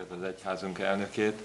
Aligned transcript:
neked 0.00 0.18
az 0.18 0.28
egyházunk 0.28 0.78
elnökét. 0.78 1.42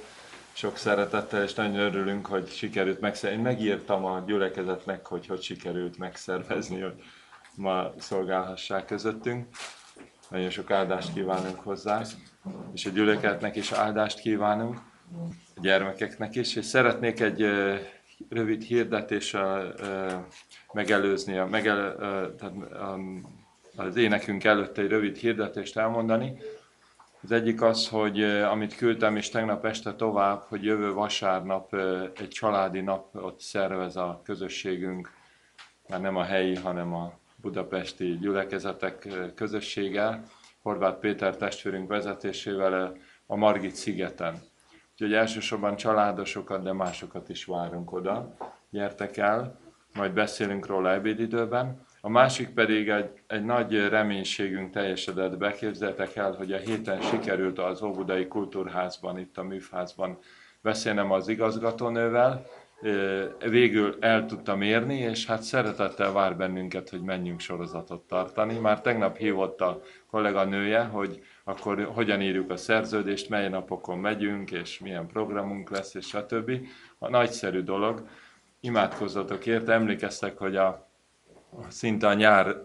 Sok 0.54 0.78
szeretettel, 0.78 1.44
és 1.44 1.54
nagyon 1.54 1.76
örülünk, 1.76 2.26
hogy 2.26 2.48
sikerült 2.48 3.00
megszervezni. 3.00 3.38
Én 3.38 3.54
megírtam 3.54 4.06
a 4.06 4.24
gyülekezetnek, 4.26 5.06
hogy 5.06 5.26
hogy 5.28 5.42
sikerült 5.42 5.98
megszervezni, 5.98 6.80
hogy 6.82 7.04
ma 7.56 7.94
szolgálhassák 7.98 8.86
közöttünk. 8.86 9.48
Nagyon 10.30 10.50
sok 10.50 10.72
áldást 10.72 11.14
kívánunk 11.14 11.60
hozzá, 11.60 12.02
és 12.74 12.86
a 12.86 12.90
gyülekezetnek 12.90 13.56
is 13.56 13.72
áldást 13.72 14.20
kívánunk, 14.20 14.78
a 15.56 15.60
gyermekeknek 15.62 16.36
is, 16.36 16.56
és 16.56 16.66
szeretnék 16.66 17.20
egy 17.20 17.42
rövid 18.30 18.64
hirdetéssel 18.64 19.74
megelőzni, 20.74 21.38
a, 21.38 21.46
megel, 21.46 21.96
tehát 22.38 22.54
az 23.76 23.96
énekünk 23.96 24.44
előtt 24.44 24.78
egy 24.78 24.88
rövid 24.90 25.18
hirdetést 25.18 25.78
elmondani. 25.78 26.38
Az 27.26 27.32
egyik 27.32 27.62
az, 27.62 27.88
hogy 27.88 28.24
amit 28.24 28.76
küldtem 28.76 29.16
is 29.16 29.30
tegnap 29.30 29.66
este 29.66 29.94
tovább, 29.94 30.42
hogy 30.48 30.64
jövő 30.64 30.94
vasárnap 30.94 31.74
egy 32.16 32.28
családi 32.28 32.82
napot 32.82 33.40
szervez 33.40 33.96
a 33.96 34.22
közösségünk, 34.24 35.12
már 35.88 36.02
nem 36.02 36.16
a 36.16 36.24
helyi, 36.24 36.56
hanem 36.56 36.94
a 36.94 37.14
budapesti 37.36 38.18
gyülekezetek 38.18 39.08
közössége, 39.36 40.24
Horváth 40.62 41.00
Péter 41.00 41.36
testvérünk 41.36 41.90
vezetésével 41.90 42.96
a 43.26 43.36
Margit 43.36 43.76
szigeten. 43.76 44.42
Úgyhogy 44.92 45.14
elsősorban 45.14 45.76
családosokat, 45.76 46.64
de 46.64 46.74
másokat 46.74 47.30
is 47.30 47.46
várunk 47.46 47.92
oda. 47.92 48.36
Gyertek 48.70 49.18
el, 49.18 49.60
majd 49.94 50.14
beszélünk 50.14 50.66
róla 50.66 50.92
ebédidőben. 50.92 51.85
A 52.06 52.10
másik 52.10 52.50
pedig 52.50 52.90
egy, 52.90 53.10
egy 53.28 53.44
nagy 53.44 53.88
reménységünk 53.90 54.72
teljesedett 54.72 55.38
be. 55.38 55.52
Képzeltek 55.52 56.16
el, 56.16 56.32
hogy 56.32 56.54
a 56.54 56.58
héten 56.58 57.02
sikerült 57.02 57.60
az 57.60 57.82
Óbudai 57.82 58.28
Kultúrházban, 58.28 59.20
itt 59.20 59.38
a 59.38 59.44
műfházban 59.44 60.18
beszélnem 60.62 61.12
az 61.12 61.28
igazgatónővel, 61.28 62.46
végül 63.50 63.98
el 64.00 64.26
tudtam 64.26 64.62
érni, 64.62 64.98
és 64.98 65.26
hát 65.26 65.42
szeretettel 65.42 66.12
vár 66.12 66.38
bennünket, 66.38 66.90
hogy 66.90 67.02
menjünk 67.02 67.40
sorozatot 67.40 68.08
tartani. 68.08 68.60
Már 68.60 68.82
tegnap 68.82 69.18
hívott 69.18 69.62
a 69.62 69.82
kolléganője, 70.10 70.84
hogy 70.84 71.24
akkor 71.44 71.84
hogyan 71.94 72.22
írjuk 72.22 72.52
a 72.52 72.58
szerződést, 72.58 73.30
mely 73.30 73.50
napokon 73.50 73.98
megyünk, 73.98 74.52
és 74.52 74.80
milyen 74.80 75.08
programunk 75.08 75.70
lesz, 75.70 75.94
és 75.94 76.08
stb. 76.08 76.52
A 76.98 77.10
nagyszerű 77.10 77.62
dolog. 77.62 78.08
Imádkozzatok 78.60 79.46
érte, 79.46 79.74
emlékeztek, 79.74 80.38
hogy 80.38 80.56
a, 80.56 80.94
szinte 81.68 82.08
a 82.08 82.14
nyár 82.14 82.56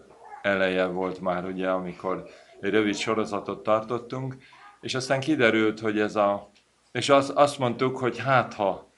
eleje 0.41 0.85
volt 0.85 1.19
már, 1.19 1.45
ugye, 1.45 1.69
amikor 1.69 2.23
egy 2.59 2.69
rövid 2.69 2.95
sorozatot 2.95 3.63
tartottunk, 3.63 4.35
és 4.81 4.95
aztán 4.95 5.19
kiderült, 5.19 5.79
hogy 5.79 5.99
ez 5.99 6.15
a... 6.15 6.49
És 6.91 7.09
az, 7.09 7.31
azt 7.35 7.59
mondtuk, 7.59 7.97
hogy 7.97 8.19
hát 8.19 8.53
ha 8.53 8.91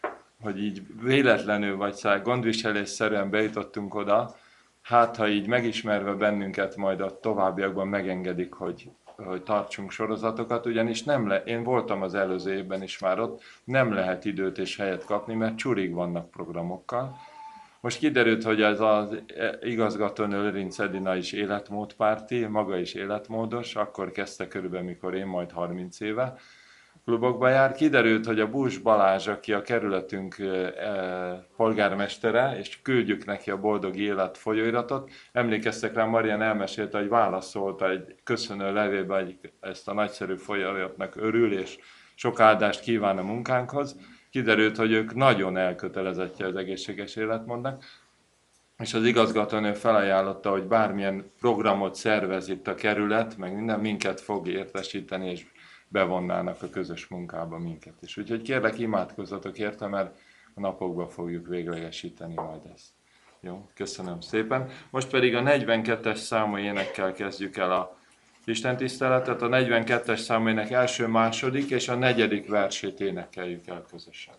hogy 0.44 0.64
így 0.64 0.82
véletlenül 1.02 1.78
vagy 1.78 1.94
száll 1.94 2.20
gondviselésszerűen 2.20 3.30
bejutottunk 3.30 3.96
oda, 3.96 4.36
hát 4.82 5.16
ha 5.16 5.28
így 5.28 5.48
megismerve 5.48 6.14
bennünket 6.14 6.76
majd 6.76 7.02
a 7.02 7.20
továbbiakban 7.20 7.88
megengedik, 7.88 8.54
hogy, 8.54 8.90
hogy 9.16 9.44
tartsunk 9.44 9.92
sorozatokat, 9.92 10.66
ugyanis 10.66 11.04
nem 11.04 11.28
le, 11.28 11.44
én 11.44 11.64
voltam 11.64 12.02
az 12.02 12.16
előző 12.16 12.54
évben 12.54 12.84
is 12.84 13.00
már 13.00 13.20
ott, 13.20 13.42
nem 13.64 13.94
lehet 13.94 14.26
időt 14.26 14.58
és 14.58 14.78
helyet 14.78 15.06
kapni, 15.06 15.34
mert 15.34 15.58
csurig 15.58 15.94
vannak 15.94 16.32
programokkal. 16.32 17.18
Most 17.84 17.98
kiderült, 17.98 18.44
hogy 18.44 18.62
ez 18.62 18.80
az 18.80 19.08
igazgatónő 19.62 20.42
Lőrinc 20.42 20.80
Edina 20.80 21.16
is 21.16 21.32
életmódpárti, 21.32 22.46
maga 22.46 22.78
is 22.78 22.94
életmódos, 22.94 23.76
akkor 23.76 24.12
kezdte 24.12 24.48
körülbelül, 24.48 24.86
mikor 24.86 25.16
én 25.16 25.26
majd 25.26 25.52
30 25.52 26.00
éve, 26.00 26.36
klubokba 27.06 27.50
jár. 27.50 27.72
Kiderült, 27.74 28.26
hogy 28.26 28.40
a 28.40 28.50
Bús 28.50 28.78
Balázs, 28.78 29.28
aki 29.28 29.54
a 29.54 29.62
kerületünk 29.62 30.40
e, 30.40 31.48
polgármestere, 31.56 32.58
és 32.58 32.82
küldjük 32.82 33.26
neki 33.26 33.52
a 33.52 33.60
Boldog 33.60 33.96
Élet 33.96 34.38
folyóiratot. 34.38 35.12
Emlékeztek 35.32 35.94
rá, 35.94 36.06
Marian 36.06 36.42
elmesélte, 36.42 36.98
hogy 36.98 37.10
válaszolta 37.10 37.90
egy 37.90 38.16
köszönő 38.24 38.74
levébe, 38.74 39.16
hogy 39.16 39.38
ezt 39.60 39.88
a 39.88 39.94
nagyszerű 39.94 40.36
folyóiratnak 40.36 41.16
örül, 41.16 41.54
és 41.54 41.78
sok 42.16 42.40
áldást 42.40 42.80
kíván 42.80 43.18
a 43.18 43.24
munkánkhoz. 43.24 43.96
Kiderült, 44.34 44.78
hogy 44.78 44.92
ők 44.92 45.16
nagyon 45.16 45.58
elkötelezettje 45.58 46.46
az 46.46 46.56
egészséges 46.56 47.16
életmódnak, 47.16 47.84
és 48.78 48.94
az 48.94 49.06
igazgatónő 49.06 49.74
felajánlotta, 49.74 50.50
hogy 50.50 50.64
bármilyen 50.64 51.32
programot 51.40 51.96
szervez 51.96 52.48
itt 52.50 52.68
a 52.68 52.76
kerület, 52.76 53.38
meg 53.38 53.56
minden 53.56 53.80
minket 53.80 54.22
fog 54.22 54.48
értesíteni, 54.48 55.30
és 55.30 55.46
bevonnának 55.88 56.62
a 56.62 56.70
közös 56.70 57.08
munkába 57.08 57.58
minket 57.58 57.94
is. 58.02 58.18
Úgyhogy 58.18 58.42
kérlek, 58.42 58.80
imádkozzatok 58.80 59.58
érte, 59.58 59.88
mert 59.88 60.20
a 60.54 60.60
napokban 60.60 61.10
fogjuk 61.10 61.48
véglegesíteni 61.48 62.34
majd 62.34 62.62
ezt. 62.74 62.90
Jó, 63.40 63.70
köszönöm 63.74 64.22
szépen. 64.22 64.70
Most 64.90 65.10
pedig 65.10 65.36
a 65.36 65.42
42-es 65.42 66.16
számú 66.16 66.58
énekkel 66.58 67.14
kezdjük 67.14 67.58
el 67.58 67.72
a 67.72 67.98
Isten 68.46 68.78
tiszteletet. 68.78 69.42
A 69.42 69.48
42-es 69.48 70.18
számú 70.18 70.48
ének 70.48 70.72
első, 70.72 71.08
második 71.08 71.70
és 71.70 71.88
a 71.88 71.96
negyedik 71.96 72.48
versét 72.48 73.00
énekeljük 73.00 73.68
el 73.68 73.86
közösen. 73.92 74.34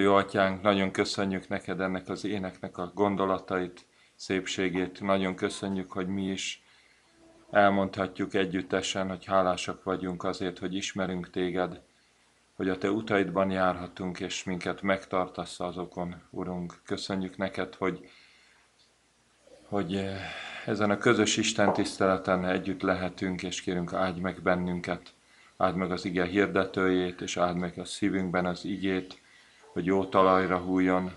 Jó 0.00 0.14
atyánk, 0.14 0.62
nagyon 0.62 0.90
köszönjük 0.90 1.48
neked 1.48 1.80
ennek 1.80 2.08
az 2.08 2.24
éneknek 2.24 2.78
a 2.78 2.92
gondolatait, 2.94 3.86
szépségét. 4.14 5.00
Nagyon 5.00 5.34
köszönjük, 5.34 5.92
hogy 5.92 6.06
mi 6.06 6.30
is 6.30 6.62
elmondhatjuk 7.50 8.34
együttesen, 8.34 9.08
hogy 9.08 9.24
hálásak 9.24 9.82
vagyunk 9.82 10.24
azért, 10.24 10.58
hogy 10.58 10.74
ismerünk 10.74 11.30
téged, 11.30 11.80
hogy 12.56 12.68
a 12.68 12.78
te 12.78 12.90
utaidban 12.90 13.50
járhatunk, 13.50 14.20
és 14.20 14.44
minket 14.44 14.82
megtartasz 14.82 15.60
azokon, 15.60 16.22
Urunk. 16.30 16.80
Köszönjük 16.84 17.36
neked, 17.36 17.74
hogy, 17.74 18.10
hogy 19.62 19.96
eh, 19.96 20.20
ezen 20.66 20.90
a 20.90 20.98
közös 20.98 21.36
Isten 21.36 21.72
tiszteleten 21.72 22.44
együtt 22.44 22.82
lehetünk, 22.82 23.42
és 23.42 23.62
kérünk, 23.62 23.92
áldj 23.92 24.20
meg 24.20 24.42
bennünket, 24.42 25.14
áld 25.56 25.76
meg 25.76 25.90
az 25.90 26.04
ige 26.04 26.24
hirdetőjét, 26.24 27.20
és 27.20 27.36
áld 27.36 27.56
meg 27.56 27.78
a 27.78 27.84
szívünkben 27.84 28.46
az 28.46 28.64
igét, 28.64 29.22
hogy 29.74 29.86
jó 29.86 30.04
talajra 30.04 30.58
hújjon, 30.58 31.12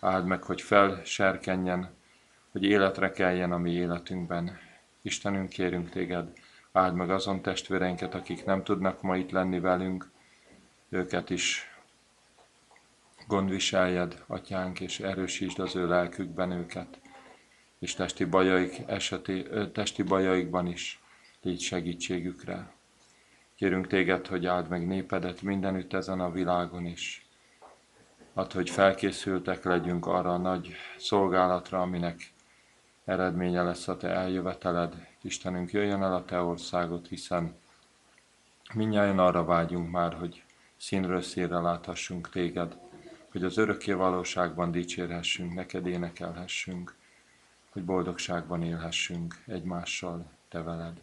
áld 0.00 0.26
meg, 0.26 0.42
hogy 0.42 0.60
felserkenjen, 0.60 1.90
hogy 2.50 2.64
életre 2.64 3.10
keljen 3.10 3.52
a 3.52 3.58
mi 3.58 3.70
életünkben. 3.70 4.58
Istenünk, 5.02 5.48
kérünk 5.48 5.90
téged, 5.90 6.32
áld 6.72 6.94
meg 6.94 7.10
azon 7.10 7.42
testvéreinket, 7.42 8.14
akik 8.14 8.44
nem 8.44 8.62
tudnak 8.62 9.02
ma 9.02 9.16
itt 9.16 9.30
lenni 9.30 9.60
velünk, 9.60 10.10
őket 10.88 11.30
is 11.30 11.76
gondviseljed, 13.26 14.22
atyánk, 14.26 14.80
és 14.80 15.00
erősítsd 15.00 15.58
az 15.58 15.76
ő 15.76 15.86
lelkükben 15.88 16.50
őket, 16.50 17.00
és 17.78 17.94
testi, 17.94 18.24
bajaik 18.24 18.82
eseti, 18.86 19.46
testi 19.72 20.02
bajaikban 20.02 20.66
is 20.66 21.00
légy 21.42 21.60
segítségükre. 21.60 22.72
Kérünk 23.54 23.86
téged, 23.86 24.26
hogy 24.26 24.46
áld 24.46 24.68
meg 24.68 24.86
népedet 24.86 25.42
mindenütt 25.42 25.92
ezen 25.92 26.20
a 26.20 26.30
világon 26.30 26.86
is, 26.86 27.21
Add, 28.34 28.52
hogy 28.52 28.70
felkészültek 28.70 29.64
legyünk 29.64 30.06
arra 30.06 30.34
a 30.34 30.36
nagy 30.36 30.74
szolgálatra, 30.98 31.80
aminek 31.80 32.32
eredménye 33.04 33.62
lesz 33.62 33.88
a 33.88 33.96
Te 33.96 34.08
eljöveteled. 34.08 35.06
Istenünk, 35.22 35.72
jöjjön 35.72 36.02
el 36.02 36.14
a 36.14 36.24
Te 36.24 36.40
országot, 36.40 37.08
hiszen 37.08 37.56
mindjárt 38.74 39.18
arra 39.18 39.44
vágyunk 39.44 39.90
már, 39.90 40.14
hogy 40.14 40.44
színről 40.76 41.22
színre 41.22 41.60
láthassunk 41.60 42.30
Téged, 42.30 42.76
hogy 43.30 43.44
az 43.44 43.56
örökké 43.56 43.92
valóságban 43.92 44.70
dicsérhessünk, 44.70 45.54
neked 45.54 45.86
énekelhessünk, 45.86 46.96
hogy 47.70 47.84
boldogságban 47.84 48.62
élhessünk 48.62 49.42
egymással, 49.46 50.30
Te 50.48 50.62
veled. 50.62 51.02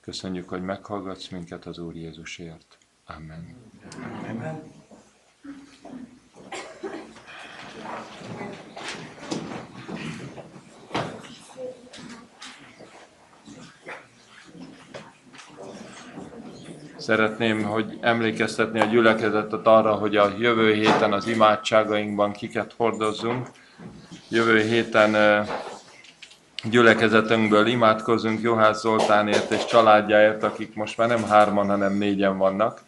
Köszönjük, 0.00 0.48
hogy 0.48 0.62
meghallgatsz 0.62 1.28
minket 1.28 1.66
az 1.66 1.78
Úr 1.78 1.96
Jézusért. 1.96 2.78
Amen. 3.06 3.56
Amen. 4.28 4.85
Szeretném, 17.06 17.62
hogy 17.62 17.98
emlékeztetni 18.00 18.80
a 18.80 18.84
gyülekezetet 18.84 19.66
arra, 19.66 19.92
hogy 19.94 20.16
a 20.16 20.32
jövő 20.38 20.72
héten 20.72 21.12
az 21.12 21.26
imádságainkban 21.26 22.32
kiket 22.32 22.74
hordozzunk. 22.76 23.46
Jövő 24.28 24.60
héten 24.60 25.44
gyülekezetünkből 26.70 27.66
imádkozunk 27.66 28.40
Juhász 28.40 28.80
Zoltánért 28.80 29.50
és 29.50 29.64
családjáért, 29.64 30.42
akik 30.42 30.74
most 30.74 30.96
már 30.96 31.08
nem 31.08 31.24
hárman, 31.24 31.66
hanem 31.66 31.92
négyen 31.92 32.38
vannak. 32.38 32.80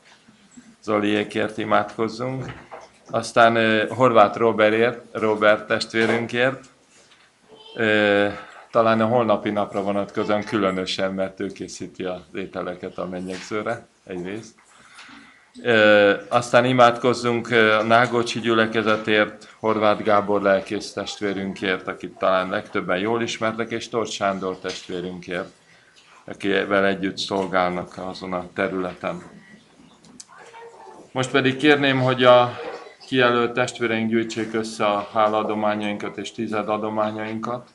Zoliékért 0.83 1.59
imádkozzunk. 1.59 2.45
Aztán 3.11 3.87
Horváth 3.89 4.39
Robertért, 4.39 5.01
Robert 5.13 5.67
testvérünkért. 5.67 6.65
Talán 8.71 9.01
a 9.01 9.07
holnapi 9.07 9.51
napra 9.51 9.83
vonatkozóan 9.83 10.45
különösen, 10.45 11.13
mert 11.15 11.41
ő 11.41 11.47
készíti 11.47 12.05
az 12.05 12.21
ételeket 12.35 12.99
a 12.99 13.07
mennyegzőre 13.07 13.87
egyrészt. 14.09 14.55
E, 15.63 15.75
aztán 16.29 16.65
imádkozzunk 16.65 17.51
a 17.51 17.83
Nágocsi 17.83 18.41
gyülekezetért, 18.41 19.55
Horváth 19.61 20.03
Gábor 20.03 20.43
lelkész 20.43 20.93
testvérünkért, 20.93 21.89
akit 21.89 22.19
talán 22.19 22.49
legtöbben 22.49 22.99
jól 22.99 23.23
ismertek, 23.23 23.71
és 23.71 23.89
Tort 23.89 24.11
Sándor 24.11 24.59
testvérünkért, 24.59 25.49
akivel 26.25 26.87
együtt 26.87 27.19
szolgálnak 27.19 27.99
azon 27.99 28.33
a 28.33 28.49
területen. 28.55 29.23
Most 31.13 31.31
pedig 31.31 31.57
kérném, 31.57 32.01
hogy 32.01 32.25
a 32.25 32.59
kijelölt 33.07 33.53
testvéreink 33.53 34.11
gyűjtsék 34.11 34.55
össze 34.55 34.87
a 34.87 35.09
hálaadományainkat 35.13 36.19
és 36.19 36.33
tized 36.33 36.69
adományainkat. 36.69 37.69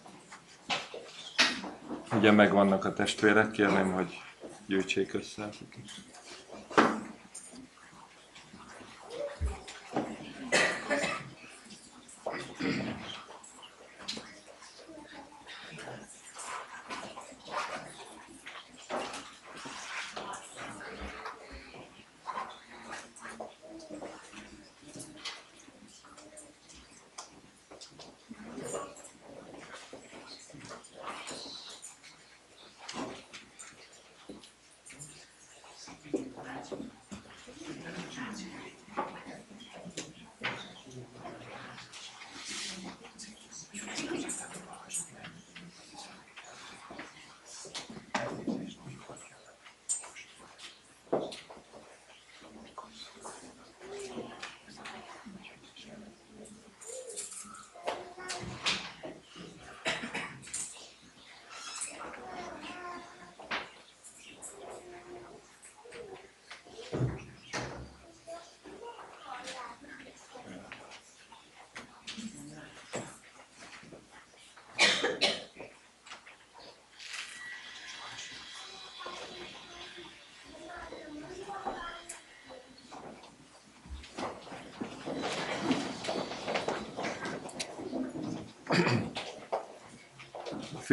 Ugye 2.18 2.32
megvannak 2.32 2.86
a 2.86 2.94
testvérek, 2.94 3.52
kérném, 3.52 3.92
hogy 3.92 4.22
gyűjtsék 4.68 5.14
össze. 5.14 5.50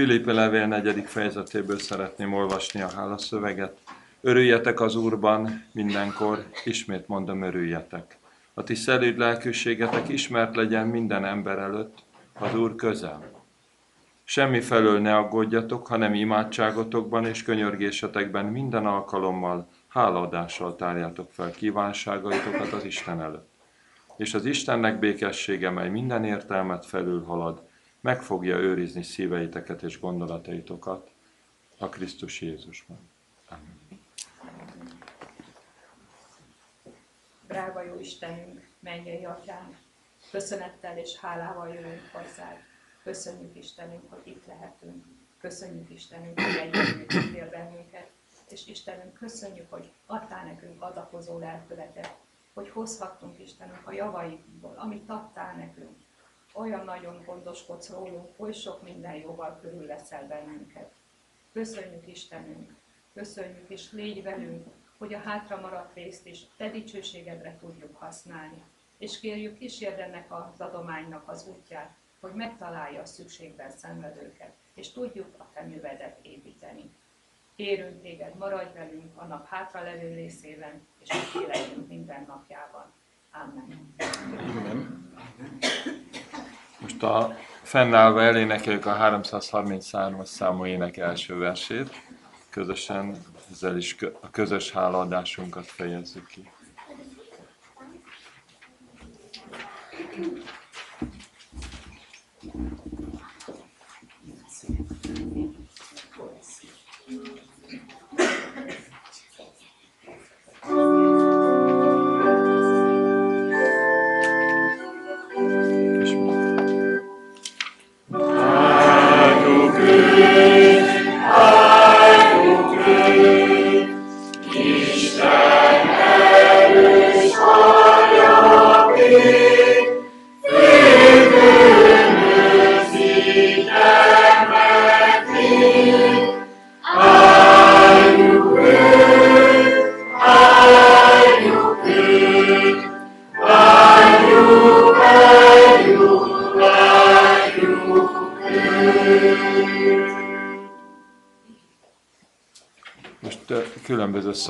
Filippi 0.00 0.32
levél 0.32 0.66
negyedik 0.66 1.06
fejezetéből 1.06 1.78
szeretném 1.78 2.32
olvasni 2.34 2.80
a 2.80 2.90
hálaszöveget. 2.90 3.78
Örüljetek 4.20 4.80
az 4.80 4.96
Úrban 4.96 5.64
mindenkor, 5.72 6.44
ismét 6.64 7.08
mondom, 7.08 7.42
örüljetek. 7.42 8.18
A 8.54 8.62
ti 8.62 8.74
szelíd 8.74 9.18
lelkűségetek 9.18 10.08
ismert 10.08 10.56
legyen 10.56 10.86
minden 10.86 11.24
ember 11.24 11.58
előtt, 11.58 11.98
az 12.38 12.54
Úr 12.54 12.74
közel. 12.74 13.44
Semmi 14.24 14.60
felől 14.60 15.00
ne 15.00 15.16
aggódjatok, 15.16 15.86
hanem 15.86 16.14
imádságotokban 16.14 17.26
és 17.26 17.42
könyörgésetekben 17.42 18.44
minden 18.44 18.86
alkalommal 18.86 19.68
hálaadással 19.88 20.76
tárjátok 20.76 21.30
fel 21.32 21.50
kívánságaitokat 21.50 22.72
az 22.72 22.84
Isten 22.84 23.20
előtt. 23.20 23.48
És 24.16 24.34
az 24.34 24.44
Istennek 24.44 24.98
békessége, 24.98 25.70
mely 25.70 25.88
minden 25.88 26.24
értelmet 26.24 26.86
felülhalad, 26.86 27.68
meg 28.00 28.22
fogja 28.22 28.56
őrizni 28.56 29.02
szíveiteket 29.02 29.82
és 29.82 30.00
gondolataitokat 30.00 31.10
a 31.78 31.88
Krisztus 31.88 32.40
Jézusban. 32.40 32.98
Amen. 33.48 33.78
Drága 37.46 37.82
jó 37.82 37.98
Istenünk, 37.98 38.68
mennyei 38.78 39.24
atyánk, 39.24 39.76
köszönettel 40.30 40.98
és 40.98 41.18
hálával 41.18 41.68
jövünk 41.68 42.10
hozzád. 42.12 42.56
Köszönjük 43.02 43.56
Istenünk, 43.56 44.02
hogy 44.08 44.20
itt 44.24 44.46
lehetünk. 44.46 45.04
Köszönjük 45.40 45.90
Istenünk, 45.90 46.40
hogy 46.40 46.56
együtt 46.56 47.50
bennünket. 47.50 48.10
És 48.48 48.66
Istenünk, 48.66 49.14
köszönjük, 49.14 49.70
hogy 49.70 49.92
adtál 50.06 50.44
nekünk 50.44 50.82
adakozó 50.82 51.38
lelkületet, 51.38 52.16
hogy 52.52 52.70
hozhattunk 52.70 53.38
Istenünk 53.38 53.86
a 53.86 53.92
javaikból, 53.92 54.74
amit 54.76 55.08
adtál 55.08 55.54
nekünk. 55.56 55.96
Olyan 56.52 56.84
nagyon 56.84 57.22
gondoskodsz 57.24 57.90
rólunk, 57.90 58.28
oly 58.36 58.52
sok 58.52 58.82
minden 58.82 59.14
jóval 59.14 59.58
körül 59.60 59.86
leszel 59.86 60.26
bennünket. 60.26 60.92
Köszönjük 61.52 62.06
Istenünk, 62.06 62.74
köszönjük 63.14 63.70
és 63.70 63.92
légy 63.92 64.22
velünk, 64.22 64.66
hogy 64.98 65.14
a 65.14 65.18
hátra 65.18 65.60
maradt 65.60 65.94
részt 65.94 66.26
is 66.26 66.40
te 66.56 66.70
dicsőségedre 66.70 67.56
tudjuk 67.60 67.96
használni. 67.96 68.64
És 68.98 69.20
kérjük, 69.20 69.58
kísérd 69.58 69.98
ennek 69.98 70.32
az 70.32 70.60
adománynak 70.60 71.28
az 71.28 71.46
útját, 71.48 71.96
hogy 72.20 72.32
megtalálja 72.32 73.00
a 73.00 73.06
szükségben 73.06 73.70
szenvedőket, 73.70 74.52
és 74.74 74.92
tudjuk 74.92 75.34
a 75.38 75.46
te 75.54 75.62
művedet 75.62 76.18
építeni. 76.22 76.90
Kérünk 77.56 78.02
téged, 78.02 78.34
maradj 78.34 78.72
velünk 78.74 79.16
a 79.16 79.24
nap 79.24 79.46
hátralevő 79.46 80.14
részében, 80.14 80.86
és 80.98 81.08
életünk 81.34 81.88
minden 81.88 82.24
napjában. 82.26 82.92
Amen. 83.30 83.94
Amen. 84.56 85.98
Most 86.80 87.02
a 87.02 87.36
fennállva 87.62 88.22
elénekeljük 88.22 88.86
a 88.86 88.96
333-as 88.96 90.24
számú 90.24 90.66
ének 90.66 90.96
első 90.96 91.38
versét. 91.38 92.02
Közösen 92.50 93.16
ezzel 93.50 93.76
is 93.76 93.96
a 94.20 94.30
közös 94.30 94.70
hálaadásunkat 94.70 95.66
fejezzük 95.66 96.26
ki. 96.26 96.50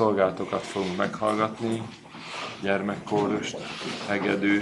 Szolgálatokat 0.01 0.61
fogunk 0.61 0.97
meghallgatni, 0.97 1.81
gyermekkórust, 2.61 3.57
hegedű, 4.07 4.61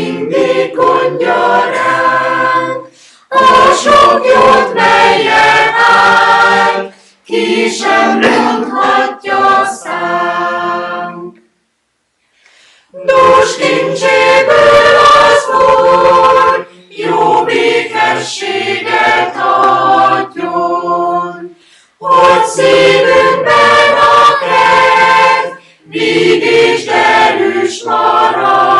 mindig 0.00 0.74
gondja 0.74 1.64
ránk. 1.64 2.88
A 3.28 3.72
sok 3.82 4.26
jót, 4.26 4.74
melyen 4.74 5.74
áll, 5.76 6.92
ki 7.24 7.68
sem 7.68 8.18
mondhatja 8.18 9.64
szánk. 9.82 11.36
Nos, 12.90 13.56
kincséből 13.56 14.96
az 14.96 15.48
Úr 15.54 16.68
jó 16.88 17.44
békességet 17.44 19.36
adjon, 20.16 21.56
hogy 21.98 22.44
szívünkben 22.44 23.96
a 23.96 24.38
kert, 24.40 25.60
míg 25.84 26.40
derűs 26.90 27.82
marad. 27.82 28.79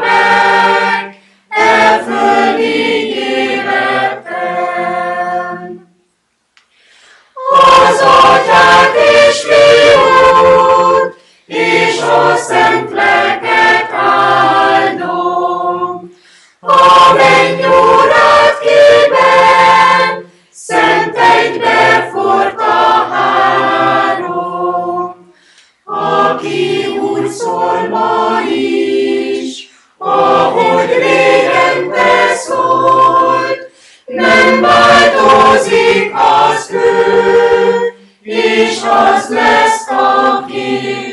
változik 35.51 36.11
az 36.13 36.71
ő, 36.71 37.93
és 38.21 38.81
az 38.83 39.29
lesz, 39.29 39.87
aki 39.89 41.10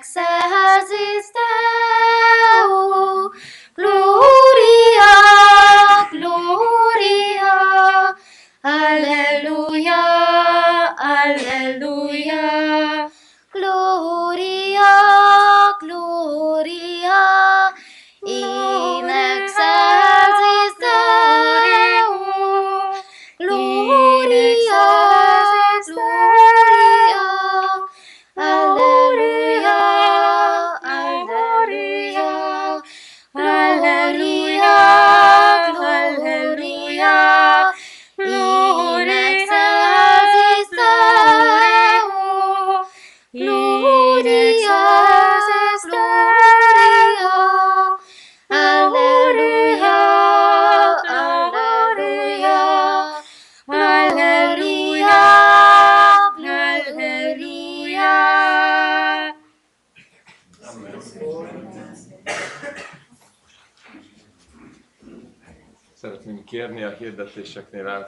Serras 0.00 0.88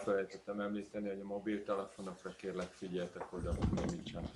elfelejtettem 0.07 0.61
említeni, 0.61 1.09
hogy 1.09 1.21
a 1.23 1.27
mobiltelefonokra 1.27 2.35
kérlek 2.37 2.69
figyeltek 2.79 3.33
oda, 3.33 3.55
hogy 3.59 3.91
nincsen. 3.91 4.31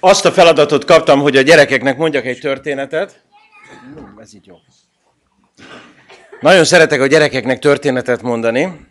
Azt 0.00 0.24
a 0.24 0.32
feladatot 0.32 0.84
kaptam, 0.84 1.20
hogy 1.20 1.36
a 1.36 1.42
gyerekeknek 1.42 1.96
mondjak 1.96 2.24
egy 2.24 2.38
történetet. 2.38 3.24
Ú, 3.96 4.20
Ez 4.20 4.34
így 4.34 4.46
jó. 4.46 4.56
Nagyon 6.40 6.64
szeretek 6.64 7.00
a 7.00 7.06
gyerekeknek 7.06 7.58
történetet 7.58 8.22
mondani. 8.22 8.86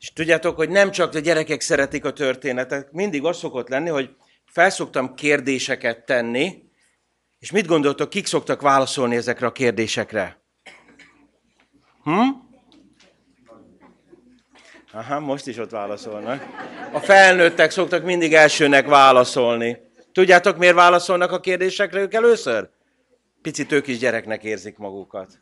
És 0.00 0.12
tudjátok, 0.12 0.56
hogy 0.56 0.68
nem 0.68 0.90
csak 0.90 1.14
a 1.14 1.18
gyerekek 1.18 1.60
szeretik 1.60 2.04
a 2.04 2.12
történetet, 2.12 2.92
mindig 2.92 3.24
az 3.24 3.36
szokott 3.36 3.68
lenni, 3.68 3.88
hogy 3.88 4.10
felszoktam 4.46 5.14
kérdéseket 5.14 6.04
tenni, 6.04 6.67
és 7.38 7.50
mit 7.50 7.66
gondoltok, 7.66 8.10
kik 8.10 8.26
szoktak 8.26 8.60
válaszolni 8.60 9.16
ezekre 9.16 9.46
a 9.46 9.52
kérdésekre? 9.52 10.42
Hm? 12.02 12.46
Aha, 14.92 15.20
most 15.20 15.46
is 15.46 15.58
ott 15.58 15.70
válaszolnak. 15.70 16.46
A 16.92 16.98
felnőttek 16.98 17.70
szoktak 17.70 18.04
mindig 18.04 18.34
elsőnek 18.34 18.86
válaszolni. 18.86 19.78
Tudjátok, 20.12 20.56
miért 20.56 20.74
válaszolnak 20.74 21.32
a 21.32 21.40
kérdésekre 21.40 22.00
ők 22.00 22.14
először? 22.14 22.68
Picit 23.42 23.72
ők 23.72 23.86
is 23.86 23.98
gyereknek 23.98 24.44
érzik 24.44 24.76
magukat. 24.76 25.38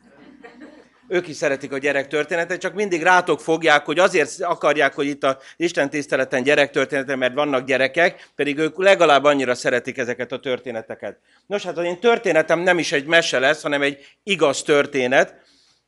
Ők 1.09 1.27
is 1.27 1.35
szeretik 1.35 1.71
a 1.71 1.77
gyerek 1.77 2.07
történetet, 2.07 2.59
csak 2.59 2.73
mindig 2.73 3.03
rátok 3.03 3.39
fogják, 3.39 3.85
hogy 3.85 3.99
azért 3.99 4.41
akarják, 4.41 4.93
hogy 4.93 5.05
itt 5.05 5.23
a 5.23 5.37
Isten 5.55 5.89
tiszteleten 5.89 6.43
gyerek 6.43 6.71
története, 6.71 7.15
mert 7.15 7.33
vannak 7.33 7.65
gyerekek, 7.65 8.29
pedig 8.35 8.57
ők 8.57 8.77
legalább 8.77 9.23
annyira 9.23 9.55
szeretik 9.55 9.97
ezeket 9.97 10.31
a 10.31 10.39
történeteket. 10.39 11.19
Nos, 11.45 11.63
hát 11.63 11.77
az 11.77 11.83
én 11.83 11.99
történetem 11.99 12.59
nem 12.59 12.79
is 12.79 12.91
egy 12.91 13.05
mese 13.05 13.39
lesz, 13.39 13.61
hanem 13.61 13.81
egy 13.81 14.05
igaz 14.23 14.61
történet. 14.61 15.45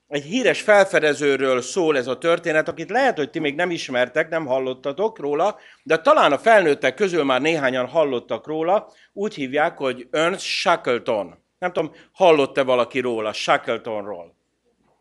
Egy 0.08 0.23
híres 0.23 0.62
felfedezőről 0.62 1.62
szól 1.62 1.97
ez 1.97 2.08
a 2.08 2.17
történet, 2.17 2.67
akit 2.67 2.89
lehet, 2.89 3.17
hogy 3.17 3.29
ti 3.29 3.39
még 3.39 3.55
nem 3.55 3.71
ismertek, 3.71 4.29
nem 4.29 4.45
hallottatok 4.45 5.19
róla, 5.19 5.60
de 5.84 5.97
talán 5.97 6.32
a 6.32 6.38
felnőttek 6.38 6.93
közül 6.93 7.23
már 7.23 7.41
néhányan 7.41 7.88
hallottak 7.88 8.47
róla. 8.47 8.91
Úgy 9.13 9.34
hívják, 9.34 9.77
hogy 9.77 10.08
Ernst 10.12 10.45
Shackleton. 10.45 11.43
Nem 11.60 11.71
tudom, 11.71 11.91
hallott-e 12.12 12.63
valaki 12.63 12.99
róla, 12.99 13.34
Shackletonról? 13.34 14.38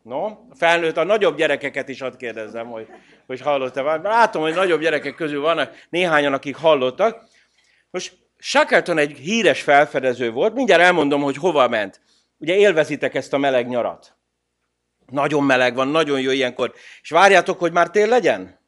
No, 0.01 0.37
felnőtt, 0.53 0.97
a 0.97 1.03
nagyobb 1.03 1.37
gyerekeket 1.37 1.89
is 1.89 2.01
hadd 2.01 2.17
kérdezzem, 2.17 2.67
hogy, 2.67 2.87
hogy 3.27 3.41
hallott-e. 3.41 3.81
valaki. 3.81 4.03
Látom, 4.03 4.41
hogy 4.41 4.53
nagyobb 4.53 4.81
gyerekek 4.81 5.15
közül 5.15 5.41
vannak 5.41 5.85
néhányan, 5.89 6.33
akik 6.33 6.55
hallottak. 6.55 7.23
Most 7.89 8.17
Shackleton 8.37 8.97
egy 8.97 9.17
híres 9.17 9.61
felfedező 9.61 10.31
volt, 10.31 10.53
mindjárt 10.53 10.81
elmondom, 10.81 11.21
hogy 11.21 11.35
hova 11.35 11.67
ment. 11.67 12.01
Ugye 12.37 12.55
élvezitek 12.55 13.15
ezt 13.15 13.33
a 13.33 13.37
meleg 13.37 13.67
nyarat. 13.67 14.17
Nagyon 15.05 15.43
meleg 15.43 15.75
van, 15.75 15.87
nagyon 15.87 16.21
jó 16.21 16.31
ilyenkor. 16.31 16.73
És 17.01 17.09
várjátok, 17.09 17.59
hogy 17.59 17.71
már 17.71 17.89
tél 17.89 18.07
legyen? 18.07 18.59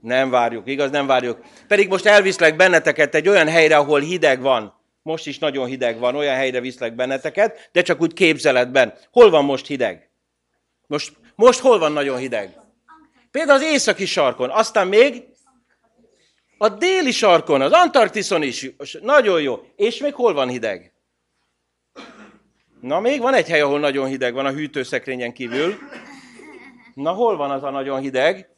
Nem 0.00 0.30
várjuk, 0.30 0.68
igaz? 0.68 0.90
Nem 0.90 1.06
várjuk. 1.06 1.44
Pedig 1.68 1.88
most 1.88 2.06
elviszlek 2.06 2.56
benneteket 2.56 3.14
egy 3.14 3.28
olyan 3.28 3.48
helyre, 3.48 3.76
ahol 3.76 4.00
hideg 4.00 4.40
van. 4.40 4.81
Most 5.02 5.26
is 5.26 5.38
nagyon 5.38 5.66
hideg 5.66 5.98
van, 5.98 6.16
olyan 6.16 6.34
helyre 6.34 6.60
viszlek 6.60 6.94
benneteket, 6.94 7.68
de 7.72 7.82
csak 7.82 8.00
úgy 8.00 8.12
képzeletben. 8.12 8.94
Hol 9.10 9.30
van 9.30 9.44
most 9.44 9.66
hideg? 9.66 10.10
Most, 10.86 11.12
most 11.34 11.60
hol 11.60 11.78
van 11.78 11.92
nagyon 11.92 12.18
hideg? 12.18 12.60
Például 13.30 13.58
az 13.58 13.64
északi 13.64 14.06
sarkon, 14.06 14.50
aztán 14.50 14.88
még 14.88 15.24
a 16.58 16.68
déli 16.68 17.10
sarkon, 17.10 17.60
az 17.60 17.72
Antarktiszon 17.72 18.42
is. 18.42 18.70
Nagyon 19.00 19.42
jó. 19.42 19.66
És 19.76 19.98
még 19.98 20.14
hol 20.14 20.32
van 20.32 20.48
hideg? 20.48 20.92
Na, 22.80 23.00
még 23.00 23.20
van 23.20 23.34
egy 23.34 23.48
hely, 23.48 23.60
ahol 23.60 23.78
nagyon 23.78 24.06
hideg 24.06 24.34
van 24.34 24.46
a 24.46 24.52
hűtőszekrényen 24.52 25.32
kívül. 25.32 25.78
Na, 26.94 27.12
hol 27.12 27.36
van 27.36 27.50
az 27.50 27.62
a 27.62 27.70
nagyon 27.70 28.00
hideg? 28.00 28.48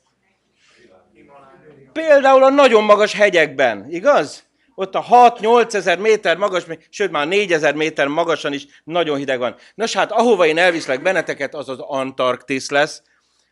Például 1.93 2.43
a 2.43 2.51
nagyon 2.51 2.85
magas 2.85 3.15
hegyekben, 3.15 3.87
igaz? 3.91 4.45
Ott 4.75 4.95
a 4.95 5.05
6-8 5.11 5.75
ezer 5.75 5.99
méter 5.99 6.37
magas, 6.37 6.65
sőt 6.91 7.11
már 7.11 7.29
4 7.29 7.53
ezer 7.53 7.75
méter 7.75 8.07
magasan 8.07 8.53
is 8.53 8.67
nagyon 8.85 9.19
hideg 9.19 9.39
van. 9.39 9.57
Nos 9.75 9.93
hát, 9.93 10.13
ahova 10.13 10.47
én 10.47 10.59
elviszlek 10.59 11.03
benneteket, 11.03 11.55
az 11.55 11.69
az 11.69 11.79
Antarktisz 11.79 12.71
lesz, 12.71 13.03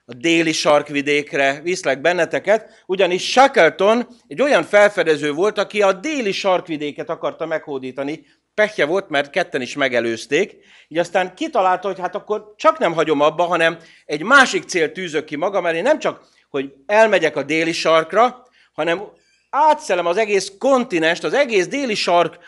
a 0.04 0.14
déli 0.14 0.52
sarkvidékre 0.52 1.60
viszlek 1.62 2.00
benneteket, 2.00 2.82
ugyanis 2.86 3.30
Shackleton 3.30 4.06
egy 4.28 4.42
olyan 4.42 4.64
felfedező 4.64 5.32
volt, 5.32 5.58
aki 5.58 5.82
a 5.82 5.92
déli 5.92 6.32
sarkvidéket 6.32 7.10
akarta 7.10 7.46
meghódítani, 7.46 8.26
pehje 8.54 8.84
volt, 8.84 9.08
mert 9.08 9.30
ketten 9.30 9.60
is 9.60 9.76
megelőzték, 9.76 10.56
így 10.88 10.98
aztán 10.98 11.34
kitalálta, 11.34 11.88
hogy 11.88 11.98
hát 11.98 12.14
akkor 12.14 12.54
csak 12.56 12.78
nem 12.78 12.92
hagyom 12.92 13.20
abba, 13.20 13.44
hanem 13.44 13.78
egy 14.04 14.22
másik 14.22 14.64
cél 14.64 14.92
tűzök 14.92 15.24
ki 15.24 15.36
maga, 15.36 15.60
mert 15.60 15.82
nem 15.82 15.98
csak, 15.98 16.20
hogy 16.50 16.72
elmegyek 16.86 17.36
a 17.36 17.42
déli 17.42 17.72
sarkra, 17.72 18.46
hanem 18.72 19.02
átszelem 19.54 20.06
az 20.06 20.16
egész 20.16 20.52
kontinest, 20.58 21.24
az 21.24 21.32
egész 21.32 21.66
déli 21.66 21.94
sark 21.94 22.38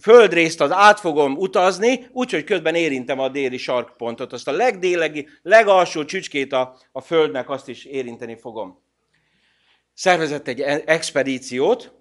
földrészt 0.00 0.60
az 0.60 0.72
át 0.72 1.00
fogom 1.00 1.36
utazni, 1.36 2.08
úgyhogy 2.12 2.44
közben 2.44 2.74
érintem 2.74 3.18
a 3.18 3.28
déli 3.28 3.56
sarkpontot, 3.56 4.32
azt 4.32 4.48
a 4.48 4.52
legdélegi, 4.52 5.28
legalsó 5.42 6.04
csücskét 6.04 6.52
a, 6.52 6.76
a 6.92 7.00
földnek, 7.00 7.50
azt 7.50 7.68
is 7.68 7.84
érinteni 7.84 8.36
fogom. 8.36 8.82
Szervezett 9.94 10.48
egy 10.48 10.60
e- 10.60 10.82
expedíciót, 10.86 11.92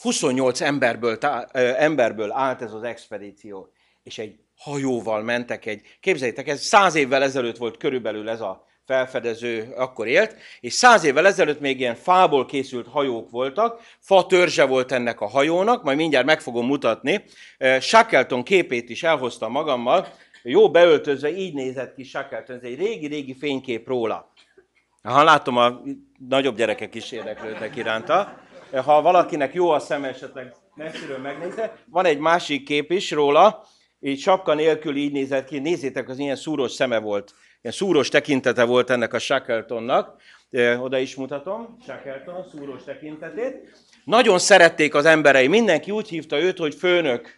28 0.00 0.60
emberből, 0.60 1.18
tá- 1.18 1.56
emberből 1.56 2.32
állt 2.32 2.62
ez 2.62 2.72
az 2.72 2.82
expedíció, 2.82 3.72
és 4.02 4.18
egy 4.18 4.38
hajóval 4.56 5.22
mentek 5.22 5.66
egy, 5.66 5.82
képzeljétek, 6.00 6.48
ez 6.48 6.60
száz 6.60 6.94
évvel 6.94 7.22
ezelőtt 7.22 7.56
volt 7.56 7.76
körülbelül 7.76 8.28
ez 8.28 8.40
a 8.40 8.66
felfedező, 8.86 9.72
akkor 9.76 10.06
élt, 10.06 10.36
és 10.60 10.72
száz 10.72 11.04
évvel 11.04 11.26
ezelőtt 11.26 11.60
még 11.60 11.80
ilyen 11.80 11.94
fából 11.94 12.46
készült 12.46 12.86
hajók 12.88 13.30
voltak, 13.30 13.80
fa 13.98 14.26
törzse 14.26 14.64
volt 14.64 14.92
ennek 14.92 15.20
a 15.20 15.26
hajónak, 15.26 15.82
majd 15.82 15.96
mindjárt 15.96 16.26
meg 16.26 16.40
fogom 16.40 16.66
mutatni. 16.66 17.24
Ö, 17.58 17.76
Shackleton 17.80 18.42
képét 18.42 18.90
is 18.90 19.02
elhoztam 19.02 19.50
magammal, 19.50 20.08
jó 20.42 20.70
beöltözve, 20.70 21.36
így 21.36 21.54
nézett 21.54 21.94
ki 21.94 22.02
Shackleton, 22.02 22.56
ez 22.56 22.62
egy 22.62 22.78
régi-régi 22.78 23.34
fénykép 23.34 23.86
róla. 23.86 24.32
Ha 25.02 25.22
látom, 25.22 25.56
a 25.56 25.80
nagyobb 26.28 26.56
gyerekek 26.56 26.94
is 26.94 27.12
érdeklődnek 27.12 27.76
iránta. 27.76 28.38
Ha 28.84 29.02
valakinek 29.02 29.54
jó 29.54 29.70
a 29.70 29.78
szem, 29.78 30.04
esetleg 30.04 30.54
messziről 30.74 31.18
megnézze. 31.18 31.76
Van 31.86 32.04
egy 32.04 32.18
másik 32.18 32.64
kép 32.64 32.90
is 32.90 33.10
róla, 33.10 33.64
így 34.06 34.20
sapka 34.20 34.54
nélkül 34.54 34.96
így 34.96 35.12
nézett 35.12 35.46
ki. 35.46 35.58
Nézzétek, 35.58 36.08
az 36.08 36.18
ilyen 36.18 36.36
szúros 36.36 36.72
szeme 36.72 36.98
volt. 36.98 37.34
Ilyen 37.62 37.76
szúros 37.76 38.08
tekintete 38.08 38.64
volt 38.64 38.90
ennek 38.90 39.12
a 39.12 39.18
Shackletonnak. 39.18 40.20
Oda 40.78 40.98
is 40.98 41.14
mutatom, 41.14 41.76
Shackleton 41.84 42.46
szúros 42.50 42.84
tekintetét. 42.84 43.76
Nagyon 44.04 44.38
szerették 44.38 44.94
az 44.94 45.04
emberei, 45.04 45.46
mindenki 45.46 45.90
úgy 45.90 46.08
hívta 46.08 46.38
őt, 46.38 46.58
hogy 46.58 46.74
főnök. 46.74 47.36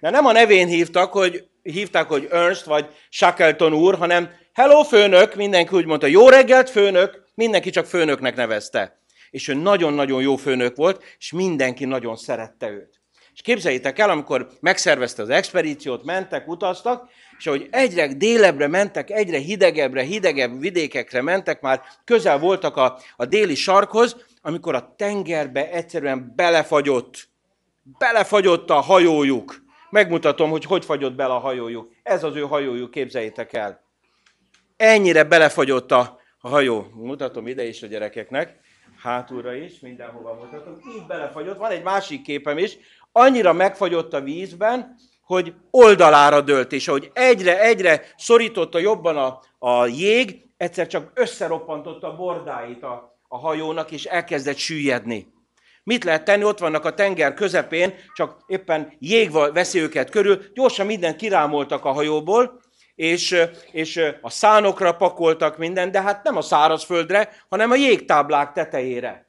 De 0.00 0.10
nem 0.10 0.26
a 0.26 0.32
nevén 0.32 0.66
hívtak, 0.66 1.12
hogy 1.12 1.44
hívták, 1.62 2.08
hogy 2.08 2.28
Ernst 2.30 2.64
vagy 2.64 2.86
Shackleton 3.10 3.72
úr, 3.72 3.94
hanem 3.94 4.30
hello 4.52 4.82
főnök, 4.82 5.34
mindenki 5.34 5.76
úgy 5.76 5.86
mondta, 5.86 6.06
jó 6.06 6.28
reggelt 6.28 6.70
főnök, 6.70 7.24
mindenki 7.34 7.70
csak 7.70 7.86
főnöknek 7.86 8.36
nevezte. 8.36 9.00
És 9.30 9.48
ő 9.48 9.54
nagyon-nagyon 9.54 10.22
jó 10.22 10.36
főnök 10.36 10.76
volt, 10.76 11.02
és 11.18 11.32
mindenki 11.32 11.84
nagyon 11.84 12.16
szerette 12.16 12.70
őt. 12.70 12.95
És 13.36 13.42
képzeljétek 13.42 13.98
el, 13.98 14.10
amikor 14.10 14.48
megszervezte 14.60 15.22
az 15.22 15.28
expedíciót, 15.28 16.04
mentek, 16.04 16.48
utaztak, 16.48 17.08
és 17.38 17.46
ahogy 17.46 17.68
egyre 17.70 18.14
délebre 18.14 18.68
mentek, 18.68 19.10
egyre 19.10 19.38
hidegebbre, 19.38 20.02
hidegebb 20.02 20.60
vidékekre 20.60 21.22
mentek, 21.22 21.60
már 21.60 21.82
közel 22.04 22.38
voltak 22.38 22.76
a, 22.76 22.98
a 23.16 23.24
déli 23.24 23.54
sarkhoz, 23.54 24.16
amikor 24.42 24.74
a 24.74 24.94
tengerbe 24.96 25.70
egyszerűen 25.70 26.32
belefagyott, 26.36 27.28
belefagyott 27.98 28.70
a 28.70 28.80
hajójuk. 28.80 29.64
Megmutatom, 29.90 30.50
hogy 30.50 30.64
hogy 30.64 30.84
fagyott 30.84 31.14
bele 31.14 31.34
a 31.34 31.38
hajójuk. 31.38 31.92
Ez 32.02 32.24
az 32.24 32.36
ő 32.36 32.40
hajójuk, 32.40 32.90
képzeljétek 32.90 33.52
el. 33.52 33.82
Ennyire 34.76 35.24
belefagyott 35.24 35.92
a, 35.92 36.20
hajó. 36.48 36.86
Mutatom 36.94 37.46
ide 37.46 37.64
is 37.64 37.82
a 37.82 37.86
gyerekeknek, 37.86 38.56
hátulra 39.02 39.54
is, 39.54 39.80
mindenhova 39.80 40.34
mutatom. 40.34 40.78
Így 40.96 41.06
belefagyott. 41.06 41.58
Van 41.58 41.70
egy 41.70 41.82
másik 41.82 42.22
képem 42.22 42.58
is. 42.58 42.76
Annyira 43.18 43.52
megfagyott 43.52 44.12
a 44.12 44.20
vízben, 44.20 44.96
hogy 45.24 45.54
oldalára 45.70 46.40
dőlt, 46.40 46.72
és 46.72 46.88
ahogy 46.88 47.10
egyre-egyre 47.12 48.02
szorította 48.16 48.78
jobban 48.78 49.16
a, 49.16 49.40
a 49.58 49.86
jég, 49.86 50.44
egyszer 50.56 50.86
csak 50.86 51.10
összeroppantotta 51.14 52.06
a 52.06 52.16
bordáit 52.16 52.82
a, 52.82 53.18
a 53.28 53.38
hajónak, 53.38 53.90
és 53.90 54.04
elkezdett 54.04 54.56
süllyedni. 54.56 55.32
Mit 55.84 56.04
lehet 56.04 56.24
tenni? 56.24 56.44
Ott 56.44 56.58
vannak 56.58 56.84
a 56.84 56.94
tenger 56.94 57.34
közepén, 57.34 57.94
csak 58.14 58.44
éppen 58.46 58.92
jég 58.98 59.32
veszi 59.52 59.80
őket 59.80 60.10
körül, 60.10 60.38
gyorsan 60.54 60.86
mindent 60.86 61.16
kirámoltak 61.16 61.84
a 61.84 61.92
hajóból, 61.92 62.60
és, 62.94 63.36
és 63.72 64.00
a 64.20 64.30
szánokra 64.30 64.96
pakoltak 64.96 65.58
mindent, 65.58 65.92
de 65.92 66.02
hát 66.02 66.24
nem 66.24 66.36
a 66.36 66.42
szárazföldre, 66.42 67.28
hanem 67.48 67.70
a 67.70 67.76
jégtáblák 67.76 68.52
tetejére. 68.52 69.25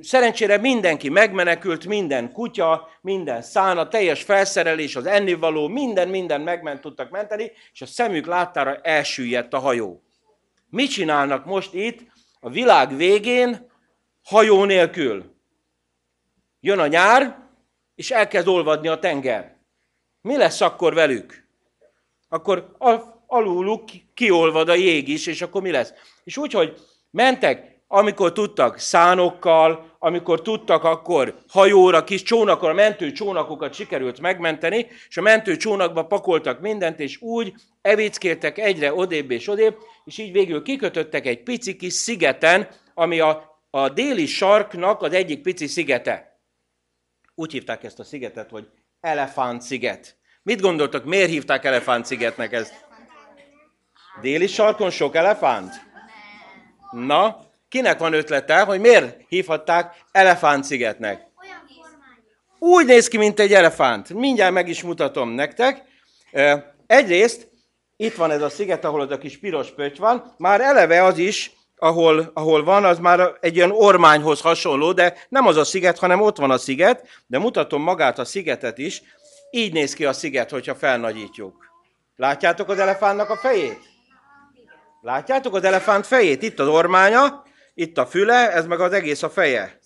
Szerencsére 0.00 0.56
mindenki 0.56 1.08
megmenekült, 1.08 1.86
minden 1.86 2.32
kutya, 2.32 2.88
minden 3.00 3.42
szán, 3.42 3.78
a 3.78 3.88
teljes 3.88 4.22
felszerelés, 4.22 4.96
az 4.96 5.06
ennivaló, 5.06 5.68
minden, 5.68 6.08
minden 6.08 6.40
megment 6.40 6.80
tudtak 6.80 7.10
menteni, 7.10 7.52
és 7.72 7.82
a 7.82 7.86
szemük 7.86 8.26
láttára 8.26 8.76
elsüllyedt 8.76 9.52
a 9.52 9.58
hajó. 9.58 10.02
Mit 10.70 10.90
csinálnak 10.90 11.44
most 11.44 11.74
itt, 11.74 12.00
a 12.40 12.50
világ 12.50 12.96
végén, 12.96 13.70
hajó 14.24 14.64
nélkül? 14.64 15.34
Jön 16.60 16.78
a 16.78 16.86
nyár, 16.86 17.38
és 17.94 18.10
elkezd 18.10 18.48
olvadni 18.48 18.88
a 18.88 18.98
tenger. 18.98 19.56
Mi 20.20 20.36
lesz 20.36 20.60
akkor 20.60 20.94
velük? 20.94 21.46
Akkor 22.28 22.74
al- 22.78 23.22
aluluk 23.26 23.84
kiolvad 24.14 24.68
a 24.68 24.74
jég 24.74 25.08
is, 25.08 25.26
és 25.26 25.42
akkor 25.42 25.62
mi 25.62 25.70
lesz? 25.70 25.92
És 26.24 26.36
úgy, 26.36 26.52
hogy 26.52 26.76
mentek, 27.10 27.75
amikor 27.88 28.32
tudtak 28.32 28.78
szánokkal, 28.78 29.96
amikor 29.98 30.42
tudtak, 30.42 30.84
akkor 30.84 31.34
hajóra, 31.48 32.04
kis 32.04 32.22
csónakra, 32.22 32.72
mentő 32.72 33.12
csónakokat 33.12 33.74
sikerült 33.74 34.20
megmenteni, 34.20 34.86
és 35.08 35.16
a 35.16 35.22
mentő 35.22 35.56
csónakba 35.56 36.06
pakoltak 36.06 36.60
mindent, 36.60 37.00
és 37.00 37.20
úgy 37.20 37.54
evickéltek 37.80 38.58
egyre 38.58 38.94
odébb 38.94 39.30
és 39.30 39.48
odébb, 39.48 39.76
és 40.04 40.18
így 40.18 40.32
végül 40.32 40.62
kikötöttek 40.62 41.26
egy 41.26 41.42
pici 41.42 41.76
kis 41.76 41.92
szigeten, 41.92 42.68
ami 42.94 43.20
a, 43.20 43.60
a 43.70 43.88
déli 43.88 44.26
sarknak 44.26 45.02
az 45.02 45.12
egyik 45.12 45.42
pici 45.42 45.66
szigete. 45.66 46.40
Úgy 47.34 47.52
hívták 47.52 47.84
ezt 47.84 47.98
a 47.98 48.04
szigetet, 48.04 48.50
hogy 48.50 48.68
Elefánt 49.00 49.62
sziget. 49.62 50.16
Mit 50.42 50.60
gondoltak, 50.60 51.04
miért 51.04 51.30
hívták 51.30 51.64
Elefánt 51.64 52.06
szigetnek 52.06 52.52
ezt? 52.52 52.86
Déli 54.20 54.46
sarkon 54.46 54.90
sok 54.90 55.14
elefánt? 55.14 55.74
Na, 56.90 57.45
kinek 57.68 57.98
van 57.98 58.12
ötlete, 58.12 58.60
hogy 58.60 58.80
miért 58.80 59.20
hívhatták 59.28 59.94
Elefánt 60.12 60.64
szigetnek? 60.64 61.24
Úgy 62.58 62.86
néz 62.86 63.08
ki, 63.08 63.16
mint 63.16 63.40
egy 63.40 63.52
elefánt. 63.52 64.14
Mindjárt 64.14 64.52
meg 64.52 64.68
is 64.68 64.82
mutatom 64.82 65.30
nektek. 65.30 65.82
Egyrészt 66.86 67.48
itt 67.96 68.14
van 68.14 68.30
ez 68.30 68.42
a 68.42 68.48
sziget, 68.48 68.84
ahol 68.84 69.00
az 69.00 69.10
a 69.10 69.18
kis 69.18 69.38
piros 69.38 69.70
pötty 69.70 69.98
van. 69.98 70.34
Már 70.38 70.60
eleve 70.60 71.02
az 71.02 71.18
is, 71.18 71.52
ahol, 71.76 72.30
ahol 72.34 72.64
van, 72.64 72.84
az 72.84 72.98
már 72.98 73.32
egy 73.40 73.56
olyan 73.56 73.70
ormányhoz 73.70 74.40
hasonló, 74.40 74.92
de 74.92 75.14
nem 75.28 75.46
az 75.46 75.56
a 75.56 75.64
sziget, 75.64 75.98
hanem 75.98 76.20
ott 76.20 76.36
van 76.36 76.50
a 76.50 76.58
sziget, 76.58 77.08
de 77.26 77.38
mutatom 77.38 77.82
magát 77.82 78.18
a 78.18 78.24
szigetet 78.24 78.78
is. 78.78 79.02
Így 79.50 79.72
néz 79.72 79.94
ki 79.94 80.04
a 80.04 80.12
sziget, 80.12 80.50
hogyha 80.50 80.74
felnagyítjuk. 80.74 81.70
Látjátok 82.16 82.68
az 82.68 82.78
elefántnak 82.78 83.30
a 83.30 83.36
fejét? 83.36 83.80
Látjátok 85.00 85.54
az 85.54 85.64
elefánt 85.64 86.06
fejét? 86.06 86.42
Itt 86.42 86.58
az 86.58 86.68
ormánya, 86.68 87.44
itt 87.78 87.98
a 87.98 88.06
füle, 88.06 88.52
ez 88.52 88.66
meg 88.66 88.80
az 88.80 88.92
egész 88.92 89.22
a 89.22 89.30
feje. 89.30 89.78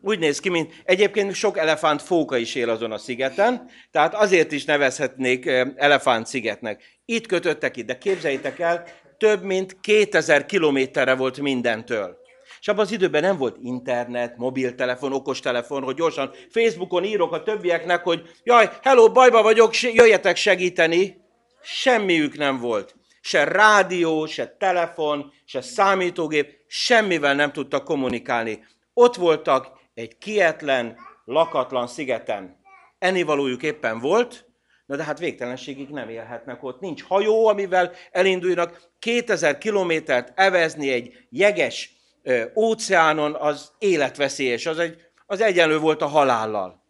Úgy 0.00 0.18
néz 0.18 0.40
ki, 0.40 0.48
mint 0.48 0.72
egyébként 0.84 1.34
sok 1.34 1.58
elefánt 1.58 2.02
fóka 2.02 2.36
is 2.36 2.54
él 2.54 2.70
azon 2.70 2.92
a 2.92 2.98
szigeten, 2.98 3.70
tehát 3.90 4.14
azért 4.14 4.52
is 4.52 4.64
nevezhetnék 4.64 5.46
elefánt 5.76 6.26
szigetnek. 6.26 6.82
Itt 7.04 7.26
kötöttek 7.26 7.76
itt, 7.76 7.86
de 7.86 7.98
képzeljétek 7.98 8.58
el, 8.58 8.84
több 9.16 9.42
mint 9.42 9.80
2000 9.80 10.46
kilométerre 10.46 11.14
volt 11.14 11.40
mindentől. 11.40 12.16
És 12.60 12.68
abban 12.68 12.84
az 12.84 12.92
időben 12.92 13.22
nem 13.22 13.36
volt 13.36 13.56
internet, 13.62 14.36
mobiltelefon, 14.36 15.12
okostelefon, 15.12 15.82
hogy 15.82 15.94
gyorsan 15.94 16.30
Facebookon 16.50 17.04
írok 17.04 17.32
a 17.32 17.42
többieknek, 17.42 18.02
hogy 18.02 18.22
jaj, 18.44 18.70
hello, 18.82 19.12
bajba 19.12 19.42
vagyok, 19.42 19.80
jöjjetek 19.80 20.36
segíteni. 20.36 21.16
Semmiük 21.62 22.36
nem 22.36 22.58
volt. 22.58 22.94
Se 23.20 23.44
rádió, 23.44 24.26
se 24.26 24.56
telefon, 24.58 25.32
se 25.44 25.60
számítógép, 25.60 26.57
semmivel 26.68 27.34
nem 27.34 27.52
tudtak 27.52 27.84
kommunikálni. 27.84 28.64
Ott 28.92 29.14
voltak 29.14 29.78
egy 29.94 30.18
kietlen, 30.18 30.96
lakatlan 31.24 31.86
szigeten. 31.86 32.56
Ennivalójuk 32.98 33.62
éppen 33.62 34.00
volt, 34.00 34.46
na 34.86 34.96
de 34.96 35.02
hát 35.04 35.18
végtelenségig 35.18 35.88
nem 35.88 36.08
élhetnek 36.08 36.62
ott. 36.62 36.80
Nincs 36.80 37.02
hajó, 37.02 37.46
amivel 37.46 37.92
elindulnak. 38.10 38.80
2000 38.98 39.58
kilométert 39.58 40.32
evezni 40.34 40.92
egy 40.92 41.26
jeges 41.30 41.90
ö, 42.22 42.44
óceánon, 42.56 43.34
az 43.34 43.72
életveszélyes, 43.78 44.66
az, 44.66 44.78
egy, 44.78 44.96
az 45.26 45.40
egyenlő 45.40 45.78
volt 45.78 46.02
a 46.02 46.06
halállal. 46.06 46.82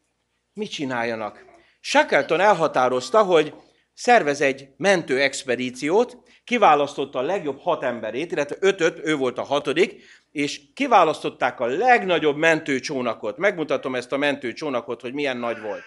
Mit 0.52 0.70
csináljanak? 0.70 1.44
Shackleton 1.80 2.40
elhatározta, 2.40 3.22
hogy 3.22 3.54
szervez 3.98 4.40
egy 4.40 4.68
mentő 4.76 5.20
expedíciót, 5.20 6.16
kiválasztotta 6.44 7.18
a 7.18 7.22
legjobb 7.22 7.60
hat 7.60 7.82
emberét, 7.82 8.32
illetve 8.32 8.56
ötöt, 8.60 9.00
ő 9.04 9.16
volt 9.16 9.38
a 9.38 9.42
hatodik, 9.42 10.02
és 10.30 10.60
kiválasztották 10.74 11.60
a 11.60 11.66
legnagyobb 11.66 12.36
mentőcsónakot. 12.36 13.36
Megmutatom 13.36 13.94
ezt 13.94 14.12
a 14.12 14.16
mentőcsónakot, 14.16 15.00
hogy 15.00 15.12
milyen 15.12 15.36
nagy 15.36 15.60
volt. 15.60 15.82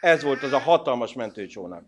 Ez 0.00 0.22
volt 0.22 0.42
az 0.42 0.52
a 0.52 0.58
hatalmas 0.58 1.12
mentőcsónak. 1.12 1.84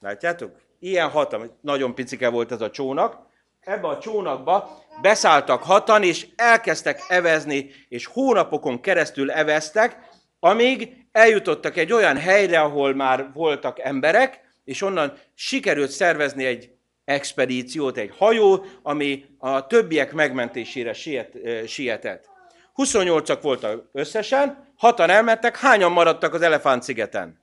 Látjátok? 0.00 0.56
Ilyen 0.78 1.08
hatalmas, 1.08 1.48
nagyon 1.60 1.94
picike 1.94 2.28
volt 2.28 2.52
ez 2.52 2.60
a 2.60 2.70
csónak, 2.70 3.18
ebbe 3.60 3.88
a 3.88 3.98
csónakba 3.98 4.84
beszálltak 5.02 5.62
hatan, 5.62 6.02
és 6.02 6.26
elkezdtek 6.36 7.00
evezni, 7.08 7.70
és 7.88 8.06
hónapokon 8.06 8.80
keresztül 8.80 9.30
eveztek, 9.30 9.98
amíg 10.40 11.01
eljutottak 11.12 11.76
egy 11.76 11.92
olyan 11.92 12.16
helyre, 12.16 12.60
ahol 12.60 12.94
már 12.94 13.30
voltak 13.32 13.78
emberek, 13.78 14.40
és 14.64 14.82
onnan 14.82 15.18
sikerült 15.34 15.90
szervezni 15.90 16.44
egy 16.44 16.70
expedíciót, 17.04 17.96
egy 17.96 18.12
hajó, 18.16 18.64
ami 18.82 19.24
a 19.38 19.66
többiek 19.66 20.12
megmentésére 20.12 20.92
siet, 20.92 21.36
sietett. 21.66 22.30
28-ak 22.76 23.38
voltak 23.42 23.88
összesen, 23.92 24.72
hatan 24.76 25.10
elmentek, 25.10 25.56
hányan 25.56 25.92
maradtak 25.92 26.34
az 26.34 26.42
Elefánt-szigeten? 26.42 27.40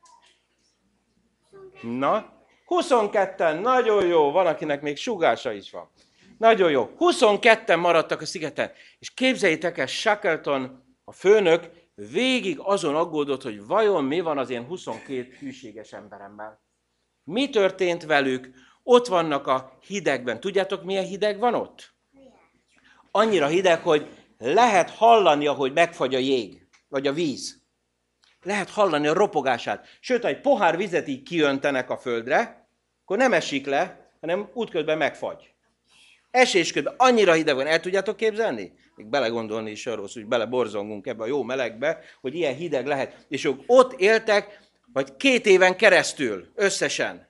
Na, 1.81 2.37
22-en, 2.67 3.61
nagyon 3.61 4.05
jó, 4.05 4.31
van, 4.31 4.45
akinek 4.45 4.81
még 4.81 4.97
sugása 4.97 5.51
is 5.51 5.71
van. 5.71 5.89
Nagyon 6.37 6.71
jó. 6.71 6.89
22-en 6.99 7.79
maradtak 7.79 8.21
a 8.21 8.25
szigeten. 8.25 8.71
És 8.99 9.13
képzeljétek 9.13 9.77
el, 9.77 9.85
Shackleton, 9.85 10.83
a 11.03 11.11
főnök, 11.11 11.69
végig 12.11 12.59
azon 12.59 12.95
aggódott, 12.95 13.41
hogy 13.41 13.65
vajon 13.65 14.03
mi 14.03 14.19
van 14.19 14.37
az 14.37 14.49
én 14.49 14.63
22 14.63 15.35
hűséges 15.39 15.93
emberemmel. 15.93 16.61
Mi 17.23 17.49
történt 17.49 18.05
velük? 18.05 18.49
Ott 18.83 19.07
vannak 19.07 19.47
a 19.47 19.77
hidegben. 19.87 20.39
Tudjátok, 20.39 20.83
milyen 20.83 21.05
hideg 21.05 21.39
van 21.39 21.53
ott? 21.53 21.93
Annyira 23.11 23.47
hideg, 23.47 23.81
hogy 23.81 24.07
lehet 24.37 24.89
hallani, 24.89 25.47
ahogy 25.47 25.73
megfagy 25.73 26.15
a 26.15 26.17
jég, 26.17 26.67
vagy 26.87 27.07
a 27.07 27.13
víz. 27.13 27.61
Lehet 28.41 28.69
hallani 28.69 29.07
a 29.07 29.13
ropogását. 29.13 29.87
Sőt, 29.99 30.21
ha 30.21 30.27
egy 30.27 30.41
pohár 30.41 30.77
vizet 30.77 31.07
így 31.07 31.23
kiöntenek 31.23 31.89
a 31.89 31.97
földre, 31.97 32.69
akkor 33.03 33.17
nem 33.17 33.33
esik 33.33 33.65
le, 33.65 34.11
hanem 34.19 34.49
útközben 34.53 34.97
megfagy. 34.97 35.53
Esésközben 36.31 36.93
annyira 36.97 37.33
hideg 37.33 37.55
van, 37.55 37.67
el 37.67 37.79
tudjátok 37.79 38.17
képzelni? 38.17 38.73
Még 38.95 39.07
belegondolni 39.07 39.71
is 39.71 39.85
arról, 39.87 40.07
hogy 40.13 40.25
beleborzongunk 40.25 41.07
ebbe 41.07 41.23
a 41.23 41.27
jó 41.27 41.43
melegbe, 41.43 41.99
hogy 42.21 42.35
ilyen 42.35 42.55
hideg 42.55 42.85
lehet. 42.85 43.25
És 43.27 43.45
ők 43.45 43.61
ott 43.65 43.99
éltek, 43.99 44.59
vagy 44.93 45.17
két 45.17 45.45
éven 45.45 45.75
keresztül 45.77 46.51
összesen. 46.55 47.29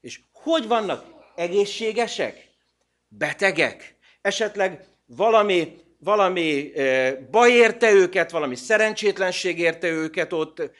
És 0.00 0.20
hogy 0.32 0.66
vannak? 0.66 1.04
Egészségesek? 1.36 2.48
Betegek? 3.08 3.96
Esetleg 4.20 4.86
valami, 5.06 5.76
valami 5.98 6.72
baj 7.30 7.50
érte 7.50 7.92
őket, 7.92 8.30
valami 8.30 8.56
szerencsétlenség 8.56 9.58
érte 9.58 9.88
őket 9.88 10.32
ott, 10.32 10.70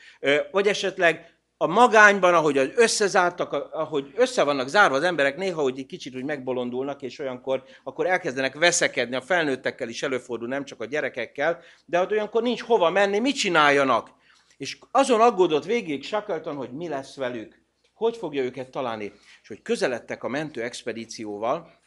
vagy 0.51 0.67
esetleg 0.67 1.34
a 1.57 1.67
magányban, 1.67 2.33
ahogy 2.33 2.73
összezártak, 2.75 3.53
ahogy 3.53 4.13
össze 4.15 4.43
vannak 4.43 4.67
zárva 4.67 4.95
az 4.95 5.03
emberek, 5.03 5.37
néha, 5.37 5.61
hogy 5.61 5.79
egy 5.79 5.85
kicsit 5.85 6.15
úgy 6.15 6.23
megbolondulnak, 6.23 7.01
és 7.01 7.19
olyankor 7.19 7.63
akkor 7.83 8.05
elkezdenek 8.05 8.53
veszekedni, 8.53 9.15
a 9.15 9.21
felnőttekkel 9.21 9.89
is 9.89 10.03
előfordul, 10.03 10.47
nem 10.47 10.65
csak 10.65 10.81
a 10.81 10.85
gyerekekkel, 10.85 11.59
de 11.85 11.97
hogy 11.97 12.11
olyankor 12.11 12.41
nincs 12.41 12.61
hova 12.61 12.89
menni, 12.89 13.19
mit 13.19 13.35
csináljanak? 13.35 14.09
És 14.57 14.77
azon 14.91 15.21
aggódott 15.21 15.65
végig 15.65 16.03
Shackleton, 16.03 16.55
hogy 16.55 16.71
mi 16.71 16.87
lesz 16.87 17.15
velük, 17.15 17.61
hogy 17.93 18.17
fogja 18.17 18.43
őket 18.43 18.69
találni, 18.69 19.11
és 19.41 19.47
hogy 19.47 19.61
közeledtek 19.61 20.23
a 20.23 20.27
mentő 20.27 20.61
expedícióval, 20.61 21.79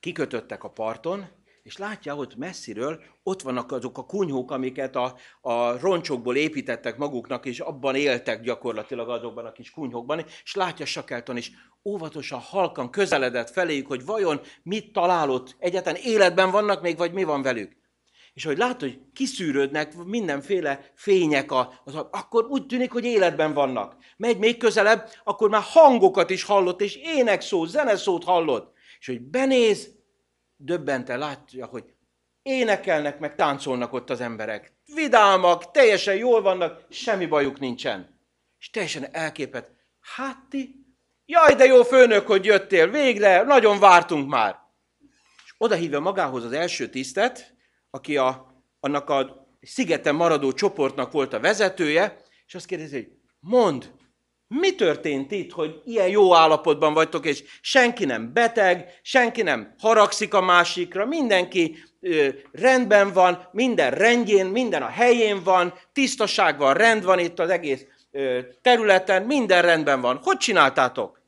kikötöttek 0.00 0.64
a 0.64 0.70
parton, 0.70 1.28
és 1.70 1.76
látja, 1.76 2.14
hogy 2.14 2.34
messziről 2.36 3.00
ott 3.22 3.42
vannak 3.42 3.72
azok 3.72 3.98
a 3.98 4.04
kunyhók, 4.04 4.50
amiket 4.50 4.96
a, 4.96 5.16
a 5.40 5.78
roncsokból 5.78 6.36
építettek 6.36 6.96
maguknak, 6.96 7.46
és 7.46 7.60
abban 7.60 7.94
éltek 7.94 8.42
gyakorlatilag 8.42 9.08
azokban 9.08 9.46
a 9.46 9.52
kis 9.52 9.70
kunyhókban, 9.70 10.24
és 10.44 10.54
látja 10.54 10.86
Sakelton 10.86 11.36
is, 11.36 11.52
óvatosan, 11.84 12.38
halkan 12.40 12.90
közeledett 12.90 13.50
feléjük, 13.50 13.86
hogy 13.86 14.04
vajon 14.04 14.40
mit 14.62 14.92
találott, 14.92 15.56
egyáltalán 15.58 16.00
életben 16.04 16.50
vannak 16.50 16.82
még, 16.82 16.96
vagy 16.96 17.12
mi 17.12 17.24
van 17.24 17.42
velük. 17.42 17.76
És 18.34 18.44
hogy 18.44 18.58
lát, 18.58 18.80
hogy 18.80 19.00
kiszűrődnek 19.12 20.04
mindenféle 20.04 20.90
fények, 20.94 21.52
a, 21.52 21.80
az, 21.84 21.94
akkor 21.94 22.46
úgy 22.46 22.66
tűnik, 22.66 22.92
hogy 22.92 23.04
életben 23.04 23.54
vannak. 23.54 23.96
Megy 24.16 24.38
még 24.38 24.56
közelebb, 24.56 25.08
akkor 25.24 25.48
már 25.48 25.62
hangokat 25.64 26.30
is 26.30 26.42
hallott, 26.42 26.80
és 26.80 26.96
énekszót, 26.96 27.68
zeneszót 27.68 28.24
hallott. 28.24 28.72
És 29.00 29.06
hogy 29.06 29.20
benéz, 29.20 29.98
döbbente 30.60 31.16
látja, 31.16 31.66
hogy 31.66 31.84
énekelnek, 32.42 33.18
meg 33.18 33.34
táncolnak 33.34 33.92
ott 33.92 34.10
az 34.10 34.20
emberek. 34.20 34.72
Vidámak, 34.94 35.70
teljesen 35.70 36.16
jól 36.16 36.42
vannak, 36.42 36.84
semmi 36.88 37.26
bajuk 37.26 37.58
nincsen. 37.58 38.18
És 38.58 38.70
teljesen 38.70 39.14
elképet. 39.14 39.70
Hát 40.00 40.36
ti? 40.48 40.84
Jaj, 41.26 41.54
de 41.54 41.64
jó 41.64 41.82
főnök, 41.82 42.26
hogy 42.26 42.44
jöttél, 42.44 42.90
végre, 42.90 43.42
nagyon 43.42 43.78
vártunk 43.78 44.28
már. 44.28 44.58
És 45.44 45.54
oda 45.58 45.74
hívja 45.74 46.00
magához 46.00 46.44
az 46.44 46.52
első 46.52 46.88
tisztet, 46.88 47.54
aki 47.90 48.16
a, 48.16 48.54
annak 48.80 49.10
a 49.10 49.46
szigeten 49.60 50.14
maradó 50.14 50.52
csoportnak 50.52 51.12
volt 51.12 51.32
a 51.32 51.40
vezetője, 51.40 52.22
és 52.46 52.54
azt 52.54 52.66
kérdezi, 52.66 52.94
hogy 52.94 53.12
mond, 53.40 53.92
mi 54.58 54.74
történt 54.74 55.30
itt, 55.30 55.52
hogy 55.52 55.82
ilyen 55.84 56.08
jó 56.08 56.34
állapotban 56.34 56.94
vagytok, 56.94 57.26
és 57.26 57.44
senki 57.60 58.04
nem 58.04 58.32
beteg, 58.32 58.98
senki 59.02 59.42
nem 59.42 59.74
haragszik 59.78 60.34
a 60.34 60.40
másikra, 60.40 61.06
mindenki 61.06 61.76
ö, 62.00 62.28
rendben 62.52 63.12
van, 63.12 63.48
minden 63.52 63.90
rendjén, 63.90 64.46
minden 64.46 64.82
a 64.82 64.88
helyén 64.88 65.42
van, 65.42 65.74
tisztaság 65.92 66.58
van, 66.58 66.74
rend 66.74 67.04
van 67.04 67.18
itt 67.18 67.38
az 67.38 67.50
egész 67.50 67.86
ö, 68.10 68.38
területen, 68.62 69.22
minden 69.22 69.62
rendben 69.62 70.00
van. 70.00 70.20
Hogy 70.22 70.36
csináltátok? 70.36 71.20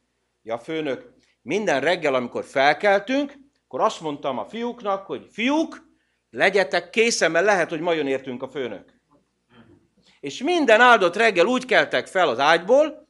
Ja, 0.42 0.58
főnök, 0.58 1.12
minden 1.42 1.80
reggel, 1.80 2.14
amikor 2.14 2.44
felkeltünk, 2.44 3.32
akkor 3.64 3.80
azt 3.80 4.00
mondtam 4.00 4.38
a 4.38 4.44
fiúknak, 4.44 5.06
hogy 5.06 5.26
fiúk, 5.32 5.90
legyetek 6.30 6.90
készen, 6.90 7.30
mert 7.30 7.44
lehet, 7.44 7.68
hogy 7.68 7.80
ma 7.80 7.94
értünk 7.94 8.42
a 8.42 8.48
főnök. 8.48 8.84
És 10.20 10.42
minden 10.42 10.80
áldott 10.80 11.16
reggel 11.16 11.46
úgy 11.46 11.66
keltek 11.66 12.06
fel 12.06 12.28
az 12.28 12.38
ágyból, 12.38 13.01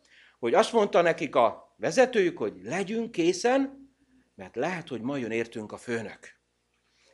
hogy 0.42 0.54
azt 0.54 0.72
mondta 0.72 1.00
nekik 1.00 1.34
a 1.34 1.74
vezetőjük, 1.76 2.38
hogy 2.38 2.60
legyünk 2.62 3.10
készen, 3.10 3.90
mert 4.34 4.56
lehet, 4.56 4.88
hogy 4.88 5.00
ma 5.00 5.16
jön 5.16 5.30
értünk 5.30 5.72
a 5.72 5.76
főnök. 5.76 6.40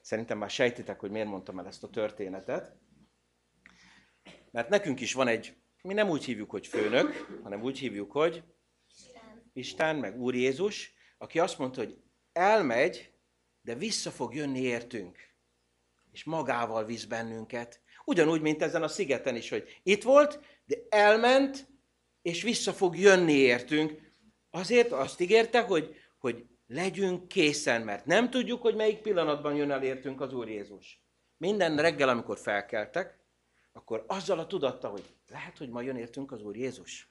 Szerintem 0.02 0.38
már 0.38 0.50
sejtitek, 0.50 1.00
hogy 1.00 1.10
miért 1.10 1.28
mondtam 1.28 1.58
el 1.58 1.66
ezt 1.66 1.82
a 1.82 1.90
történetet. 1.90 2.76
Mert 4.50 4.68
nekünk 4.68 5.00
is 5.00 5.12
van 5.12 5.28
egy, 5.28 5.56
mi 5.82 5.94
nem 5.94 6.08
úgy 6.08 6.24
hívjuk, 6.24 6.50
hogy 6.50 6.66
főnök, 6.66 7.40
hanem 7.42 7.62
úgy 7.62 7.78
hívjuk, 7.78 8.12
hogy 8.12 8.44
Isten, 9.52 9.96
meg 9.96 10.20
Úr 10.20 10.34
Jézus, 10.34 10.92
aki 11.18 11.38
azt 11.38 11.58
mondta, 11.58 11.80
hogy 11.80 11.96
elmegy, 12.32 13.12
de 13.60 13.74
vissza 13.74 14.10
fog 14.10 14.34
jönni 14.34 14.60
értünk. 14.60 15.18
És 16.10 16.24
magával 16.24 16.84
visz 16.84 17.04
bennünket. 17.04 17.80
Ugyanúgy, 18.04 18.40
mint 18.40 18.62
ezen 18.62 18.82
a 18.82 18.88
szigeten 18.88 19.36
is, 19.36 19.48
hogy 19.48 19.80
itt 19.82 20.02
volt, 20.02 20.40
de 20.64 20.76
elment, 20.88 21.76
és 22.28 22.42
vissza 22.42 22.72
fog 22.72 22.98
jönni 22.98 23.32
értünk. 23.32 24.00
Azért 24.50 24.92
azt 24.92 25.20
ígérte, 25.20 25.60
hogy, 25.60 25.96
hogy 26.18 26.46
legyünk 26.66 27.28
készen, 27.28 27.82
mert 27.82 28.06
nem 28.06 28.30
tudjuk, 28.30 28.62
hogy 28.62 28.74
melyik 28.74 28.98
pillanatban 28.98 29.54
jön 29.54 29.70
el 29.70 29.82
értünk 29.82 30.20
az 30.20 30.32
Úr 30.32 30.48
Jézus. 30.48 31.02
Minden 31.36 31.76
reggel, 31.76 32.08
amikor 32.08 32.38
felkeltek, 32.38 33.18
akkor 33.72 34.04
azzal 34.06 34.38
a 34.38 34.46
tudatta, 34.46 34.88
hogy 34.88 35.04
lehet, 35.28 35.58
hogy 35.58 35.68
ma 35.68 35.80
jön 35.80 35.96
értünk 35.96 36.32
az 36.32 36.42
Úr 36.42 36.56
Jézus. 36.56 37.08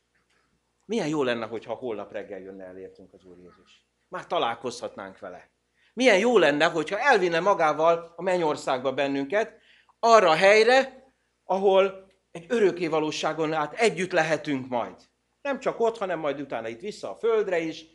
Milyen 0.86 1.08
jó 1.08 1.24
lenne, 1.24 1.46
hogyha 1.46 1.74
holnap 1.74 2.12
reggel 2.12 2.40
jönne 2.40 2.64
el 2.64 2.78
értünk 2.78 3.14
az 3.14 3.24
Úr 3.24 3.38
Jézus. 3.38 3.86
Már 4.08 4.28
találkozhatnánk 4.28 5.20
vele. 5.20 5.50
Milyen 5.94 6.18
jó 6.20 6.38
lenne, 6.38 6.66
hogyha 6.66 7.00
elvinne 7.00 7.40
magával 7.40 8.14
a 8.16 8.22
mennyországba 8.22 8.94
bennünket, 8.94 9.60
arra 10.00 10.30
a 10.30 10.36
helyre, 10.36 11.12
ahol 11.44 12.07
egy 12.38 12.46
örökké 12.48 12.88
valóságon 12.88 13.54
át 13.54 13.74
együtt 13.74 14.12
lehetünk 14.12 14.68
majd. 14.68 14.96
Nem 15.42 15.60
csak 15.60 15.80
ott, 15.80 15.98
hanem 15.98 16.20
majd 16.20 16.42
utána 16.42 16.68
itt 16.68 16.80
vissza 16.80 17.12
a 17.12 17.16
földre 17.16 17.60
is, 17.60 17.86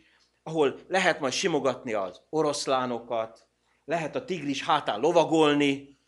ahol 0.42 0.78
lehet 0.88 1.20
majd 1.20 1.32
simogatni 1.32 1.92
az 1.92 2.20
oroszlánokat, 2.30 3.46
lehet 3.84 4.16
a 4.16 4.24
tigris 4.24 4.64
hátán 4.64 5.00
lovagolni, 5.00 5.98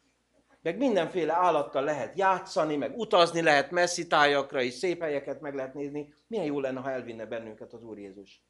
meg 0.62 0.76
mindenféle 0.76 1.32
állattal 1.32 1.84
lehet 1.84 2.18
játszani, 2.18 2.76
meg 2.76 2.98
utazni 2.98 3.42
lehet 3.42 3.70
messzi 3.70 4.06
tájakra 4.06 4.60
is, 4.60 4.74
szép 4.74 5.00
helyeket 5.00 5.40
meg 5.40 5.54
lehet 5.54 5.74
nézni. 5.74 6.14
Milyen 6.26 6.44
jó 6.44 6.60
lenne, 6.60 6.80
ha 6.80 6.90
elvinne 6.90 7.26
bennünket 7.26 7.72
az 7.72 7.82
Úr 7.82 7.98
Jézus. 7.98 8.42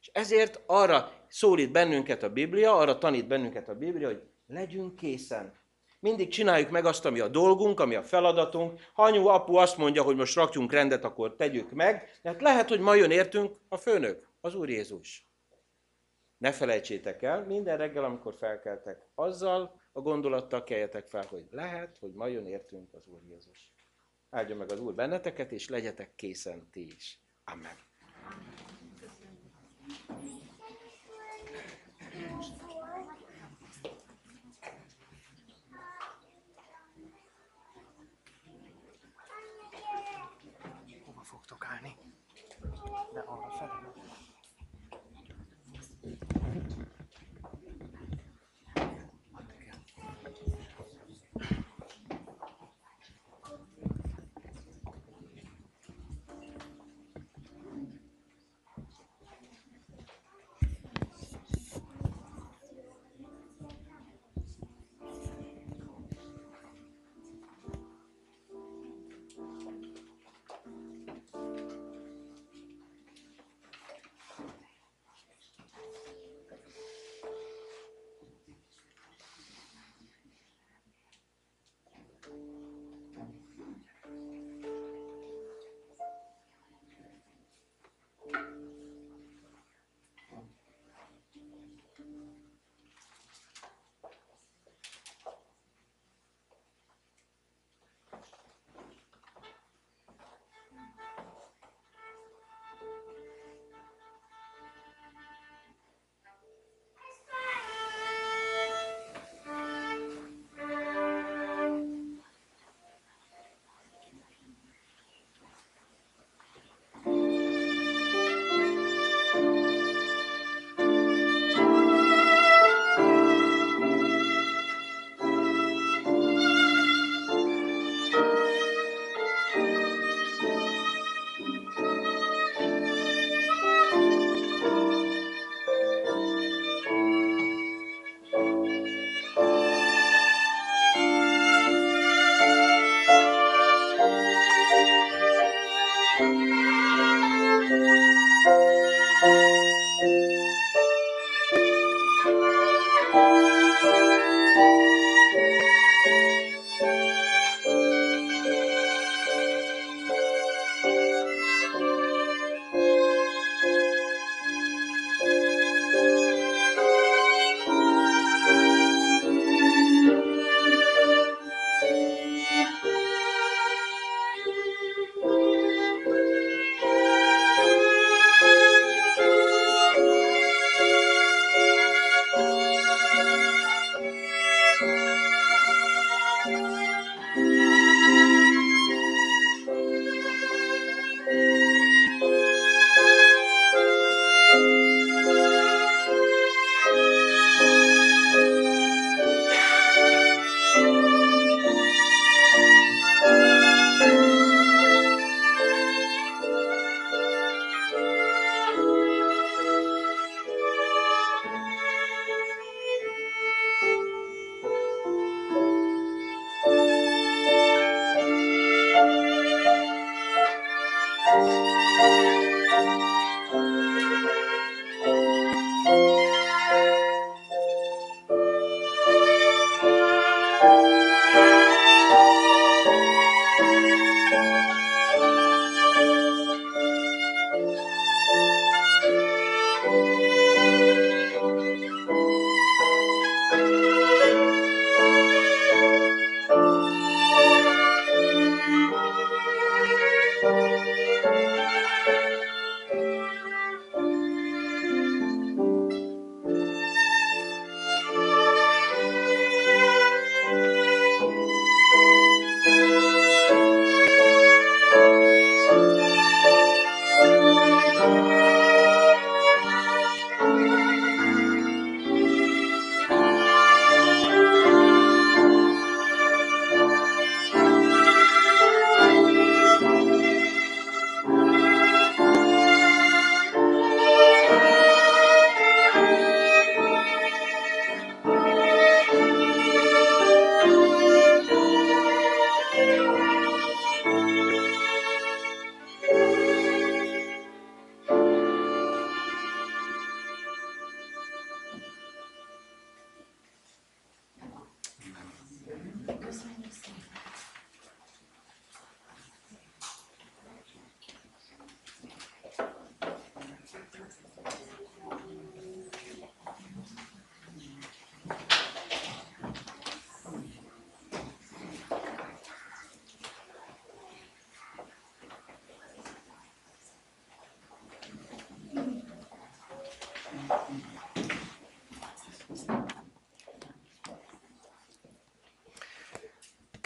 És 0.00 0.10
ezért 0.12 0.60
arra 0.66 1.12
szólít 1.28 1.72
bennünket 1.72 2.22
a 2.22 2.32
Biblia, 2.32 2.76
arra 2.76 2.98
tanít 2.98 3.26
bennünket 3.26 3.68
a 3.68 3.74
Biblia, 3.74 4.06
hogy 4.06 4.22
legyünk 4.46 4.96
készen. 4.96 5.54
Mindig 5.98 6.28
csináljuk 6.28 6.70
meg 6.70 6.84
azt, 6.84 7.04
ami 7.04 7.20
a 7.20 7.28
dolgunk, 7.28 7.80
ami 7.80 7.94
a 7.94 8.02
feladatunk. 8.02 8.80
Ha 8.92 9.02
anyu, 9.02 9.26
apu 9.26 9.54
azt 9.54 9.76
mondja, 9.76 10.02
hogy 10.02 10.16
most 10.16 10.34
rakjunk 10.34 10.72
rendet, 10.72 11.04
akkor 11.04 11.36
tegyük 11.36 11.70
meg. 11.70 12.18
Mert 12.22 12.40
lehet, 12.40 12.68
hogy 12.68 12.80
ma 12.80 12.94
jön 12.94 13.10
értünk 13.10 13.56
a 13.68 13.76
főnök, 13.76 14.28
az 14.40 14.54
Úr 14.54 14.68
Jézus. 14.68 15.26
Ne 16.38 16.52
felejtsétek 16.52 17.22
el, 17.22 17.44
minden 17.44 17.76
reggel, 17.76 18.04
amikor 18.04 18.34
felkeltek, 18.34 18.98
azzal 19.14 19.80
a 19.92 20.00
gondolattal 20.00 20.64
keljetek 20.64 21.08
fel, 21.08 21.24
hogy 21.28 21.46
lehet, 21.50 21.96
hogy 22.00 22.12
ma 22.12 22.26
jön 22.26 22.46
értünk 22.46 22.94
az 22.94 23.06
Úr 23.06 23.20
Jézus. 23.28 23.72
Áldja 24.30 24.56
meg 24.56 24.72
az 24.72 24.80
Úr 24.80 24.94
benneteket, 24.94 25.52
és 25.52 25.68
legyetek 25.68 26.14
készen 26.14 26.68
ti 26.70 26.86
is. 26.94 27.20
Amen. 27.44 27.76
Amen. 30.08 30.45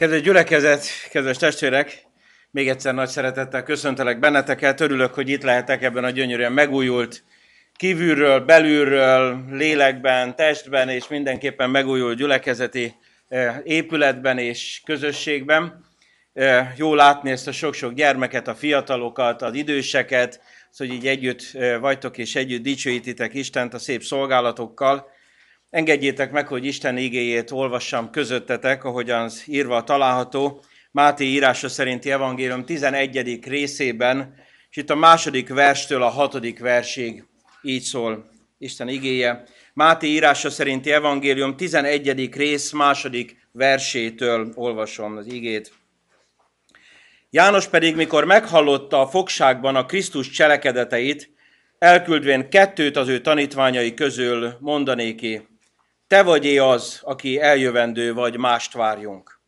Kedves 0.01 0.22
gyülekezet, 0.22 0.84
kedves 1.11 1.36
testvérek, 1.36 2.03
Még 2.51 2.68
egyszer 2.68 2.94
nagy 2.94 3.09
szeretettel 3.09 3.62
köszöntelek 3.62 4.18
benneteket, 4.18 4.80
örülök, 4.80 5.14
hogy 5.14 5.28
itt 5.28 5.42
lehetek 5.42 5.82
ebben 5.82 6.05
a 6.05 6.11
gyönyörűen 6.11 6.53
megújult, 6.53 7.22
kívülről, 7.76 8.40
belülről, 8.40 9.44
lélekben, 9.51 10.36
testben 10.36 10.88
és 10.88 11.09
mindenképpen 11.09 11.70
megújult 11.70 12.16
gyülekezeti 12.16 12.94
eh, 13.28 13.57
épületben 13.64 14.38
és 14.38 14.80
közösségben. 14.84 15.84
Eh, 16.32 16.72
jó 16.76 16.94
látni 16.94 17.30
ezt 17.30 17.48
a 17.48 17.53
sok-sok 17.53 17.92
gyermeket, 17.92 18.48
a 18.48 18.55
fiatalokat, 18.55 19.42
az 19.42 19.55
időseket, 19.55 20.40
hogy 20.76 20.92
így 20.92 21.07
együtt 21.07 21.42
eh, 21.53 21.80
vagytok 21.80 22.18
és 22.18 22.36
együtt 22.36 22.62
dicsőítitek 22.62 23.34
Istent 23.34 23.74
a 23.74 23.78
szép 23.78 24.03
szolgálatokkal. 24.03 25.18
Engedjétek 25.71 26.33
meg, 26.33 26.47
hogy 26.47 26.66
Isten 26.66 26.97
igéjét 26.97 27.51
olvassam 27.51 28.11
közöttetek, 28.11 28.85
ahogyan 28.85 29.23
az 29.23 29.43
írva 29.47 29.85
található 29.85 30.62
Máté 30.91 31.25
írása 31.25 31.68
szerinti 31.68 32.11
evangélium 32.11 32.64
11. 32.64 33.39
részében, 33.45 34.35
és 34.71 34.77
itt 34.77 34.91
a 34.91 34.95
második 34.95 35.49
verstől 35.49 36.03
a 36.03 36.09
hatodik 36.09 36.59
versig 36.59 37.25
így 37.62 37.83
szól 37.83 38.31
Isten 38.59 38.89
igéje. 38.89 39.45
Máté 39.75 40.07
írása 40.07 40.51
szerinti 40.51 40.93
evangélium 40.93 41.57
11. 41.57 42.35
rész 42.35 42.73
második 42.73 43.49
versétől 43.53 44.53
olvasom 44.55 45.16
az 45.16 45.27
igét. 45.27 45.73
János 47.31 47.68
pedig, 47.68 47.97
mikor 47.97 48.25
meghallotta 48.25 49.01
a 49.01 49.09
fogságban 49.09 49.77
a 49.77 49.87
Krisztus 49.87 50.31
cselekedeteit, 50.31 51.31
elküldvén 51.79 52.49
kettőt 52.49 52.97
az 52.97 53.09
ő 53.09 53.21
tanítványai 53.21 53.95
közül 53.95 54.57
mondanéki, 54.61 55.49
te 56.11 56.23
vagy 56.23 56.59
az, 56.59 57.01
aki 57.03 57.41
eljövendő 57.41 58.15
vagy, 58.15 58.37
mást 58.37 58.73
várjunk. 58.73 59.41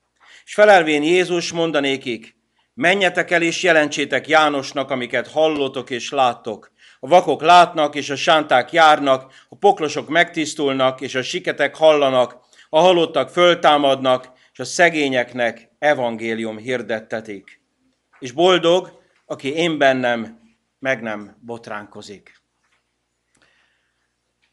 És 0.45 0.55
felelvén 0.55 1.03
Jézus 1.03 1.53
mondanékik, 1.53 2.37
menjetek 2.75 3.31
el 3.31 3.43
és 3.43 3.63
jelentsétek 3.63 4.29
Jánosnak, 4.29 4.91
amiket 4.91 5.29
hallotok 5.29 5.91
és 5.91 6.11
láttok. 6.11 6.73
A 7.01 7.09
vakok 7.09 7.43
látnak, 7.43 7.95
és 7.95 8.11
a 8.11 8.17
sánták 8.17 8.73
járnak, 8.73 9.33
a 9.49 9.57
poklosok 9.57 10.09
megtisztulnak, 10.09 11.01
és 11.01 11.15
a 11.15 11.23
siketek 11.23 11.77
hallanak, 11.77 12.37
a 12.69 12.81
halottak 12.81 13.31
föltámadnak, 13.31 14.33
és 14.53 14.59
a 14.59 14.65
szegényeknek 14.65 15.69
evangélium 15.79 16.59
hirdettetik. 16.59 17.61
És 18.19 18.33
boldog, 18.33 19.03
aki 19.27 19.55
én 19.55 19.79
bennem 19.79 20.39
meg 20.79 21.03
nem 21.03 21.37
botránkozik. 21.41 22.42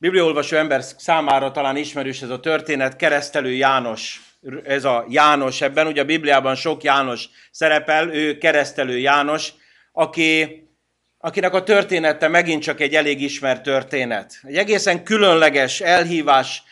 Bibliaolvasó 0.02 0.58
ember 0.58 0.84
számára 0.98 1.52
talán 1.52 1.78
ismerős 1.78 2.22
ez 2.22 2.30
a 2.30 2.40
történet, 2.40 2.96
keresztelő 2.96 3.52
János 3.52 4.22
ez 4.64 4.84
a 4.84 5.06
János 5.10 5.62
ebben, 5.62 5.88
ugye 5.88 6.02
a 6.02 6.06
Bibliában 6.06 6.56
sok 6.56 6.84
János 6.84 7.30
szerepel, 7.52 8.14
ő 8.14 8.38
keresztelő 8.38 8.98
János, 8.98 9.54
aki, 9.92 10.64
akinek 11.18 11.54
a 11.54 11.64
története 11.64 12.28
megint 12.28 12.64
csak 12.64 12.80
egy 12.80 12.96
elég 12.96 13.22
ismert 13.22 13.64
történet. 13.64 14.40
Egy 14.44 14.56
egészen 14.56 15.04
különleges 15.04 15.82
elhívás 15.82 16.64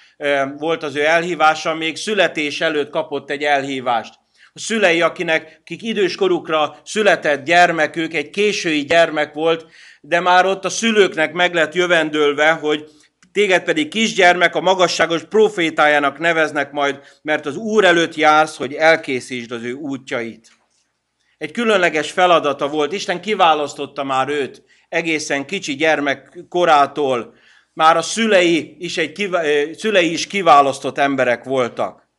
volt 0.57 0.83
az 0.83 0.95
ő 0.95 1.05
elhívása, 1.05 1.73
még 1.73 1.95
születés 1.95 2.61
előtt 2.61 2.89
kapott 2.89 3.29
egy 3.29 3.43
elhívást. 3.43 4.13
A 4.53 4.59
szülei, 4.59 5.01
akinek, 5.01 5.57
akik 5.61 5.83
időskorukra 5.83 6.77
született 6.83 7.45
gyermekük, 7.45 8.13
egy 8.13 8.29
késői 8.29 8.85
gyermek 8.85 9.33
volt, 9.33 9.65
de 10.01 10.19
már 10.19 10.45
ott 10.45 10.65
a 10.65 10.69
szülőknek 10.69 11.33
meg 11.33 11.53
lett 11.53 11.73
jövendőlve, 11.73 12.51
hogy 12.51 12.89
Téged 13.37 13.63
pedig 13.63 13.87
kisgyermek 13.87 14.55
a 14.55 14.61
magasságos 14.61 15.23
profétájának 15.23 16.19
neveznek 16.19 16.71
majd, 16.71 16.99
mert 17.21 17.45
az 17.45 17.55
Úr 17.55 17.85
előtt 17.85 18.15
jársz, 18.15 18.57
hogy 18.57 18.73
elkészítsd 18.73 19.51
az 19.51 19.63
ő 19.63 19.73
útjait. 19.73 20.51
Egy 21.37 21.51
különleges 21.51 22.11
feladata 22.11 22.67
volt, 22.67 22.91
Isten 22.91 23.21
kiválasztotta 23.21 24.03
már 24.03 24.29
őt 24.29 24.63
egészen 24.89 25.45
kicsi 25.45 25.75
gyermek 25.75 26.39
korától, 26.49 27.33
már 27.73 27.97
a 27.97 28.01
szülei 28.01 28.75
is, 28.79 28.97
egy 28.97 29.29
szülei 29.77 30.11
is 30.11 30.27
kiválasztott 30.27 30.97
emberek 30.97 31.43
voltak. 31.43 32.09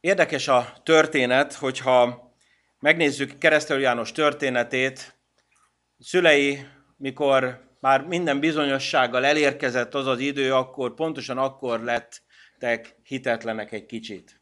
Érdekes 0.00 0.48
a 0.48 0.72
történet, 0.82 1.54
hogyha 1.54 2.30
megnézzük 2.80 3.38
Keresztelő 3.38 3.80
János 3.80 4.12
történetét, 4.12 5.18
szülei, 5.98 6.66
mikor 6.96 7.64
már 7.86 8.00
minden 8.00 8.40
bizonyossággal 8.40 9.24
elérkezett 9.24 9.94
az 9.94 10.06
az 10.06 10.18
idő, 10.18 10.54
akkor 10.54 10.94
pontosan 10.94 11.38
akkor 11.38 11.80
lettek 11.80 12.96
hitetlenek 13.02 13.72
egy 13.72 13.86
kicsit. 13.86 14.40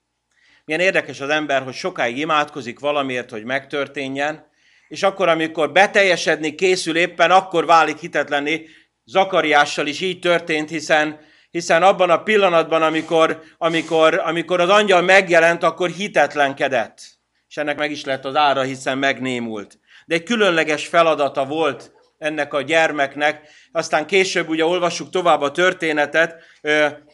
Milyen 0.65 0.81
érdekes 0.81 1.21
az 1.21 1.29
ember, 1.29 1.63
hogy 1.63 1.75
sokáig 1.75 2.19
imádkozik 2.19 2.79
valamiért, 2.79 3.31
hogy 3.31 3.45
megtörténjen, 3.45 4.47
és 4.89 5.03
akkor, 5.03 5.29
amikor 5.29 5.73
beteljesedni 5.73 6.55
készül 6.55 6.97
éppen, 6.97 7.31
akkor 7.31 7.67
válik 7.67 7.99
hitetlenné. 7.99 8.69
Zakariással 9.05 9.87
is 9.87 10.01
így 10.01 10.19
történt, 10.19 10.69
hiszen, 10.69 11.21
hiszen 11.51 11.83
abban 11.83 12.11
a 12.11 12.23
pillanatban, 12.23 12.83
amikor, 12.83 13.43
amikor, 13.59 14.15
amikor 14.25 14.61
az 14.61 14.69
angyal 14.69 15.03
megjelent, 15.03 15.63
akkor 15.63 15.91
hitetlenkedett. 15.91 17.01
És 17.49 17.57
ennek 17.57 17.79
meg 17.79 17.91
is 17.91 18.05
lett 18.05 18.25
az 18.25 18.37
ára, 18.37 18.63
hiszen 18.63 18.99
megnémult. 18.99 19.79
De 20.07 20.15
egy 20.15 20.23
különleges 20.23 20.87
feladata 20.87 21.45
volt 21.45 21.93
ennek 22.25 22.55
a 22.55 22.63
gyermeknek. 22.63 23.49
Aztán 23.73 24.07
később 24.07 24.49
ugye 24.49 24.65
olvassuk 24.65 25.11
tovább 25.11 25.41
a 25.41 25.51
történetet, 25.51 26.43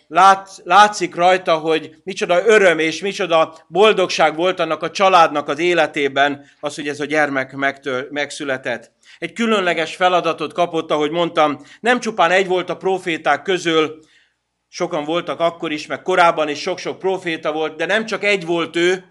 lát, 0.08 0.48
látszik 0.64 1.14
rajta, 1.14 1.54
hogy 1.54 1.94
micsoda 2.04 2.46
öröm 2.46 2.78
és 2.78 3.00
micsoda 3.00 3.56
boldogság 3.68 4.36
volt 4.36 4.60
annak 4.60 4.82
a 4.82 4.90
családnak 4.90 5.48
az 5.48 5.58
életében 5.58 6.44
az, 6.60 6.74
hogy 6.74 6.88
ez 6.88 7.00
a 7.00 7.04
gyermek 7.04 7.52
megtör, 7.52 8.08
megszületett. 8.10 8.92
Egy 9.18 9.32
különleges 9.32 9.96
feladatot 9.96 10.52
kapott, 10.52 10.90
ahogy 10.90 11.10
mondtam, 11.10 11.58
nem 11.80 12.00
csupán 12.00 12.30
egy 12.30 12.46
volt 12.46 12.70
a 12.70 12.76
proféták 12.76 13.42
közül, 13.42 13.98
sokan 14.68 15.04
voltak 15.04 15.40
akkor 15.40 15.72
is, 15.72 15.86
meg 15.86 16.02
korábban 16.02 16.48
is 16.48 16.60
sok-sok 16.60 16.98
proféta 16.98 17.52
volt, 17.52 17.76
de 17.76 17.86
nem 17.86 18.06
csak 18.06 18.24
egy 18.24 18.46
volt 18.46 18.76
ő, 18.76 19.04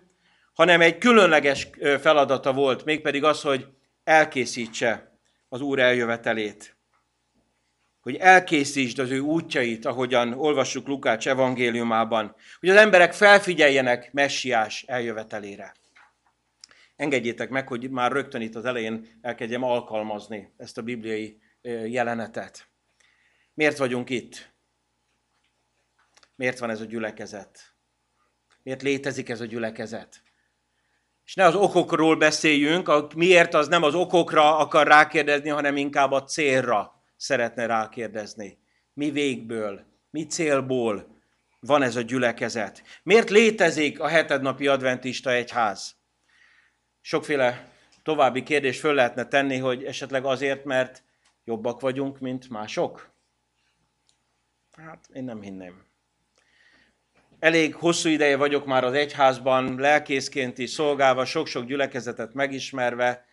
hanem 0.54 0.82
egy 0.82 0.98
különleges 0.98 1.70
feladata 2.02 2.54
volt, 2.54 2.86
mégpedig 2.86 3.24
az, 3.24 3.42
hogy 3.42 3.66
elkészítse 4.04 5.09
az 5.50 5.62
Úr 5.62 5.80
eljövetelét. 5.80 6.78
Hogy 8.00 8.16
elkészítsd 8.16 9.00
az 9.00 9.10
ő 9.10 9.20
útjait, 9.20 9.86
ahogyan 9.86 10.34
olvassuk 10.34 10.88
Lukács 10.88 11.28
evangéliumában. 11.28 12.36
Hogy 12.60 12.70
az 12.70 12.76
emberek 12.76 13.14
felfigyeljenek 13.14 14.14
messiás 14.14 14.84
eljövetelére. 14.84 15.74
Engedjétek 16.96 17.50
meg, 17.50 17.68
hogy 17.68 17.90
már 17.90 18.12
rögtön 18.12 18.42
itt 18.42 18.56
az 18.56 18.66
elején 18.66 19.20
elkezdjem 19.22 19.64
alkalmazni 19.64 20.54
ezt 20.58 20.78
a 20.78 20.82
bibliai 20.82 21.42
jelenetet. 21.86 22.68
Miért 23.54 23.78
vagyunk 23.78 24.10
itt? 24.10 24.52
Miért 26.36 26.60
van 26.60 26.70
ez 26.70 26.82
a 26.82 26.86
gyülekezet? 26.86 27.74
Miért 28.64 28.82
létezik 28.82 29.30
ez 29.30 29.42
a 29.42 29.46
gyülekezet? 29.46 30.22
És 31.30 31.36
ne 31.36 31.46
az 31.46 31.56
okokról 31.56 32.16
beszéljünk, 32.16 32.88
a 32.88 33.08
miért 33.16 33.54
az 33.54 33.68
nem 33.68 33.84
az 33.84 33.94
okokra 33.94 34.58
akar 34.58 34.88
rákérdezni, 34.88 35.50
hanem 35.50 35.78
inkább 35.78 36.12
a 36.12 36.24
célra 36.24 37.04
szeretne 37.16 37.66
rákérdezni. 37.66 38.58
Mi 38.94 39.12
végből, 39.12 39.86
mi 40.10 40.26
célból 40.26 41.22
van 41.60 41.82
ez 41.82 41.96
a 41.96 42.02
gyülekezet? 42.02 42.84
Miért 43.04 43.30
létezik 43.30 44.00
a 44.00 44.08
hetednapi 44.08 44.68
adventista 44.68 45.32
egyház? 45.32 45.96
Sokféle 47.02 47.68
további 48.04 48.44
kérdés 48.44 48.80
föl 48.80 48.94
lehetne 48.94 49.26
tenni, 49.26 49.58
hogy 49.58 49.84
esetleg 49.84 50.26
azért, 50.26 50.64
mert 50.64 51.04
jobbak 51.44 51.80
vagyunk, 51.80 52.20
mint 52.20 52.50
mások? 52.50 53.10
Hát 54.72 55.10
én 55.14 55.24
nem 55.24 55.42
hinném 55.42 55.89
elég 57.40 57.76
hosszú 57.76 58.10
ideje 58.10 58.38
vagyok 58.38 58.66
már 58.66 58.84
az 58.84 58.94
egyházban, 58.94 59.80
lelkészként 59.80 60.58
is 60.58 60.70
szolgálva, 60.70 61.26
sok-sok 61.26 61.66
gyülekezetet 61.66 62.34
megismerve, 62.34 63.28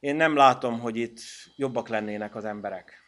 én 0.00 0.16
nem 0.16 0.36
látom, 0.36 0.80
hogy 0.80 0.96
itt 0.96 1.20
jobbak 1.56 1.88
lennének 1.88 2.34
az 2.34 2.44
emberek. 2.44 3.02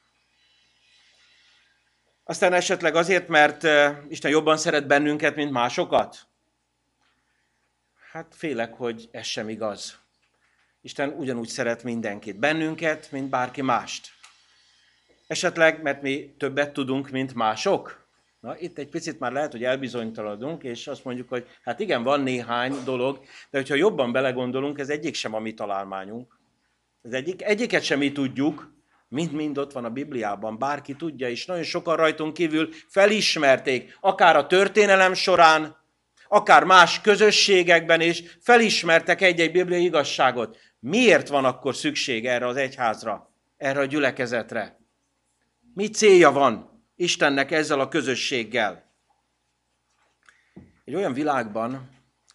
Aztán 2.24 2.53
esetleg 2.53 2.94
azért, 2.94 3.28
mert 3.28 3.66
Isten 4.09 4.30
jobban 4.30 4.57
szeret 4.57 4.86
bennünket, 4.86 5.36
mint 5.36 5.51
másokat? 5.51 6.18
Hát 8.12 8.34
félek, 8.36 8.74
hogy 8.74 9.09
ez 9.11 9.26
sem 9.26 9.49
igaz. 9.49 9.99
Isten 10.80 11.09
ugyanúgy 11.09 11.49
szeret 11.49 11.82
mindenkit, 11.82 12.38
bennünket, 12.38 13.11
mint 13.12 13.28
bárki 13.28 13.62
mást. 13.62 14.09
Esetleg, 15.26 15.82
mert 15.82 16.03
mi 16.03 16.34
többet 16.38 16.72
tudunk, 16.72 17.11
mint 17.11 17.34
mások? 17.34 18.05
Na, 18.47 18.59
itt 18.59 18.78
egy 18.78 18.88
picit 18.88 19.18
már 19.18 19.32
lehet, 19.32 19.53
hogy 19.53 19.64
elbizonytalanodunk, 19.64 20.62
és 20.62 20.86
azt 20.86 21.05
mondjuk, 21.05 21.28
hogy 21.28 21.47
hát 21.62 21.80
igen, 21.80 22.03
van 22.03 22.20
néhány 22.20 22.74
dolog, 22.84 23.20
de 23.51 23.59
hogyha 23.59 23.74
jobban 23.74 24.12
belegondolunk, 24.12 24.78
ez 24.78 24.88
egyik 24.88 25.14
sem 25.14 25.34
a 25.34 25.38
mi 25.38 25.55
találmányunk. 25.55 26.38
Ez 27.03 27.12
egyik, 27.12 27.42
egyiket 27.42 27.82
sem 27.82 27.99
mi 27.99 28.12
tudjuk, 28.12 28.74
mind-mind 29.09 29.59
ott 29.59 29.72
van 29.72 29.84
a 29.84 29.90
Bibliában, 29.90 30.59
bárki 30.59 30.94
tudja, 30.94 31.28
és 31.28 31.47
nagyon 31.47 31.62
sokan 31.62 31.97
rajtunk 31.97 32.32
kívül 32.34 32.68
felismerték, 32.88 33.99
akár 34.01 34.36
a 34.36 34.47
történelem 34.47 35.14
során, 35.14 35.76
akár 36.28 36.64
más 36.64 37.01
közösségekben 37.01 38.01
is 38.01 38.22
felismertek 38.40 39.20
egy-egy 39.20 39.53
bibliai 39.53 39.84
igazságot. 39.84 40.59
Miért 40.80 41.28
van 41.28 41.44
akkor 41.44 41.74
szükség 41.74 42.26
erre 42.26 42.47
az 42.47 42.57
egyházra, 42.57 43.30
erre 43.57 43.80
a 43.80 43.84
gyülekezetre? 43.84 44.78
Mi 45.74 45.88
célja 45.88 46.32
van 46.32 46.76
Istennek 46.99 47.51
ezzel 47.51 47.80
a 47.80 47.88
közösséggel? 47.88 48.94
Egy 50.84 50.94
olyan 50.94 51.12
világban, 51.12 51.88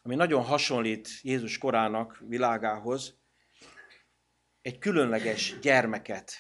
ami 0.04 0.16
nagyon 0.16 0.44
hasonlít 0.44 1.10
Jézus 1.22 1.58
korának 1.58 2.22
világához, 2.28 3.18
egy 4.62 4.78
különleges 4.78 5.60
gyermeket 5.62 6.34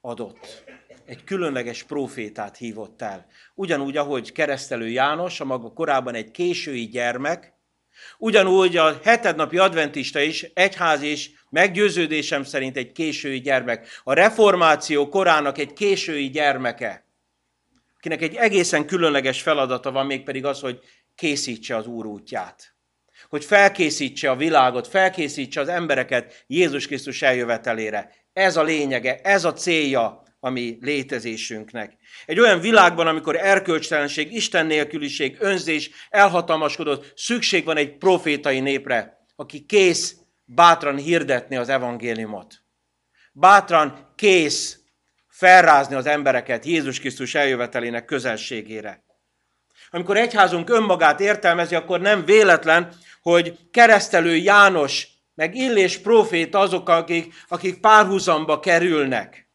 adott. 0.00 0.64
Egy 1.04 1.24
különleges 1.24 1.82
profétát 1.82 2.56
hívott 2.56 3.02
el. 3.02 3.26
Ugyanúgy, 3.54 3.96
ahogy 3.96 4.32
keresztelő 4.32 4.88
János, 4.88 5.40
a 5.40 5.44
maga 5.44 5.72
korában 5.72 6.14
egy 6.14 6.30
késői 6.30 6.88
gyermek, 6.88 7.54
ugyanúgy 8.18 8.76
a 8.76 9.00
hetednapi 9.02 9.58
adventista 9.58 10.20
is, 10.20 10.42
egyház 10.42 11.02
is, 11.02 11.30
meggyőződésem 11.50 12.42
szerint 12.42 12.76
egy 12.76 12.92
késői 12.92 13.40
gyermek. 13.40 13.88
A 14.02 14.12
reformáció 14.12 15.08
korának 15.08 15.58
egy 15.58 15.72
késői 15.72 16.30
gyermeke, 16.30 17.08
akinek 18.00 18.22
egy 18.22 18.34
egészen 18.34 18.86
különleges 18.86 19.42
feladata 19.42 19.90
van, 19.90 20.06
mégpedig 20.06 20.44
az, 20.44 20.60
hogy 20.60 20.80
készítse 21.14 21.76
az 21.76 21.86
Úr 21.86 22.06
útját. 22.06 22.74
Hogy 23.28 23.44
felkészítse 23.44 24.30
a 24.30 24.36
világot, 24.36 24.86
felkészítse 24.86 25.60
az 25.60 25.68
embereket 25.68 26.44
Jézus 26.46 26.86
Krisztus 26.86 27.22
eljövetelére. 27.22 28.12
Ez 28.32 28.56
a 28.56 28.62
lényege, 28.62 29.20
ez 29.22 29.44
a 29.44 29.52
célja 29.52 30.22
a 30.38 30.50
mi 30.50 30.78
létezésünknek. 30.80 31.96
Egy 32.26 32.40
olyan 32.40 32.60
világban, 32.60 33.06
amikor 33.06 33.36
erkölcstelenség, 33.36 34.34
Isten 34.34 34.66
nélküliség, 34.66 35.36
önzés 35.40 35.90
elhatalmaskodott, 36.10 37.12
szükség 37.16 37.64
van 37.64 37.76
egy 37.76 37.96
profétai 37.96 38.60
népre, 38.60 39.24
aki 39.36 39.66
kész 39.66 40.16
bátran 40.44 40.96
hirdetni 40.96 41.56
az 41.56 41.68
evangéliumot. 41.68 42.62
Bátran 43.32 44.12
kész 44.16 44.79
felrázni 45.40 45.94
az 45.94 46.06
embereket 46.06 46.64
Jézus 46.64 47.00
Krisztus 47.00 47.34
eljövetelének 47.34 48.04
közelségére. 48.04 49.04
Amikor 49.90 50.16
egyházunk 50.16 50.70
önmagát 50.70 51.20
értelmezi, 51.20 51.74
akkor 51.74 52.00
nem 52.00 52.24
véletlen, 52.24 52.92
hogy 53.22 53.58
keresztelő 53.70 54.36
János, 54.36 55.08
meg 55.34 55.54
Illés 55.54 55.98
profét 55.98 56.54
azok, 56.54 56.88
akik, 56.88 57.34
akik 57.48 57.80
párhuzamba 57.80 58.60
kerülnek. 58.60 59.48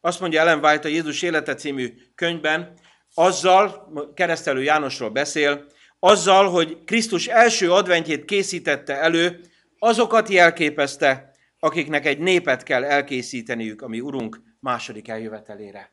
Azt 0.00 0.20
mondja 0.20 0.40
Ellen 0.40 0.64
White 0.64 0.88
a 0.88 0.90
Jézus 0.90 1.22
élete 1.22 1.54
című 1.54 1.94
könyvben, 2.14 2.72
azzal, 3.14 3.92
keresztelő 4.14 4.62
Jánosról 4.62 5.10
beszél, 5.10 5.66
azzal, 5.98 6.50
hogy 6.50 6.84
Krisztus 6.84 7.26
első 7.26 7.72
adventjét 7.72 8.24
készítette 8.24 9.00
elő, 9.00 9.40
azokat 9.78 10.28
jelképezte, 10.28 11.30
akiknek 11.58 12.06
egy 12.06 12.18
népet 12.18 12.62
kell 12.62 12.84
elkészíteniük, 12.84 13.82
ami 13.82 14.00
Urunk 14.00 14.47
második 14.60 15.08
eljövetelére. 15.08 15.92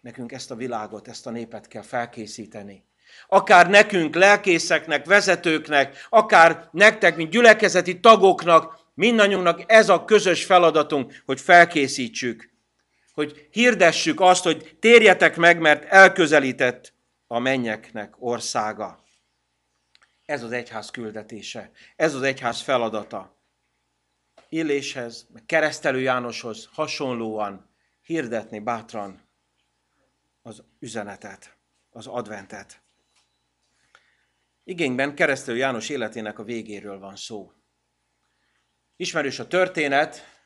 Nekünk 0.00 0.32
ezt 0.32 0.50
a 0.50 0.54
világot, 0.54 1.08
ezt 1.08 1.26
a 1.26 1.30
népet 1.30 1.68
kell 1.68 1.82
felkészíteni. 1.82 2.84
Akár 3.28 3.70
nekünk, 3.70 4.14
lelkészeknek, 4.14 5.06
vezetőknek, 5.06 6.06
akár 6.08 6.68
nektek, 6.72 7.16
mint 7.16 7.30
gyülekezeti 7.30 8.00
tagoknak, 8.00 8.78
mindannyiunknak 8.94 9.62
ez 9.66 9.88
a 9.88 10.04
közös 10.04 10.44
feladatunk, 10.44 11.22
hogy 11.26 11.40
felkészítsük, 11.40 12.50
hogy 13.12 13.48
hirdessük 13.50 14.20
azt, 14.20 14.44
hogy 14.44 14.76
térjetek 14.80 15.36
meg, 15.36 15.60
mert 15.60 15.84
elközelített 15.84 16.92
a 17.26 17.38
mennyeknek 17.38 18.14
országa. 18.18 19.04
Ez 20.24 20.42
az 20.42 20.52
egyház 20.52 20.90
küldetése, 20.90 21.70
ez 21.96 22.14
az 22.14 22.22
egyház 22.22 22.60
feladata. 22.60 23.37
Illéshez, 24.48 25.26
meg 25.32 25.44
keresztelő 25.46 26.00
Jánoshoz 26.00 26.68
hasonlóan 26.72 27.70
hirdetni 28.02 28.58
bátran 28.58 29.28
az 30.42 30.62
üzenetet, 30.78 31.56
az 31.90 32.06
adventet. 32.06 32.82
Igényben 34.64 35.14
keresztelő 35.14 35.56
János 35.56 35.88
életének 35.88 36.38
a 36.38 36.42
végéről 36.42 36.98
van 36.98 37.16
szó. 37.16 37.52
Ismerős 38.96 39.38
a 39.38 39.46
történet, 39.46 40.36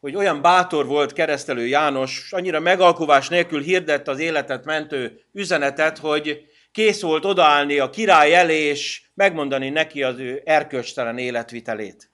hogy 0.00 0.14
olyan 0.14 0.42
bátor 0.42 0.86
volt 0.86 1.12
keresztelő 1.12 1.66
János, 1.66 2.32
annyira 2.32 2.60
megalkuvás 2.60 3.28
nélkül 3.28 3.62
hirdett 3.62 4.08
az 4.08 4.18
életet 4.18 4.64
mentő 4.64 5.20
üzenetet, 5.32 5.98
hogy 5.98 6.46
kész 6.72 7.00
volt 7.00 7.24
odaállni 7.24 7.78
a 7.78 7.90
király 7.90 8.34
elé, 8.34 8.60
és 8.60 9.10
megmondani 9.14 9.68
neki 9.68 10.02
az 10.02 10.18
ő 10.18 10.42
erkölcstelen 10.44 11.18
életvitelét. 11.18 12.13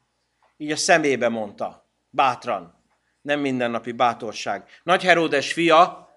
Így 0.61 0.71
a 0.71 0.77
szemébe 0.77 1.29
mondta, 1.29 1.89
bátran, 2.11 2.85
nem 3.23 3.41
mindennapi 3.41 3.93
bátorság. 3.93 4.65
Nagy 4.83 5.03
Heródes 5.03 5.53
fia, 5.53 6.09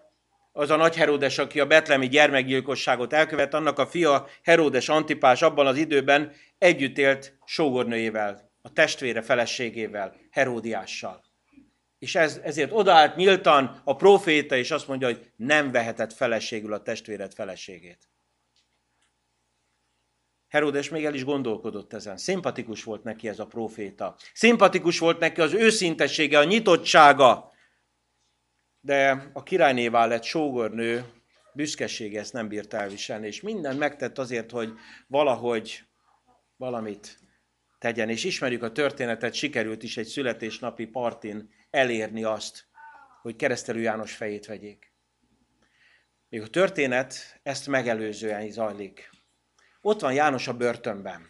az 0.51 0.69
a 0.69 0.75
nagy 0.75 0.95
Heródes, 0.95 1.37
aki 1.37 1.59
a 1.59 1.65
betlemi 1.65 2.07
gyermekgyilkosságot 2.07 3.13
elkövet, 3.13 3.53
annak 3.53 3.79
a 3.79 3.87
fia 3.87 4.27
Heródes 4.43 4.89
Antipás 4.89 5.41
abban 5.41 5.67
az 5.67 5.77
időben 5.77 6.31
együtt 6.57 6.97
élt 6.97 7.37
sógornőjével, 7.45 8.51
a 8.61 8.73
testvére 8.73 9.21
feleségével, 9.21 10.15
Heródiással. 10.31 11.23
És 11.99 12.15
ez, 12.15 12.39
ezért 12.43 12.71
odaállt 12.71 13.15
nyíltan 13.15 13.81
a 13.83 13.95
proféta, 13.95 14.55
és 14.55 14.71
azt 14.71 14.87
mondja, 14.87 15.07
hogy 15.07 15.31
nem 15.35 15.71
vehetett 15.71 16.13
feleségül 16.13 16.73
a 16.73 16.81
testvéred 16.81 17.33
feleségét. 17.33 18.07
Herodes 20.53 20.89
még 20.89 21.05
el 21.05 21.13
is 21.13 21.23
gondolkodott 21.23 21.93
ezen. 21.93 22.17
Szimpatikus 22.17 22.83
volt 22.83 23.03
neki 23.03 23.27
ez 23.27 23.39
a 23.39 23.45
proféta. 23.45 24.15
Szimpatikus 24.33 24.99
volt 24.99 25.19
neki 25.19 25.41
az 25.41 25.53
őszintessége, 25.53 26.39
a 26.39 26.43
nyitottsága. 26.43 27.51
De 28.79 29.29
a 29.33 29.43
királynévá 29.43 30.05
lett 30.05 30.23
sógornő, 30.23 31.05
büszkesége 31.53 32.19
ezt 32.19 32.33
nem 32.33 32.47
bírt 32.47 32.73
elviselni, 32.73 33.27
és 33.27 33.41
mindent 33.41 33.79
megtett 33.79 34.17
azért, 34.17 34.51
hogy 34.51 34.73
valahogy 35.07 35.83
valamit 36.55 37.19
tegyen. 37.79 38.09
És 38.09 38.23
ismerjük 38.23 38.63
a 38.63 38.71
történetet, 38.71 39.33
sikerült 39.33 39.83
is 39.83 39.97
egy 39.97 40.07
születésnapi 40.07 40.85
partin 40.85 41.49
elérni 41.69 42.23
azt, 42.23 42.65
hogy 43.21 43.35
keresztelő 43.35 43.79
János 43.79 44.15
fejét 44.15 44.45
vegyék. 44.45 44.93
Még 46.29 46.41
a 46.41 46.47
történet 46.47 47.39
ezt 47.43 47.67
megelőzően 47.67 48.51
zajlik. 48.51 49.12
Ott 49.85 50.01
van 50.01 50.13
János 50.13 50.47
a 50.47 50.53
börtönben. 50.53 51.29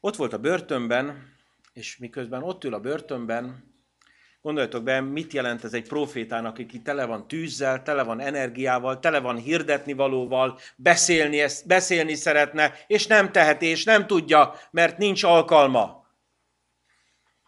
Ott 0.00 0.16
volt 0.16 0.32
a 0.32 0.38
börtönben, 0.38 1.36
és 1.72 1.96
miközben 1.96 2.42
ott 2.42 2.64
ül 2.64 2.74
a 2.74 2.80
börtönben, 2.80 3.74
gondoljatok 4.40 4.82
be, 4.82 5.00
mit 5.00 5.32
jelent 5.32 5.64
ez 5.64 5.72
egy 5.72 5.88
profétának, 5.88 6.58
aki 6.58 6.82
tele 6.82 7.04
van 7.04 7.28
tűzzel, 7.28 7.82
tele 7.82 8.02
van 8.02 8.20
energiával, 8.20 8.98
tele 8.98 9.20
van 9.20 9.36
hirdetni 9.36 9.92
valóval, 9.92 10.58
beszélni, 10.76 11.44
beszélni 11.66 12.14
szeretne, 12.14 12.74
és 12.86 13.06
nem 13.06 13.32
teheti, 13.32 13.66
és 13.66 13.84
nem 13.84 14.06
tudja, 14.06 14.54
mert 14.70 14.98
nincs 14.98 15.22
alkalma. 15.22 16.06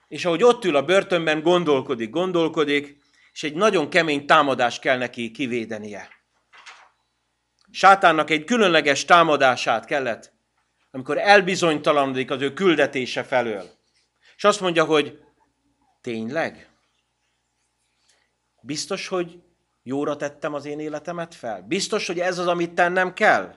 És 0.08 0.24
ahogy 0.24 0.42
ott 0.42 0.64
ül 0.64 0.76
a 0.76 0.84
börtönben, 0.84 1.42
gondolkodik, 1.42 2.10
gondolkodik, 2.10 2.98
és 3.32 3.42
egy 3.42 3.54
nagyon 3.54 3.90
kemény 3.90 4.26
támadás 4.26 4.78
kell 4.78 4.98
neki 4.98 5.30
kivédenie. 5.30 6.19
Sátánnak 7.72 8.30
egy 8.30 8.44
különleges 8.44 9.04
támadását 9.04 9.84
kellett, 9.84 10.32
amikor 10.90 11.18
elbizonytalanodik 11.18 12.30
az 12.30 12.42
ő 12.42 12.52
küldetése 12.52 13.22
felől. 13.22 13.64
És 14.36 14.44
azt 14.44 14.60
mondja, 14.60 14.84
hogy 14.84 15.18
tényleg? 16.00 16.68
Biztos, 18.62 19.08
hogy 19.08 19.38
jóra 19.82 20.16
tettem 20.16 20.54
az 20.54 20.64
én 20.64 20.78
életemet 20.78 21.34
fel? 21.34 21.64
Biztos, 21.68 22.06
hogy 22.06 22.20
ez 22.20 22.38
az, 22.38 22.46
amit 22.46 22.74
tennem 22.74 23.12
kell? 23.12 23.54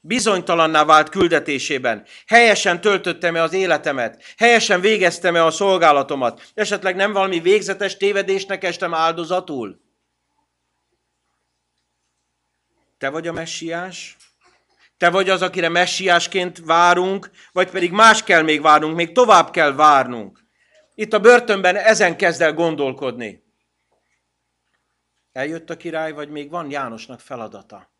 Bizonytalanná 0.00 0.84
vált 0.84 1.08
küldetésében. 1.08 2.04
Helyesen 2.26 2.80
töltöttem-e 2.80 3.42
az 3.42 3.52
életemet? 3.52 4.22
Helyesen 4.36 4.80
végeztem-e 4.80 5.44
a 5.44 5.50
szolgálatomat? 5.50 6.50
Esetleg 6.54 6.96
nem 6.96 7.12
valami 7.12 7.40
végzetes 7.40 7.96
tévedésnek 7.96 8.64
estem 8.64 8.94
áldozatul? 8.94 9.80
Te 13.02 13.10
vagy 13.10 13.28
a 13.28 13.32
messiás? 13.32 14.16
Te 14.96 15.10
vagy 15.10 15.28
az, 15.28 15.42
akire 15.42 15.68
messiásként 15.68 16.58
várunk, 16.58 17.30
vagy 17.52 17.70
pedig 17.70 17.92
más 17.92 18.22
kell 18.22 18.42
még 18.42 18.60
várnunk, 18.60 18.96
még 18.96 19.12
tovább 19.12 19.50
kell 19.50 19.72
várnunk. 19.72 20.44
Itt 20.94 21.12
a 21.12 21.20
börtönben 21.20 21.76
ezen 21.76 22.16
kezd 22.16 22.40
el 22.40 22.52
gondolkodni. 22.52 23.44
Eljött 25.32 25.70
a 25.70 25.76
király, 25.76 26.12
vagy 26.12 26.28
még 26.28 26.50
van 26.50 26.70
Jánosnak 26.70 27.20
feladata? 27.20 27.92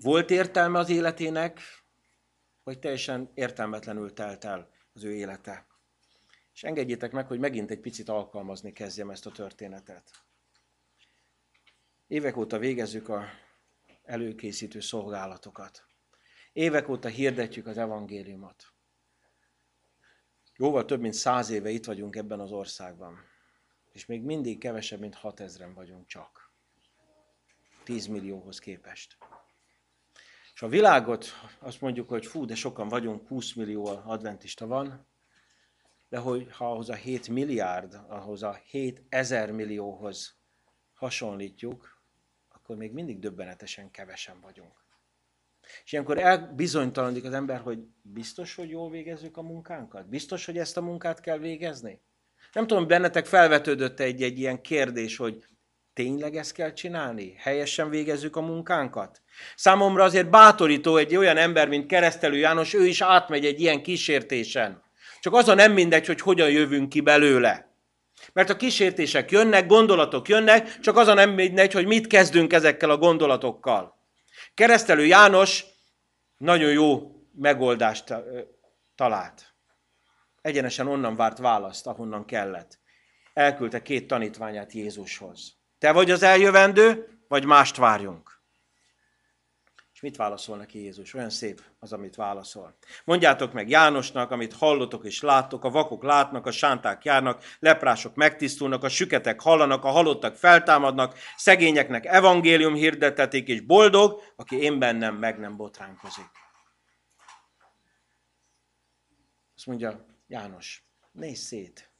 Volt 0.00 0.30
értelme 0.30 0.78
az 0.78 0.90
életének, 0.90 1.60
vagy 2.62 2.78
teljesen 2.78 3.30
értelmetlenül 3.34 4.12
telt 4.12 4.44
el 4.44 4.70
az 4.92 5.04
ő 5.04 5.14
élete? 5.14 5.66
És 6.54 6.64
engedjétek 6.64 7.12
meg, 7.12 7.26
hogy 7.26 7.38
megint 7.38 7.70
egy 7.70 7.80
picit 7.80 8.08
alkalmazni 8.08 8.72
kezdjem 8.72 9.10
ezt 9.10 9.26
a 9.26 9.30
történetet. 9.30 10.10
Évek 12.06 12.36
óta 12.36 12.58
végezzük 12.58 13.08
a 13.08 13.46
előkészítő 14.08 14.80
szolgálatokat. 14.80 15.86
Évek 16.52 16.88
óta 16.88 17.08
hirdetjük 17.08 17.66
az 17.66 17.78
evangéliumot. 17.78 18.72
Jóval 20.56 20.84
több 20.84 21.00
mint 21.00 21.14
száz 21.14 21.50
éve 21.50 21.70
itt 21.70 21.84
vagyunk 21.84 22.16
ebben 22.16 22.40
az 22.40 22.52
országban. 22.52 23.18
És 23.92 24.06
még 24.06 24.22
mindig 24.22 24.58
kevesebb, 24.58 25.00
mint 25.00 25.18
6000-en 25.22 25.70
vagyunk 25.74 26.06
csak. 26.06 26.52
10 27.84 28.06
millióhoz 28.06 28.58
képest. 28.58 29.18
És 30.54 30.62
a 30.62 30.68
világot 30.68 31.26
azt 31.58 31.80
mondjuk, 31.80 32.08
hogy 32.08 32.26
fú, 32.26 32.44
de 32.44 32.54
sokan 32.54 32.88
vagyunk, 32.88 33.28
20 33.28 33.52
millió 33.52 33.86
adventista 33.86 34.66
van, 34.66 35.06
de 36.08 36.18
hogy 36.18 36.52
ha 36.52 36.70
ahhoz 36.70 36.88
a 36.88 36.94
7 36.94 37.28
milliárd, 37.28 38.00
ahhoz 38.08 38.42
a 38.42 38.54
7 38.54 39.02
ezer 39.08 39.50
millióhoz 39.52 40.36
hasonlítjuk, 40.94 41.97
akkor 42.68 42.80
még 42.80 42.92
mindig 42.92 43.18
döbbenetesen 43.18 43.90
kevesen 43.90 44.40
vagyunk. 44.40 44.72
És 45.84 45.92
ilyenkor 45.92 46.18
elbizonytalanodik 46.18 47.24
az 47.24 47.32
ember, 47.32 47.60
hogy 47.60 47.78
biztos, 48.02 48.54
hogy 48.54 48.70
jól 48.70 48.90
végezzük 48.90 49.36
a 49.36 49.42
munkánkat? 49.42 50.08
Biztos, 50.08 50.44
hogy 50.44 50.58
ezt 50.58 50.76
a 50.76 50.82
munkát 50.82 51.20
kell 51.20 51.38
végezni? 51.38 52.00
Nem 52.52 52.66
tudom, 52.66 52.86
bennetek 52.86 53.26
felvetődött 53.26 54.00
egy-egy 54.00 54.38
ilyen 54.38 54.60
kérdés, 54.60 55.16
hogy 55.16 55.44
tényleg 55.92 56.36
ezt 56.36 56.52
kell 56.52 56.72
csinálni? 56.72 57.34
Helyesen 57.36 57.90
végezzük 57.90 58.36
a 58.36 58.40
munkánkat? 58.40 59.22
Számomra 59.56 60.04
azért 60.04 60.30
bátorító 60.30 60.96
egy 60.96 61.16
olyan 61.16 61.36
ember, 61.36 61.68
mint 61.68 61.86
Keresztelő 61.86 62.36
János, 62.36 62.74
ő 62.74 62.86
is 62.86 63.00
átmegy 63.00 63.46
egy 63.46 63.60
ilyen 63.60 63.82
kísértésen. 63.82 64.82
Csak 65.20 65.34
az 65.34 65.48
a 65.48 65.54
nem 65.54 65.72
mindegy, 65.72 66.06
hogy 66.06 66.20
hogyan 66.20 66.50
jövünk 66.50 66.88
ki 66.88 67.00
belőle. 67.00 67.67
Mert 68.32 68.50
a 68.50 68.56
kísértések 68.56 69.30
jönnek, 69.30 69.66
gondolatok 69.66 70.28
jönnek, 70.28 70.78
csak 70.80 70.96
az 70.96 71.08
a 71.08 71.14
nem 71.14 71.30
mindegy, 71.30 71.72
hogy 71.72 71.86
mit 71.86 72.06
kezdünk 72.06 72.52
ezekkel 72.52 72.90
a 72.90 72.96
gondolatokkal. 72.96 73.98
Keresztelő 74.54 75.06
János 75.06 75.64
nagyon 76.36 76.70
jó 76.70 77.12
megoldást 77.32 78.14
talált. 78.94 79.54
Egyenesen 80.40 80.86
onnan 80.86 81.16
várt 81.16 81.38
választ, 81.38 81.86
ahonnan 81.86 82.24
kellett. 82.24 82.78
Elküldte 83.32 83.82
két 83.82 84.06
tanítványát 84.06 84.72
Jézushoz. 84.72 85.56
Te 85.78 85.92
vagy 85.92 86.10
az 86.10 86.22
eljövendő, 86.22 87.18
vagy 87.28 87.44
mást 87.44 87.76
várjunk? 87.76 88.37
És 89.98 90.04
mit 90.04 90.16
válaszol 90.16 90.56
neki 90.56 90.82
Jézus? 90.82 91.14
Olyan 91.14 91.30
szép 91.30 91.62
az, 91.78 91.92
amit 91.92 92.16
válaszol. 92.16 92.76
Mondjátok 93.04 93.52
meg 93.52 93.68
Jánosnak, 93.68 94.30
amit 94.30 94.52
hallotok 94.52 95.04
és 95.04 95.20
láttok, 95.20 95.64
a 95.64 95.70
vakok 95.70 96.02
látnak, 96.02 96.46
a 96.46 96.50
sánták 96.50 97.04
járnak, 97.04 97.44
leprások 97.58 98.14
megtisztulnak, 98.14 98.84
a 98.84 98.88
süketek 98.88 99.40
hallanak, 99.40 99.84
a 99.84 99.88
halottak 99.88 100.36
feltámadnak, 100.36 101.18
szegényeknek 101.36 102.04
evangélium 102.04 102.74
hirdetetik, 102.74 103.48
és 103.48 103.60
boldog, 103.60 104.22
aki 104.36 104.56
én 104.56 104.78
bennem 104.78 105.16
meg 105.16 105.38
nem 105.38 105.56
botránkozik. 105.56 106.30
Azt 109.56 109.66
mondja 109.66 110.06
János, 110.26 110.82
nézz 111.12 111.40
szét. 111.40 111.90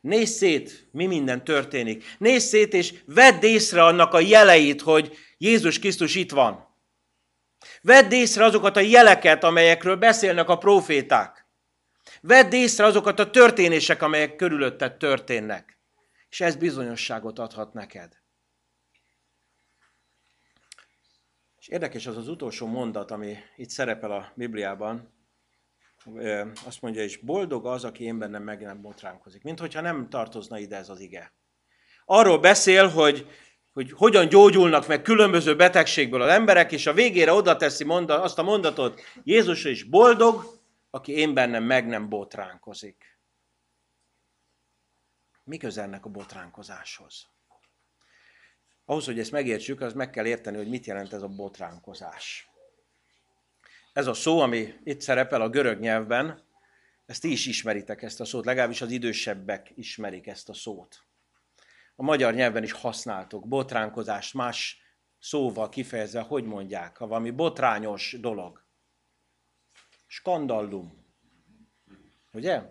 Nézz 0.00 0.36
szét, 0.36 0.88
mi 0.92 1.06
minden 1.06 1.44
történik. 1.44 2.04
Nézz 2.18 2.44
szét, 2.44 2.72
és 2.72 3.02
vedd 3.04 3.44
észre 3.44 3.84
annak 3.84 4.14
a 4.14 4.20
jeleit, 4.20 4.80
hogy 4.80 5.16
Jézus 5.38 5.78
Krisztus 5.78 6.14
itt 6.14 6.30
van. 6.30 6.74
Vedd 7.82 8.12
észre 8.12 8.44
azokat 8.44 8.76
a 8.76 8.80
jeleket, 8.80 9.44
amelyekről 9.44 9.96
beszélnek 9.96 10.48
a 10.48 10.58
proféták. 10.58 11.46
Vedd 12.20 12.52
észre 12.52 12.84
azokat 12.84 13.18
a 13.18 13.30
történések, 13.30 14.02
amelyek 14.02 14.36
körülötted 14.36 14.96
történnek. 14.96 15.78
És 16.28 16.40
ez 16.40 16.56
bizonyosságot 16.56 17.38
adhat 17.38 17.72
neked. 17.72 18.12
És 21.58 21.68
érdekes 21.68 22.06
az 22.06 22.16
az 22.16 22.28
utolsó 22.28 22.66
mondat, 22.66 23.10
ami 23.10 23.36
itt 23.56 23.70
szerepel 23.70 24.10
a 24.10 24.32
Bibliában. 24.34 25.14
Azt 26.64 26.80
mondja, 26.80 27.02
és 27.02 27.16
boldog 27.16 27.66
az, 27.66 27.84
aki 27.84 28.04
én 28.04 28.18
bennem 28.18 28.42
meg 28.42 28.60
nem 28.60 28.80
botránkozik. 28.80 29.42
Mint 29.42 29.60
hogyha 29.60 29.80
nem 29.80 30.08
tartozna 30.08 30.58
ide 30.58 30.76
ez 30.76 30.88
az 30.88 31.00
ige. 31.00 31.32
Arról 32.04 32.38
beszél, 32.38 32.88
hogy 32.88 33.26
hogy 33.76 33.92
hogyan 33.92 34.28
gyógyulnak 34.28 34.86
meg 34.86 35.02
különböző 35.02 35.56
betegségből 35.56 36.22
az 36.22 36.28
emberek, 36.28 36.72
és 36.72 36.86
a 36.86 36.92
végére 36.92 37.32
oda 37.32 37.56
teszi 37.56 37.84
mondat, 37.84 38.22
azt 38.24 38.38
a 38.38 38.42
mondatot, 38.42 39.00
Jézus 39.24 39.64
is 39.64 39.82
boldog, 39.82 40.60
aki 40.90 41.12
én 41.12 41.34
bennem 41.34 41.64
meg 41.64 41.86
nem 41.86 42.08
botránkozik. 42.08 43.18
Mi 45.44 45.56
közelnek 45.56 46.04
a 46.04 46.08
botránkozáshoz? 46.08 47.28
Ahhoz, 48.84 49.04
hogy 49.04 49.18
ezt 49.18 49.32
megértsük, 49.32 49.80
az 49.80 49.92
meg 49.92 50.10
kell 50.10 50.26
érteni, 50.26 50.56
hogy 50.56 50.68
mit 50.68 50.86
jelent 50.86 51.12
ez 51.12 51.22
a 51.22 51.28
botránkozás. 51.28 52.50
Ez 53.92 54.06
a 54.06 54.14
szó, 54.14 54.40
ami 54.40 54.74
itt 54.84 55.00
szerepel 55.00 55.40
a 55.40 55.48
görög 55.48 55.80
nyelvben, 55.80 56.42
ezt 57.06 57.20
ti 57.20 57.30
is 57.30 57.46
ismeritek 57.46 58.02
ezt 58.02 58.20
a 58.20 58.24
szót, 58.24 58.44
legalábbis 58.44 58.80
az 58.80 58.90
idősebbek 58.90 59.72
ismerik 59.74 60.26
ezt 60.26 60.48
a 60.48 60.54
szót 60.54 61.06
a 61.96 62.02
magyar 62.02 62.34
nyelven 62.34 62.62
is 62.62 62.72
használtok, 62.72 63.48
botránkozást 63.48 64.34
más 64.34 64.80
szóval 65.18 65.68
kifejezve, 65.68 66.20
hogy 66.20 66.44
mondják, 66.44 66.96
ha 66.96 67.06
valami 67.06 67.30
botrányos 67.30 68.16
dolog. 68.20 68.64
Skandallum. 70.06 71.04
Ugye? 72.32 72.62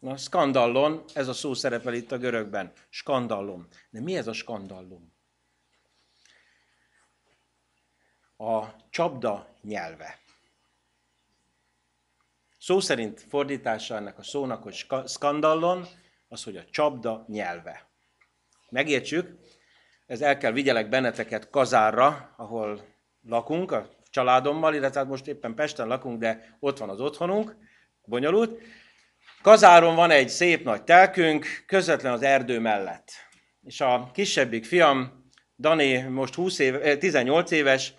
Na, 0.00 0.16
skandallon, 0.16 1.04
ez 1.14 1.28
a 1.28 1.32
szó 1.32 1.54
szerepel 1.54 1.94
itt 1.94 2.12
a 2.12 2.18
görögben. 2.18 2.72
Skandallum. 2.88 3.66
De 3.90 4.00
mi 4.00 4.16
ez 4.16 4.26
a 4.26 4.32
skandallum? 4.32 5.16
A 8.36 8.88
csapda 8.90 9.54
nyelve. 9.62 10.18
Szó 12.58 12.80
szerint 12.80 13.20
fordítása 13.20 13.96
ennek 13.96 14.18
a 14.18 14.22
szónak, 14.22 14.62
hogy 14.62 14.86
skandallon, 15.06 15.86
az, 16.28 16.44
hogy 16.44 16.56
a 16.56 16.64
csapda 16.64 17.24
nyelve. 17.28 17.87
Megértsük, 18.70 19.38
ez 20.06 20.20
el 20.20 20.38
kell 20.38 20.52
vigyelek 20.52 20.88
benneteket 20.88 21.50
Kazárra, 21.50 22.34
ahol 22.36 22.80
lakunk, 23.22 23.72
a 23.72 23.90
családommal, 24.10 24.74
illetve 24.74 25.00
hát 25.00 25.08
most 25.08 25.26
éppen 25.26 25.54
Pesten 25.54 25.86
lakunk, 25.86 26.20
de 26.20 26.56
ott 26.60 26.78
van 26.78 26.88
az 26.88 27.00
otthonunk, 27.00 27.56
bonyolult. 28.04 28.60
Kazáron 29.42 29.94
van 29.94 30.10
egy 30.10 30.28
szép 30.28 30.64
nagy 30.64 30.82
telkünk, 30.82 31.46
közvetlen 31.66 32.12
az 32.12 32.22
erdő 32.22 32.58
mellett. 32.60 33.12
És 33.62 33.80
a 33.80 34.10
kisebbik 34.12 34.64
fiam, 34.64 35.30
Dani, 35.58 35.98
most 35.98 36.34
20 36.34 36.58
éve, 36.58 36.96
18 36.96 37.50
éves, 37.50 37.94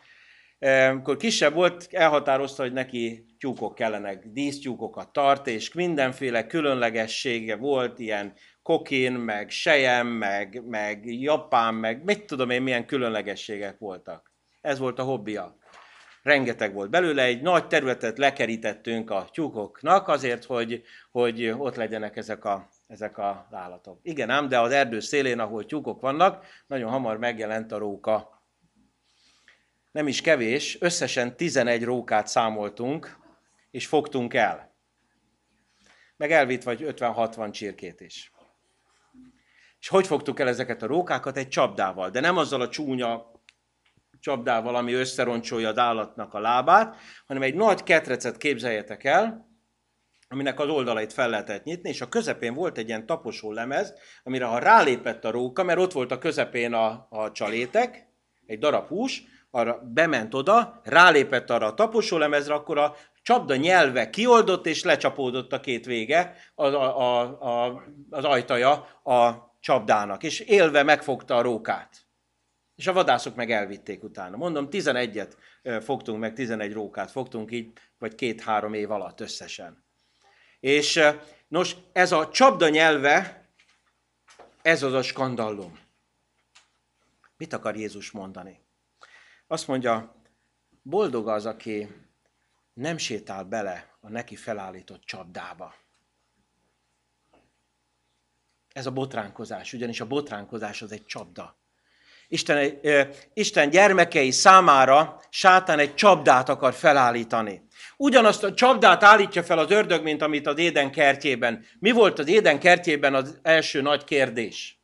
amikor 0.90 1.18
kisebb 1.18 1.54
volt, 1.54 1.88
elhatározta, 1.92 2.62
hogy 2.62 2.74
neki 2.74 3.26
tyúkok 3.40 3.76
kellenek, 3.76 4.26
dísztyúkokat 4.26 5.14
tart, 5.14 5.48
és 5.48 5.74
mindenféle 5.74 6.48
különlegessége 6.48 7.56
volt, 7.56 8.00
ilyen 8.00 8.34
kokin, 8.70 9.12
meg 9.12 9.50
sejem, 9.50 10.08
meg, 10.08 10.64
meg 10.66 11.06
japán, 11.06 11.76
meg 11.76 12.04
mit 12.04 12.26
tudom 12.26 12.50
én, 12.50 12.62
milyen 12.62 12.86
különlegességek 12.86 13.78
voltak. 13.78 14.32
Ez 14.62 14.80
volt 14.80 15.00
a 15.00 15.04
hobbija. 15.04 15.58
Rengeteg 16.24 16.74
volt 16.74 16.90
belőle, 16.90 17.24
egy 17.24 17.42
nagy 17.42 17.68
területet 17.68 18.18
lekerítettünk 18.18 19.10
a 19.10 19.30
tyúkoknak 19.32 20.08
azért, 20.08 20.44
hogy, 20.44 20.84
hogy 21.12 21.50
ott 21.58 21.76
legyenek 21.76 22.18
ezek 22.18 22.46
a, 22.46 22.70
ezek 22.88 23.18
a 23.18 23.48
állatok. 23.52 24.00
Igen 24.02 24.30
ám, 24.30 24.48
de 24.48 24.60
az 24.60 24.72
erdő 24.72 25.00
szélén, 25.00 25.40
ahol 25.40 25.66
tyúkok 25.66 26.02
vannak, 26.02 26.46
nagyon 26.68 26.90
hamar 26.90 27.18
megjelent 27.18 27.72
a 27.72 27.78
róka. 27.78 28.44
Nem 29.92 30.08
is 30.08 30.22
kevés, 30.22 30.78
összesen 30.82 31.36
11 31.36 31.84
rókát 31.84 32.28
számoltunk, 32.28 33.18
és 33.72 33.88
fogtunk 33.88 34.34
el. 34.34 34.76
Meg 36.18 36.32
elvitt 36.32 36.64
vagy 36.64 36.84
50-60 36.84 37.52
csirkét 37.52 38.02
is. 38.02 38.32
És 39.80 39.88
hogy 39.88 40.08
fogtuk 40.08 40.40
el 40.40 40.48
ezeket 40.48 40.84
a 40.84 40.88
rókákat? 40.88 41.38
Egy 41.38 41.48
csapdával, 41.48 42.10
de 42.10 42.20
nem 42.20 42.38
azzal 42.38 42.62
a 42.62 42.70
csúnya 42.70 43.32
csapdával, 44.20 44.76
ami 44.76 44.94
összeroncsolja 44.94 45.70
az 45.70 45.78
állatnak 45.78 46.34
a 46.34 46.40
lábát, 46.40 46.96
hanem 47.28 47.42
egy 47.42 47.56
nagy 47.56 47.84
ketrecet 47.84 48.38
képzeljetek 48.38 49.04
el, 49.04 49.48
aminek 50.28 50.60
az 50.60 50.70
oldalait 50.70 51.14
fel 51.14 51.30
lehetett 51.30 51.64
nyitni, 51.64 51.90
és 51.90 52.02
a 52.02 52.10
közepén 52.10 52.54
volt 52.54 52.78
egy 52.78 52.88
ilyen 52.88 53.06
taposó 53.06 53.52
lemez, 53.52 53.94
amire 54.24 54.46
ha 54.46 54.60
rálépett 54.60 55.26
a 55.26 55.32
róka, 55.32 55.64
mert 55.64 55.80
ott 55.80 55.92
volt 55.92 56.12
a 56.12 56.18
közepén 56.18 56.74
a, 56.74 57.08
a 57.10 57.32
csalétek, 57.32 58.08
egy 58.46 58.60
darab 58.60 58.88
hús, 58.88 59.24
arra 59.52 59.82
bement 59.94 60.34
oda, 60.34 60.82
rálépett 60.84 61.50
arra 61.50 61.66
a 61.66 61.74
taposó 61.74 62.18
lemezre, 62.18 62.54
akkor 62.54 62.78
a 62.78 62.96
csapda 63.22 63.56
nyelve 63.56 64.10
kioldott, 64.10 64.66
és 64.66 64.84
lecsapódott 64.84 65.54
a 65.54 65.60
két 65.60 65.86
vége, 65.86 66.36
az, 66.56 66.74
a, 66.74 67.00
a, 67.00 67.22
a, 67.42 67.84
az 68.10 68.24
ajtaja 68.24 68.72
a 69.04 69.49
csapdának, 69.60 70.24
és 70.24 70.40
élve 70.40 70.84
megfogta 70.84 71.38
a 71.38 71.42
rókát. 71.42 72.08
És 72.76 72.88
a 72.88 72.94
vadászok 72.94 73.36
meg 73.36 73.52
elvitték 73.52 74.04
utána. 74.04 74.38
Mondom, 74.38 74.68
11-et 74.72 75.34
fogtunk 75.84 76.20
meg, 76.20 76.34
11 76.34 76.74
rókát 76.74 77.12
fogtunk 77.12 77.52
így, 77.52 77.72
vagy 77.98 78.16
két-három 78.16 78.74
év 78.74 78.92
alatt 78.92 79.20
összesen. 79.20 79.86
És 80.60 81.00
nos, 81.48 81.76
ez 81.92 82.12
a 82.12 82.30
csapda 82.30 82.70
nyelve, 82.70 83.48
ez 84.62 84.84
az 84.84 84.94
a 84.94 85.02
skandallum. 85.02 85.80
Mit 87.38 87.54
akar 87.54 87.76
Jézus 87.76 88.12
mondani? 88.12 88.60
Azt 89.48 89.68
mondja, 89.68 90.16
boldog 90.82 91.28
az, 91.28 91.46
aki 91.46 91.88
nem 92.74 92.98
sétál 92.98 93.44
bele 93.44 93.98
a 94.02 94.10
neki 94.10 94.36
felállított 94.36 95.04
csapdába. 95.04 95.74
Ez 98.80 98.86
a 98.86 98.92
botránkozás, 98.92 99.74
ugyanis 99.74 100.00
a 100.00 100.06
botránkozás 100.06 100.82
az 100.82 100.92
egy 100.92 101.06
csapda. 101.06 101.58
Isten, 102.28 102.80
Isten 103.34 103.70
gyermekei 103.70 104.32
számára 104.32 105.22
sátán 105.30 105.80
egy 105.80 105.96
csapdát 105.96 106.50
akar 106.50 106.74
felállítani. 106.74 107.68
Ugyanazt 107.98 108.44
a 108.44 108.54
csapdát 108.54 109.04
állítja 109.04 109.44
fel 109.44 109.60
az 109.60 109.72
ördög, 109.72 110.04
mint 110.04 110.22
amit 110.22 110.48
az 110.48 110.58
Éden 110.58 110.92
kertjében. 110.92 111.66
Mi 111.80 111.92
volt 111.92 112.20
az 112.20 112.28
Éden 112.28 112.60
kertjében 112.60 113.16
az 113.16 113.40
első 113.42 113.82
nagy 113.82 114.04
kérdés? 114.04 114.80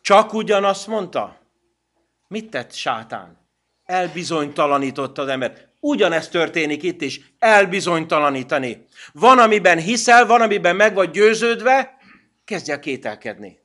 Csak 0.00 0.32
ugyanazt 0.32 0.86
mondta? 0.86 1.38
Mit 2.28 2.50
tett 2.50 2.72
sátán? 2.72 3.38
Elbizonytalanította 3.84 5.22
az 5.22 5.28
ember. 5.28 5.68
Ugyanezt 5.80 6.30
történik 6.30 6.82
itt 6.82 7.00
is, 7.00 7.20
elbizonytalanítani. 7.38 8.86
Van, 9.12 9.38
amiben 9.38 9.78
hiszel, 9.78 10.26
van, 10.26 10.40
amiben 10.40 10.76
meg 10.76 10.94
vagy 10.94 11.10
győződve, 11.10 11.93
kezdj 12.44 12.70
el 12.70 12.80
kételkedni. 12.80 13.58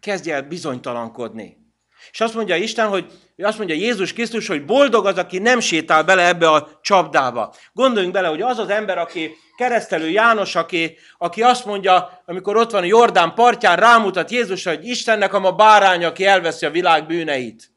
Kezdj 0.00 0.30
el 0.30 0.42
bizonytalankodni. 0.42 1.64
És 2.10 2.20
azt 2.20 2.34
mondja 2.34 2.56
Isten, 2.56 2.88
hogy 2.88 3.12
azt 3.36 3.58
mondja 3.58 3.76
Jézus 3.76 4.12
Krisztus, 4.12 4.46
hogy 4.46 4.64
boldog 4.64 5.06
az, 5.06 5.18
aki 5.18 5.38
nem 5.38 5.60
sétál 5.60 6.04
bele 6.04 6.26
ebbe 6.26 6.50
a 6.50 6.78
csapdába. 6.82 7.54
Gondoljunk 7.72 8.14
bele, 8.14 8.28
hogy 8.28 8.42
az 8.42 8.58
az 8.58 8.68
ember, 8.68 8.98
aki 8.98 9.30
keresztelő 9.56 10.08
János, 10.10 10.54
aki, 10.54 10.96
aki 11.18 11.42
azt 11.42 11.64
mondja, 11.64 12.22
amikor 12.26 12.56
ott 12.56 12.70
van 12.70 12.82
a 12.82 12.86
Jordán 12.86 13.34
partján, 13.34 13.76
rámutat 13.76 14.30
Jézus, 14.30 14.64
hogy 14.64 14.86
Istennek 14.86 15.32
a 15.32 15.52
bárány, 15.52 16.04
aki 16.04 16.24
elveszi 16.24 16.66
a 16.66 16.70
világ 16.70 17.06
bűneit. 17.06 17.72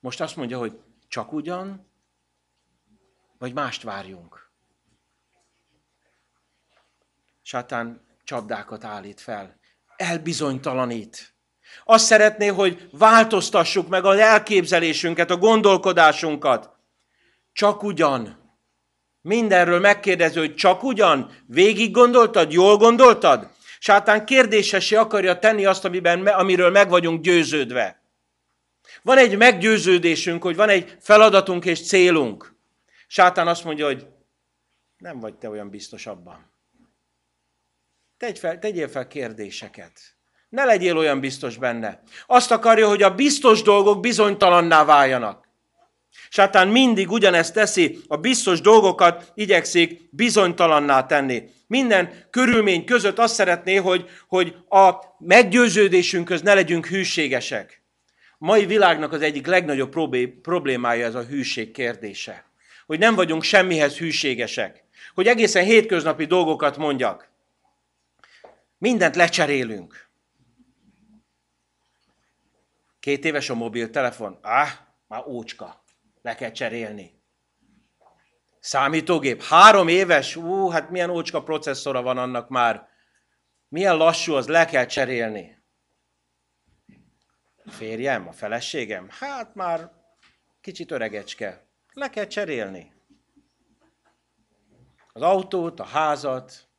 Most 0.00 0.20
azt 0.20 0.36
mondja, 0.36 0.58
hogy 0.58 0.78
csak 1.08 1.32
ugyan, 1.32 1.90
vagy 3.38 3.52
mást 3.52 3.82
várjunk. 3.82 4.41
Sátán 7.52 8.00
csapdákat 8.24 8.84
állít 8.84 9.20
fel, 9.20 9.58
elbizonytalanít. 9.96 11.34
Azt 11.84 12.04
szeretné, 12.04 12.46
hogy 12.46 12.88
változtassuk 12.92 13.88
meg 13.88 14.04
az 14.04 14.18
elképzelésünket, 14.18 15.30
a 15.30 15.36
gondolkodásunkat. 15.36 16.70
Csak 17.52 17.82
ugyan. 17.82 18.50
Mindenről 19.20 19.80
megkérdező, 19.80 20.40
hogy 20.40 20.54
csak 20.54 20.82
ugyan. 20.82 21.30
Végig 21.46 21.90
gondoltad? 21.90 22.52
Jól 22.52 22.76
gondoltad? 22.76 23.50
Sátán 23.78 24.26
kérdésesé 24.26 24.96
akarja 24.96 25.38
tenni 25.38 25.64
azt, 25.64 25.84
amiben, 25.84 26.26
amiről 26.26 26.70
meg 26.70 26.88
vagyunk 26.88 27.22
győződve. 27.22 28.02
Van 29.02 29.18
egy 29.18 29.36
meggyőződésünk, 29.36 30.42
hogy 30.42 30.56
van 30.56 30.68
egy 30.68 30.96
feladatunk 31.00 31.64
és 31.64 31.86
célunk. 31.86 32.54
Sátán 33.06 33.48
azt 33.48 33.64
mondja, 33.64 33.86
hogy 33.86 34.06
nem 34.96 35.20
vagy 35.20 35.34
te 35.34 35.48
olyan 35.48 35.70
biztos 35.70 36.06
abban. 36.06 36.51
Tegy 38.22 38.38
fel, 38.38 38.58
tegyél 38.58 38.88
fel 38.88 39.06
kérdéseket. 39.06 39.92
Ne 40.48 40.64
legyél 40.64 40.96
olyan 40.96 41.20
biztos 41.20 41.56
benne. 41.56 42.02
Azt 42.26 42.50
akarja, 42.50 42.88
hogy 42.88 43.02
a 43.02 43.14
biztos 43.14 43.62
dolgok 43.62 44.00
bizonytalanná 44.00 44.84
váljanak. 44.84 45.48
Sátán 46.28 46.68
mindig 46.68 47.10
ugyanezt 47.10 47.54
teszi, 47.54 47.98
a 48.08 48.16
biztos 48.16 48.60
dolgokat 48.60 49.32
igyekszik 49.34 50.08
bizonytalanná 50.10 51.06
tenni. 51.06 51.42
Minden 51.66 52.26
körülmény 52.30 52.84
között 52.84 53.18
azt 53.18 53.34
szeretné, 53.34 53.76
hogy, 53.76 54.10
hogy 54.28 54.56
a 54.68 54.90
meggyőződésünkhöz 55.18 56.42
ne 56.42 56.54
legyünk 56.54 56.86
hűségesek. 56.86 57.82
A 58.38 58.44
mai 58.44 58.66
világnak 58.66 59.12
az 59.12 59.22
egyik 59.22 59.46
legnagyobb 59.46 59.94
problémája 60.42 61.06
ez 61.06 61.14
a 61.14 61.24
hűség 61.24 61.70
kérdése. 61.70 62.44
Hogy 62.86 62.98
nem 62.98 63.14
vagyunk 63.14 63.42
semmihez 63.42 63.98
hűségesek. 63.98 64.84
Hogy 65.14 65.26
egészen 65.26 65.64
hétköznapi 65.64 66.24
dolgokat 66.24 66.76
mondjak. 66.76 67.31
Mindent 68.82 69.16
lecserélünk. 69.16 70.08
Két 73.00 73.24
éves 73.24 73.50
a 73.50 73.54
mobiltelefon? 73.54 74.38
Ah, 74.42 74.68
már 75.06 75.26
ócska. 75.26 75.84
Le 76.22 76.34
kell 76.34 76.50
cserélni. 76.50 77.22
Számítógép? 78.60 79.42
Három 79.42 79.88
éves? 79.88 80.36
Ú, 80.36 80.68
hát 80.68 80.90
milyen 80.90 81.10
ócska 81.10 81.42
processzora 81.42 82.02
van 82.02 82.18
annak 82.18 82.48
már. 82.48 82.88
Milyen 83.68 83.96
lassú, 83.96 84.34
az 84.34 84.48
le 84.48 84.64
kell 84.64 84.86
cserélni. 84.86 85.62
Férjem, 87.66 88.28
a 88.28 88.32
feleségem? 88.32 89.08
Hát 89.10 89.54
már 89.54 89.90
kicsit 90.60 90.90
öregecske. 90.90 91.66
Le 91.92 92.10
kell 92.10 92.26
cserélni. 92.26 92.92
Az 95.12 95.22
autót, 95.22 95.80
a 95.80 95.84
házat, 95.84 96.71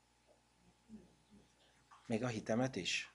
még 2.06 2.24
a 2.24 2.28
hitemet 2.28 2.76
is. 2.76 3.14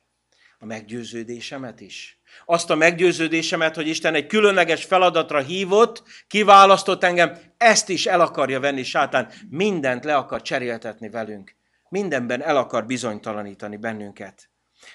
A 0.59 0.64
meggyőződésemet 0.64 1.80
is. 1.80 2.20
Azt 2.45 2.70
a 2.70 2.74
meggyőződésemet, 2.74 3.74
hogy 3.74 3.86
Isten 3.86 4.14
egy 4.14 4.26
különleges 4.26 4.84
feladatra 4.84 5.41
hívott, 5.41 6.03
kiválasztott 6.26 7.05
engem, 7.05 7.39
ezt 7.57 7.89
is 7.89 8.07
el 8.07 8.20
akarja 8.20 8.61
venni 8.61 8.82
sátán. 8.82 9.32
Mindent 9.49 10.05
le 10.05 10.16
akar 10.16 10.43
cseréltetni 10.43 11.09
velünk. 11.09 11.57
Mindenben 11.89 12.43
el 12.43 12.57
akar 12.57 12.86
bizonytalanítani 12.86 13.76
bennünket. 13.76 14.51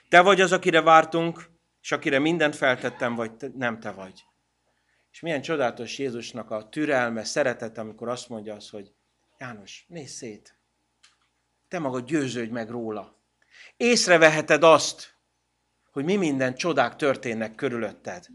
Te 0.09 0.21
vagy 0.21 0.41
az, 0.41 0.51
akire 0.51 0.81
vártunk, 0.81 1.49
és 1.81 1.91
akire 1.91 2.19
mindent 2.19 2.55
feltettem, 2.55 3.15
vagy 3.15 3.31
te, 3.33 3.47
nem 3.55 3.79
te 3.79 3.91
vagy. 3.91 4.23
És 5.11 5.19
milyen 5.19 5.41
csodálatos 5.41 5.97
Jézusnak 5.97 6.51
a 6.51 6.69
türelme, 6.69 7.23
szeretete, 7.23 7.81
amikor 7.81 8.09
azt 8.09 8.29
mondja 8.29 8.55
az, 8.55 8.69
hogy 8.69 8.93
János, 9.37 9.85
nézz 9.87 10.11
szét. 10.11 10.57
Te 11.67 11.79
magad 11.79 12.05
győződj 12.05 12.51
meg 12.51 12.69
róla. 12.69 13.22
Észreveheted 13.77 14.63
azt, 14.63 15.15
hogy 15.91 16.03
mi 16.03 16.15
minden 16.15 16.55
csodák 16.55 16.95
történnek 16.95 17.55
körülötted. 17.55 18.25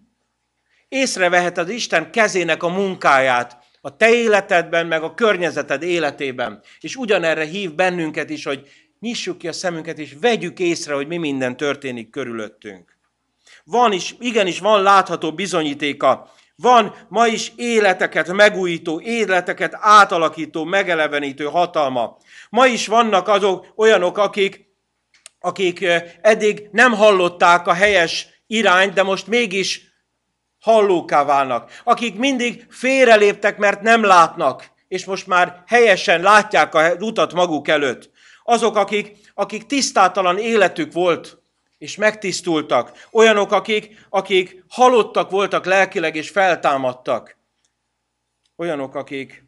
Észreveheted 0.89 1.68
Isten 1.68 2.11
kezének 2.11 2.62
a 2.62 2.68
munkáját 2.68 3.66
a 3.80 3.97
te 3.97 4.11
életedben, 4.14 4.86
meg 4.86 5.03
a 5.03 5.14
környezeted 5.14 5.82
életében. 5.82 6.62
És 6.80 6.97
ugyanerre 6.97 7.45
hív 7.45 7.74
bennünket 7.74 8.30
is, 8.30 8.45
hogy 8.45 8.68
nyissuk 9.01 9.39
ki 9.39 9.49
a 9.49 9.53
szemünket, 9.53 9.99
és 9.99 10.16
vegyük 10.20 10.59
észre, 10.59 10.95
hogy 10.95 11.07
mi 11.07 11.16
minden 11.16 11.57
történik 11.57 12.11
körülöttünk. 12.11 12.97
Van 13.64 13.93
is, 13.93 14.14
igenis 14.20 14.59
van 14.59 14.82
látható 14.82 15.32
bizonyítéka. 15.32 16.30
Van 16.57 16.95
ma 17.09 17.26
is 17.26 17.53
életeket 17.57 18.32
megújító, 18.32 19.01
életeket 19.01 19.76
átalakító, 19.80 20.64
megelevenítő 20.64 21.45
hatalma. 21.45 22.16
Ma 22.51 22.66
is 22.66 22.86
vannak 22.86 23.28
azok 23.28 23.66
olyanok, 23.76 24.18
akik 24.18 24.68
akik 25.41 25.86
eddig 26.20 26.68
nem 26.72 26.93
hallották 26.93 27.66
a 27.66 27.72
helyes 27.72 28.26
irányt, 28.47 28.93
de 28.93 29.03
most 29.03 29.26
mégis 29.26 29.82
hallóká 30.61 31.24
válnak. 31.24 31.80
Akik 31.84 32.14
mindig 32.14 32.66
félreléptek, 32.70 33.59
mert 33.59 33.80
nem 33.80 34.05
látnak, 34.05 34.70
és 34.89 35.05
most 35.05 35.26
már 35.26 35.62
helyesen 35.66 36.20
látják 36.20 36.74
a 36.74 36.95
utat 36.95 37.32
maguk 37.32 37.68
előtt. 37.68 38.11
Azok, 38.45 38.76
akik, 38.76 39.16
akik 39.34 39.66
tisztátalan 39.66 40.39
életük 40.39 40.93
volt, 40.93 41.39
és 41.78 41.97
megtisztultak. 41.97 43.07
Olyanok, 43.12 43.53
akik, 43.53 44.07
akik 44.09 44.64
halottak 44.68 45.30
voltak 45.30 45.64
lelkileg, 45.64 46.16
és 46.16 46.30
feltámadtak. 46.30 47.36
Olyanok, 48.57 48.95
akik 48.95 49.48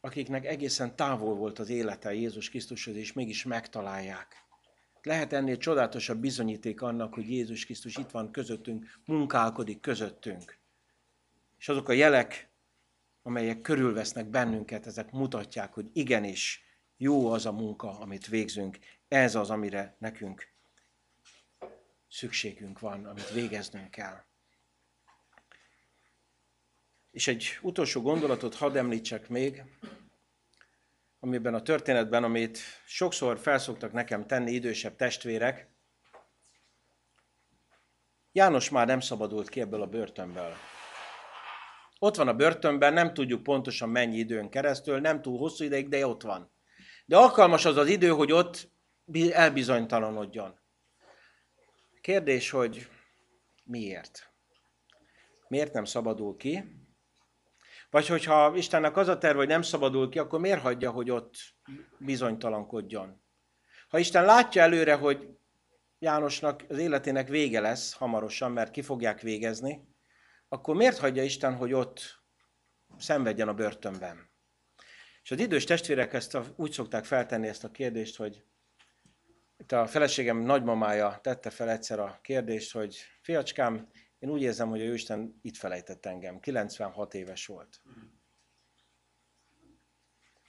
akiknek 0.00 0.46
egészen 0.46 0.96
távol 0.96 1.34
volt 1.34 1.58
az 1.58 1.68
élete 1.68 2.14
Jézus 2.14 2.50
Krisztushoz, 2.50 2.96
és 2.96 3.12
mégis 3.12 3.44
megtalálják. 3.44 4.46
Lehet 5.02 5.32
ennél 5.32 5.56
csodálatosabb 5.56 6.18
bizonyíték 6.18 6.82
annak, 6.82 7.14
hogy 7.14 7.30
Jézus 7.30 7.64
Krisztus 7.64 7.96
itt 7.96 8.10
van 8.10 8.30
közöttünk, 8.30 9.00
munkálkodik 9.04 9.80
közöttünk. 9.80 10.58
És 11.58 11.68
azok 11.68 11.88
a 11.88 11.92
jelek, 11.92 12.48
amelyek 13.22 13.60
körülvesznek 13.60 14.26
bennünket, 14.26 14.86
ezek 14.86 15.10
mutatják, 15.10 15.72
hogy 15.74 15.90
igenis 15.92 16.62
jó 16.96 17.30
az 17.30 17.46
a 17.46 17.52
munka, 17.52 17.98
amit 17.98 18.26
végzünk. 18.26 18.78
Ez 19.08 19.34
az, 19.34 19.50
amire 19.50 19.96
nekünk 19.98 20.52
szükségünk 22.08 22.80
van, 22.80 23.04
amit 23.04 23.30
végeznünk 23.30 23.90
kell. 23.90 24.27
És 27.18 27.26
egy 27.26 27.58
utolsó 27.62 28.02
gondolatot 28.02 28.54
hadd 28.54 28.76
említsek 28.76 29.28
még, 29.28 29.62
amiben 31.20 31.54
a 31.54 31.62
történetben, 31.62 32.24
amit 32.24 32.58
sokszor 32.86 33.38
felszoktak 33.38 33.92
nekem 33.92 34.26
tenni 34.26 34.50
idősebb 34.50 34.96
testvérek, 34.96 35.70
János 38.32 38.70
már 38.70 38.86
nem 38.86 39.00
szabadult 39.00 39.48
ki 39.48 39.60
ebből 39.60 39.82
a 39.82 39.86
börtönből. 39.86 40.52
Ott 41.98 42.16
van 42.16 42.28
a 42.28 42.34
börtönben, 42.34 42.92
nem 42.92 43.14
tudjuk 43.14 43.42
pontosan 43.42 43.88
mennyi 43.88 44.16
időn 44.16 44.48
keresztül, 44.48 45.00
nem 45.00 45.22
túl 45.22 45.38
hosszú 45.38 45.64
ideig, 45.64 45.88
de 45.88 46.06
ott 46.06 46.22
van. 46.22 46.52
De 47.06 47.16
alkalmas 47.16 47.64
az 47.64 47.76
az 47.76 47.88
idő, 47.88 48.08
hogy 48.08 48.32
ott 48.32 48.70
elbizonytalanodjon. 49.32 50.60
Kérdés, 52.00 52.50
hogy 52.50 52.88
miért? 53.64 54.32
Miért 55.48 55.72
nem 55.72 55.84
szabadul 55.84 56.36
ki? 56.36 56.77
Vagy 57.90 58.06
hogyha 58.06 58.56
Istennek 58.56 58.96
az 58.96 59.08
a 59.08 59.18
terv, 59.18 59.36
hogy 59.36 59.46
nem 59.46 59.62
szabadul 59.62 60.08
ki, 60.08 60.18
akkor 60.18 60.40
miért 60.40 60.60
hagyja, 60.60 60.90
hogy 60.90 61.10
ott 61.10 61.34
bizonytalankodjon? 61.98 63.22
Ha 63.88 63.98
Isten 63.98 64.24
látja 64.24 64.62
előre, 64.62 64.94
hogy 64.94 65.38
Jánosnak 65.98 66.64
az 66.68 66.78
életének 66.78 67.28
vége 67.28 67.60
lesz 67.60 67.92
hamarosan, 67.92 68.52
mert 68.52 68.70
ki 68.70 68.82
fogják 68.82 69.20
végezni, 69.20 69.88
akkor 70.48 70.76
miért 70.76 70.98
hagyja 70.98 71.22
Isten, 71.22 71.54
hogy 71.54 71.72
ott 71.72 72.22
szenvedjen 72.98 73.48
a 73.48 73.54
börtönben? 73.54 74.30
És 75.22 75.30
az 75.30 75.40
idős 75.40 75.64
testvérek 75.64 76.12
ezt 76.12 76.34
a, 76.34 76.44
úgy 76.56 76.72
szokták 76.72 77.04
feltenni 77.04 77.48
ezt 77.48 77.64
a 77.64 77.70
kérdést, 77.70 78.16
hogy 78.16 78.44
itt 79.56 79.72
a 79.72 79.86
feleségem 79.86 80.38
nagymamája 80.38 81.18
tette 81.22 81.50
fel 81.50 81.70
egyszer 81.70 81.98
a 81.98 82.18
kérdést, 82.22 82.72
hogy 82.72 82.96
fiacskám, 83.20 83.88
én 84.18 84.30
úgy 84.30 84.42
érzem, 84.42 84.68
hogy 84.68 84.80
a 84.80 84.84
Jóisten 84.84 85.38
itt 85.42 85.56
felejtett 85.56 86.06
engem. 86.06 86.40
96 86.40 87.14
éves 87.14 87.46
volt. 87.46 87.80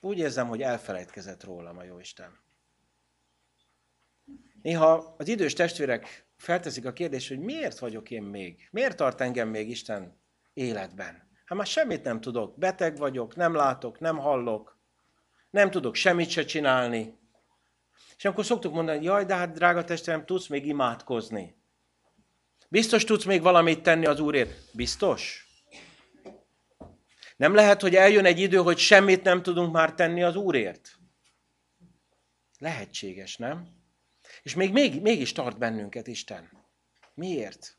Úgy 0.01 0.17
érzem, 0.17 0.47
hogy 0.47 0.61
elfelejtkezett 0.61 1.43
rólam 1.43 1.77
a 1.77 1.83
Jóisten. 1.83 2.39
Néha 4.61 5.15
az 5.17 5.27
idős 5.27 5.53
testvérek 5.53 6.27
felteszik 6.37 6.85
a 6.85 6.93
kérdést, 6.93 7.27
hogy 7.27 7.39
miért 7.39 7.79
vagyok 7.79 8.11
én 8.11 8.23
még? 8.23 8.67
Miért 8.71 8.97
tart 8.97 9.21
engem 9.21 9.49
még 9.49 9.69
Isten 9.69 10.19
életben? 10.53 11.27
Hát 11.45 11.57
már 11.57 11.67
semmit 11.67 12.03
nem 12.03 12.21
tudok. 12.21 12.57
Beteg 12.57 12.97
vagyok, 12.97 13.35
nem 13.35 13.53
látok, 13.53 13.99
nem 13.99 14.17
hallok, 14.17 14.79
nem 15.49 15.71
tudok 15.71 15.95
semmit 15.95 16.29
se 16.29 16.43
csinálni. 16.45 17.17
És 18.17 18.25
akkor 18.25 18.45
szoktuk 18.45 18.73
mondani, 18.73 19.03
jaj, 19.03 19.25
de 19.25 19.35
hát 19.35 19.53
drága 19.53 19.83
testvérem, 19.83 20.25
tudsz 20.25 20.47
még 20.47 20.65
imádkozni. 20.65 21.58
Biztos 22.71 23.03
tudsz 23.03 23.23
még 23.25 23.41
valamit 23.41 23.83
tenni 23.83 24.05
az 24.05 24.19
Úrért? 24.19 24.73
Biztos? 24.73 25.47
Nem 27.37 27.53
lehet, 27.53 27.81
hogy 27.81 27.95
eljön 27.95 28.25
egy 28.25 28.39
idő, 28.39 28.57
hogy 28.57 28.77
semmit 28.77 29.23
nem 29.23 29.43
tudunk 29.43 29.73
már 29.73 29.93
tenni 29.93 30.23
az 30.23 30.35
Úrért? 30.35 30.97
Lehetséges, 32.57 33.37
nem? 33.37 33.67
És 34.43 34.55
még, 34.55 34.71
még 34.71 35.01
mégis 35.01 35.31
tart 35.31 35.57
bennünket 35.57 36.07
Isten. 36.07 36.49
Miért? 37.13 37.77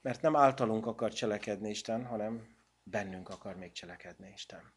Mert 0.00 0.22
nem 0.22 0.36
általunk 0.36 0.86
akar 0.86 1.12
cselekedni 1.12 1.70
Isten, 1.70 2.04
hanem 2.04 2.56
bennünk 2.82 3.28
akar 3.28 3.56
még 3.56 3.72
cselekedni 3.72 4.32
Isten. 4.34 4.72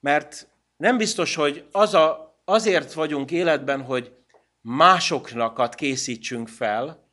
Mert 0.00 0.48
nem 0.76 0.96
biztos, 0.96 1.34
hogy 1.34 1.68
az 1.72 1.94
a, 1.94 2.38
azért 2.44 2.92
vagyunk 2.92 3.30
életben, 3.30 3.82
hogy 3.82 4.16
másoknakat 4.68 5.74
készítsünk 5.74 6.48
fel, 6.48 7.10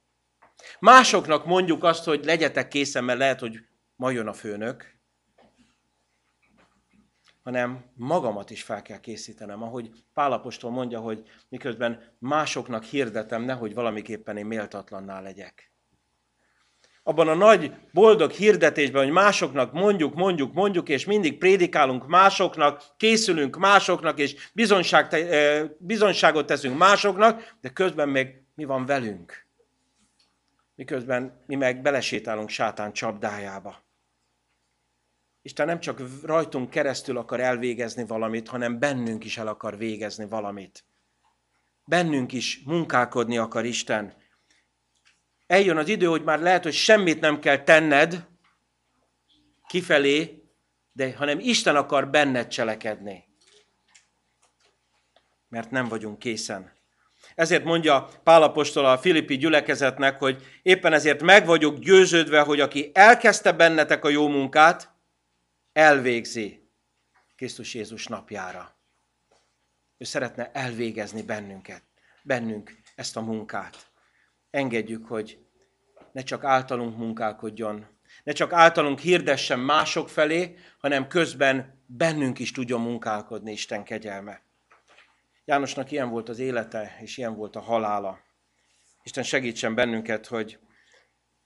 másoknak 0.80 1.46
mondjuk 1.46 1.84
azt, 1.84 2.04
hogy 2.04 2.26
legyetek 2.26 2.68
készen, 2.68 3.04
mert 3.04 3.20
lehet, 3.20 3.40
hogy 3.40 3.60
ma 3.96 4.10
jön 4.10 4.28
a 4.28 4.34
főnök, 4.34 5.00
hanem 7.44 7.92
magamat 7.94 8.50
is 8.50 8.64
fel 8.64 8.82
kell 8.82 9.00
készítenem. 9.00 9.64
Ahogy 9.64 9.90
Pálapostól 10.14 10.72
mondja, 10.72 11.00
hogy 11.00 11.28
miközben 11.50 12.16
másoknak 12.20 12.84
hirdetem, 12.84 13.42
nehogy 13.42 13.74
valamiképpen 13.74 14.38
én 14.38 14.46
méltatlanná 14.46 15.22
legyek. 15.22 15.75
Abban 17.08 17.28
a 17.28 17.34
nagy 17.34 17.74
boldog 17.92 18.32
hirdetésben, 18.32 19.04
hogy 19.04 19.12
másoknak 19.14 19.74
mondjuk, 19.74 20.16
mondjuk, 20.16 20.54
mondjuk, 20.54 20.90
és 20.90 21.06
mindig 21.06 21.38
prédikálunk 21.38 22.08
másoknak, 22.08 22.84
készülünk 22.98 23.58
másoknak, 23.58 24.20
és 24.20 24.50
bizonság, 24.54 25.16
bizonságot 25.78 26.46
teszünk 26.46 26.78
másoknak, 26.78 27.56
de 27.62 27.70
közben 27.70 28.10
még 28.10 28.28
mi 28.56 28.66
van 28.66 28.86
velünk? 28.86 29.48
Miközben 30.76 31.44
mi 31.46 31.56
meg 31.56 31.82
belesétálunk 31.82 32.50
sátán 32.50 32.94
csapdájába. 32.94 33.84
Isten 35.42 35.66
nem 35.66 35.80
csak 35.80 36.02
rajtunk 36.24 36.70
keresztül 36.70 37.18
akar 37.18 37.40
elvégezni 37.40 38.06
valamit, 38.06 38.48
hanem 38.48 38.80
bennünk 38.80 39.26
is 39.26 39.38
el 39.38 39.48
akar 39.48 39.78
végezni 39.78 40.28
valamit. 40.28 40.86
Bennünk 41.84 42.32
is 42.32 42.62
munkálkodni 42.66 43.38
akar 43.38 43.66
Isten. 43.66 44.14
Eljön 45.48 45.78
az 45.78 45.88
idő, 45.88 46.06
hogy 46.06 46.24
már 46.24 46.40
lehet, 46.40 46.64
hogy 46.64 46.74
semmit 46.74 47.20
nem 47.20 47.40
kell 47.40 47.64
tenned 47.64 48.28
kifelé, 49.68 50.44
de 50.92 51.16
hanem 51.16 51.40
Isten 51.40 51.76
akar 51.76 52.10
benned 52.10 52.48
cselekedni. 52.48 53.24
Mert 55.48 55.72
nem 55.72 55.88
vagyunk 55.88 56.20
készen. 56.20 56.74
Ezért 57.36 57.64
mondja 57.64 58.10
Pálapostól 58.24 58.86
a 58.86 58.98
Filippi 58.98 59.38
gyülekezetnek, 59.38 60.20
hogy 60.20 60.60
éppen 60.62 60.94
ezért 60.94 61.22
meg 61.22 61.46
vagyok 61.46 61.80
győződve, 61.80 62.42
hogy 62.42 62.60
aki 62.60 62.92
elkezdte 62.94 63.52
bennetek 63.52 64.06
a 64.06 64.10
jó 64.10 64.28
munkát, 64.28 64.94
elvégzi 65.74 66.70
Krisztus 67.36 67.74
Jézus 67.74 68.08
napjára. 68.08 68.78
Ő 69.98 70.04
szeretne 70.04 70.52
elvégezni 70.52 71.22
bennünket, 71.22 71.84
bennünk 72.24 72.72
ezt 72.96 73.18
a 73.18 73.22
munkát. 73.22 73.94
Engedjük, 74.56 75.06
hogy 75.08 75.40
ne 76.12 76.22
csak 76.22 76.44
általunk 76.44 76.98
munkálkodjon, 76.98 77.86
ne 78.24 78.32
csak 78.32 78.54
általunk 78.54 79.00
hirdessen 79.00 79.60
mások 79.60 80.10
felé, 80.10 80.56
hanem 80.80 81.08
közben 81.08 81.82
bennünk 81.86 82.40
is 82.40 82.52
tudjon 82.52 82.82
munkálkodni 82.82 83.52
Isten 83.52 83.84
kegyelme. 83.84 84.42
Jánosnak 85.46 85.92
ilyen 85.92 86.10
volt 86.10 86.30
az 86.30 86.40
élete, 86.40 86.98
és 87.02 87.18
ilyen 87.18 87.36
volt 87.36 87.56
a 87.56 87.60
halála. 87.60 88.20
Isten 89.04 89.24
segítsen 89.24 89.76
bennünket, 89.76 90.28
hogy 90.28 90.60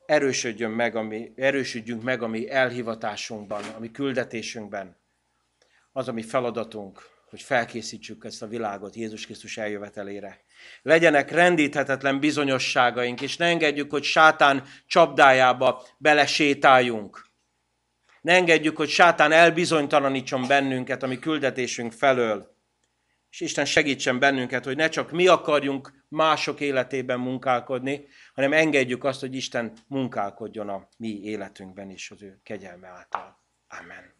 erősödjön 0.05 0.71
meg, 0.71 0.95
ami, 0.95 1.31
erősödjünk 1.35 2.03
meg 2.03 2.21
a 2.21 2.27
mi 2.27 2.49
elhivatásunkban, 2.49 3.63
a 3.63 3.79
mi 3.79 3.91
küldetésünkben. 3.91 4.97
Az 5.91 6.07
a 6.07 6.13
mi 6.13 6.21
feladatunk, 6.21 7.01
hogy 7.29 7.41
felkészítsük 7.41 8.25
ezt 8.25 8.41
a 8.41 8.47
világot 8.47 8.95
Jézus 8.95 9.25
Krisztus 9.25 9.57
eljövetelére. 9.57 10.47
Legyenek 10.81 11.31
rendíthetetlen 11.31 12.19
bizonyosságaink, 12.19 13.21
és 13.21 13.37
ne 13.37 13.45
engedjük, 13.45 13.91
hogy 13.91 14.03
sátán 14.03 14.63
csapdájába 14.87 15.85
belesétáljunk. 15.97 17.27
Ne 18.21 18.33
engedjük, 18.33 18.77
hogy 18.77 18.89
sátán 18.89 19.31
elbizonytalanítson 19.31 20.47
bennünket 20.47 21.03
a 21.03 21.07
mi 21.07 21.19
küldetésünk 21.19 21.91
felől. 21.91 22.57
És 23.29 23.39
Isten 23.39 23.65
segítsen 23.65 24.19
bennünket, 24.19 24.65
hogy 24.65 24.75
ne 24.75 24.89
csak 24.89 25.11
mi 25.11 25.27
akarjunk 25.27 26.05
mások 26.07 26.59
életében 26.59 27.19
munkálkodni, 27.19 28.07
hanem 28.33 28.53
engedjük 28.53 29.03
azt, 29.03 29.19
hogy 29.19 29.35
Isten 29.35 29.73
munkálkodjon 29.87 30.69
a 30.69 30.87
mi 30.97 31.21
életünkben 31.23 31.89
is 31.89 32.11
az 32.11 32.23
ő 32.23 32.39
kegyelme 32.43 32.87
által. 32.87 33.43
Amen. 33.67 34.18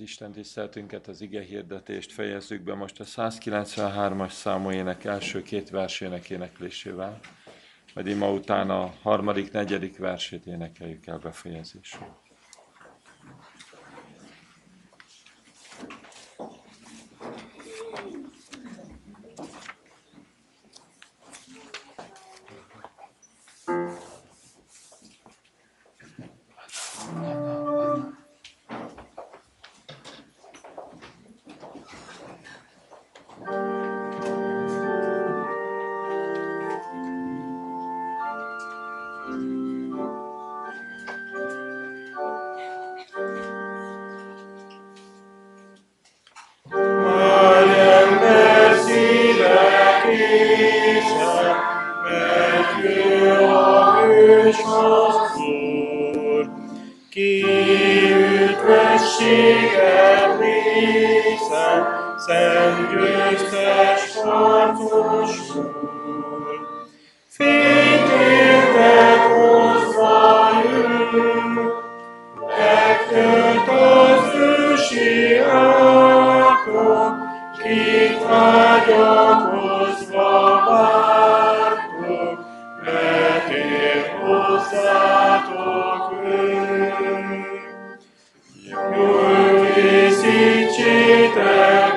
Isten 0.00 0.32
tiszteltünket, 0.32 1.08
az 1.08 1.20
ige 1.20 1.42
hirdetést 1.42 2.12
fejezzük 2.12 2.62
be 2.62 2.74
most 2.74 3.00
a 3.00 3.04
193-as 3.04 4.30
számú 4.30 4.70
ének 4.70 5.04
első 5.04 5.42
két 5.42 5.70
versének 5.70 6.30
éneklésével, 6.30 7.20
majd 7.94 8.06
ima 8.06 8.32
után 8.32 8.70
a 8.70 8.94
harmadik, 9.02 9.52
negyedik 9.52 9.98
versét 9.98 10.46
énekeljük 10.46 11.06
el 11.06 11.18
befejezésül. 11.18 12.19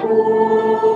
Lord. 0.06 0.93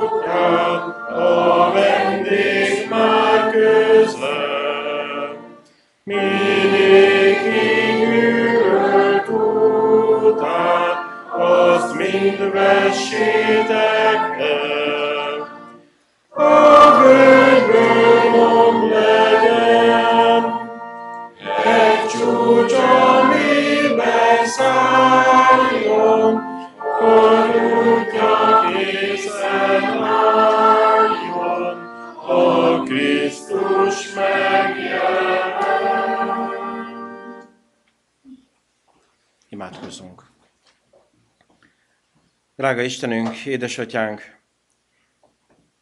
Drága 42.78 42.92
Istenünk, 42.92 43.46
édesatyánk, 43.46 44.40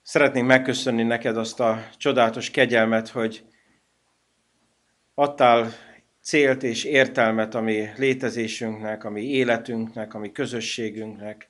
szeretnénk 0.02 0.48
megköszönni 0.48 1.04
neked 1.04 1.38
azt 1.38 1.60
a 1.60 1.88
csodálatos 1.98 2.52
kegyelmet, 2.52 3.10
hogy 3.10 3.44
adtál 5.14 5.72
célt 6.22 6.64
és 6.64 6.84
értelmet 6.84 7.56
a 7.56 7.62
mi 7.62 7.88
létezésünknek, 7.98 9.04
a 9.04 9.10
mi 9.10 9.22
életünknek, 9.22 10.14
a 10.14 10.20
mi 10.20 10.32
közösségünknek. 10.32 11.50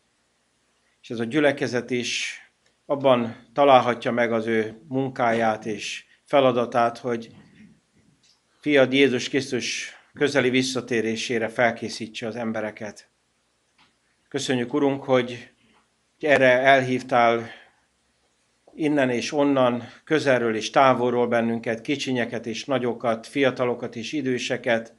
És 1.01 1.09
ez 1.09 1.19
a 1.19 1.23
gyülekezet 1.23 1.91
is 1.91 2.39
abban 2.85 3.47
találhatja 3.53 4.11
meg 4.11 4.31
az 4.31 4.45
ő 4.45 4.81
munkáját 4.87 5.65
és 5.65 6.05
feladatát, 6.23 6.97
hogy 6.97 7.29
fiad 8.59 8.93
Jézus 8.93 9.29
Krisztus 9.29 9.93
közeli 10.13 10.49
visszatérésére 10.49 11.47
felkészítse 11.47 12.27
az 12.27 12.35
embereket. 12.35 13.13
Köszönjük, 14.35 14.73
Urunk, 14.73 15.03
hogy 15.03 15.51
erre 16.19 16.59
elhívtál 16.59 17.49
innen 18.73 19.09
és 19.09 19.31
onnan, 19.31 19.83
közelről 20.03 20.55
és 20.55 20.69
távolról 20.69 21.27
bennünket, 21.27 21.81
kicsinyeket 21.81 22.45
és 22.45 22.65
nagyokat, 22.65 23.27
fiatalokat 23.27 23.95
és 23.95 24.11
időseket, 24.11 24.95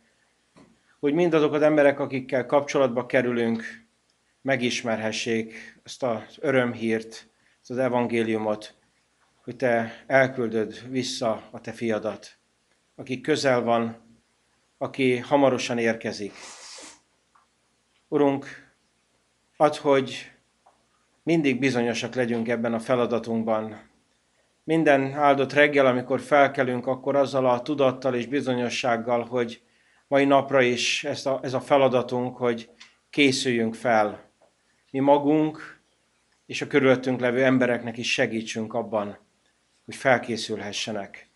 hogy 1.01 1.14
mindazok 1.14 1.53
az 1.53 1.62
emberek, 1.62 2.01
akikkel 2.01 2.47
kapcsolatba 2.47 3.07
kerülünk, 3.07 3.64
megismerhessék 4.43 5.78
ezt 5.82 6.03
az 6.03 6.37
örömhírt, 6.41 7.28
ezt 7.61 7.70
az 7.70 7.78
evangéliumot, 7.78 8.74
hogy 9.45 9.57
te 9.57 10.05
elküldöd 10.07 10.91
vissza 10.91 11.49
a 11.51 11.61
te 11.61 11.72
fiadat, 11.72 12.39
aki 12.95 13.20
közel 13.20 13.61
van, 13.61 13.97
aki 14.78 15.16
hamarosan 15.16 15.78
érkezik. 15.78 16.32
Urunk, 18.09 18.66
add, 19.57 19.77
hogy 19.77 20.31
mindig 21.23 21.59
bizonyosak 21.59 22.15
legyünk 22.15 22.49
ebben 22.49 22.75
a 22.75 22.79
feladatunkban. 22.79 23.81
Minden 24.65 25.13
áldott 25.13 25.53
reggel, 25.53 25.87
amikor 25.87 26.21
felkelünk, 26.21 26.87
akkor 26.87 27.17
azzal 27.17 27.47
a 27.47 27.63
tudattal 27.63 28.15
és 28.15 28.27
bizonyossággal, 28.27 29.25
hogy 29.25 29.63
mai 30.09 30.25
napra 30.25 30.61
is 30.61 31.05
ez 31.05 31.27
a, 31.27 31.41
ez 31.43 31.55
a 31.55 31.61
feladatunk, 31.61 32.37
hogy 32.37 32.71
készüljünk 33.11 33.75
fel. 33.75 34.31
Mi 34.91 34.99
magunk 34.99 35.81
és 36.47 36.63
a 36.63 36.67
körülöttünk 36.67 37.21
levő 37.21 37.45
embereknek 37.45 37.97
is 37.97 38.13
segítsünk 38.13 38.75
abban, 38.75 39.19
hogy 39.85 39.95
felkészülhessenek, 39.95 41.29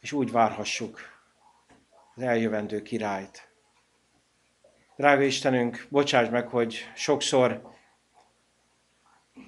és 0.00 0.12
úgy 0.12 0.30
várhassuk 0.30 1.00
az 2.14 2.22
eljövendő 2.22 2.82
királyt. 2.82 3.53
Drága 4.96 5.22
Istenünk, 5.22 5.86
bocsáss 5.88 6.28
meg, 6.28 6.48
hogy 6.48 6.90
sokszor 6.94 7.72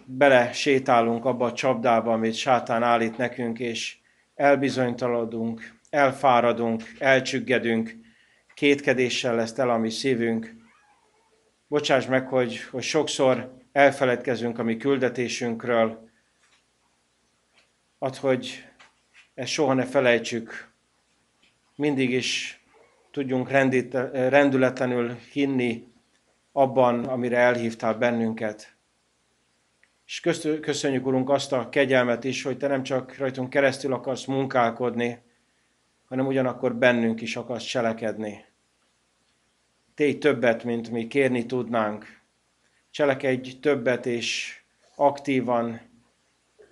bele 0.04 0.52
sétálunk 0.52 1.24
abba 1.24 1.44
a 1.44 1.52
csapdába, 1.52 2.12
amit 2.12 2.34
sátán 2.34 2.82
állít 2.82 3.16
nekünk, 3.16 3.58
és 3.58 3.98
elbizonytalanodunk, 4.34 5.78
elfáradunk, 5.90 6.82
elcsüggedünk, 6.98 7.94
kétkedéssel 8.54 9.34
lesz 9.34 9.58
el 9.58 9.70
a 9.70 9.78
mi 9.78 9.90
szívünk. 9.90 10.54
Bocsáss 11.66 12.06
meg, 12.06 12.28
hogy, 12.28 12.60
hogy 12.60 12.82
sokszor 12.82 13.56
elfeledkezünk 13.72 14.58
a 14.58 14.62
mi 14.62 14.76
küldetésünkről. 14.76 16.10
Add, 17.98 18.16
hogy 18.16 18.68
ezt 19.34 19.50
soha 19.50 19.72
ne 19.72 19.84
felejtsük, 19.84 20.70
mindig 21.76 22.10
is 22.10 22.60
tudjunk 23.16 23.50
rendületlenül 24.12 25.16
hinni 25.32 25.92
abban, 26.52 27.04
amire 27.04 27.36
elhívtál 27.36 27.94
bennünket. 27.94 28.76
És 30.06 30.20
köszönjük, 30.60 31.06
Urunk, 31.06 31.30
azt 31.30 31.52
a 31.52 31.68
kegyelmet 31.68 32.24
is, 32.24 32.42
hogy 32.42 32.56
Te 32.56 32.66
nem 32.66 32.82
csak 32.82 33.16
rajtunk 33.16 33.50
keresztül 33.50 33.92
akarsz 33.92 34.24
munkálkodni, 34.24 35.18
hanem 36.08 36.26
ugyanakkor 36.26 36.74
bennünk 36.74 37.20
is 37.20 37.36
akarsz 37.36 37.64
cselekedni. 37.64 38.44
Tégy 39.94 40.18
többet, 40.18 40.64
mint 40.64 40.90
mi 40.90 41.06
kérni 41.06 41.46
tudnánk. 41.46 42.20
Cselekedj 42.90 43.50
többet 43.60 44.06
és 44.06 44.58
aktívan, 44.96 45.80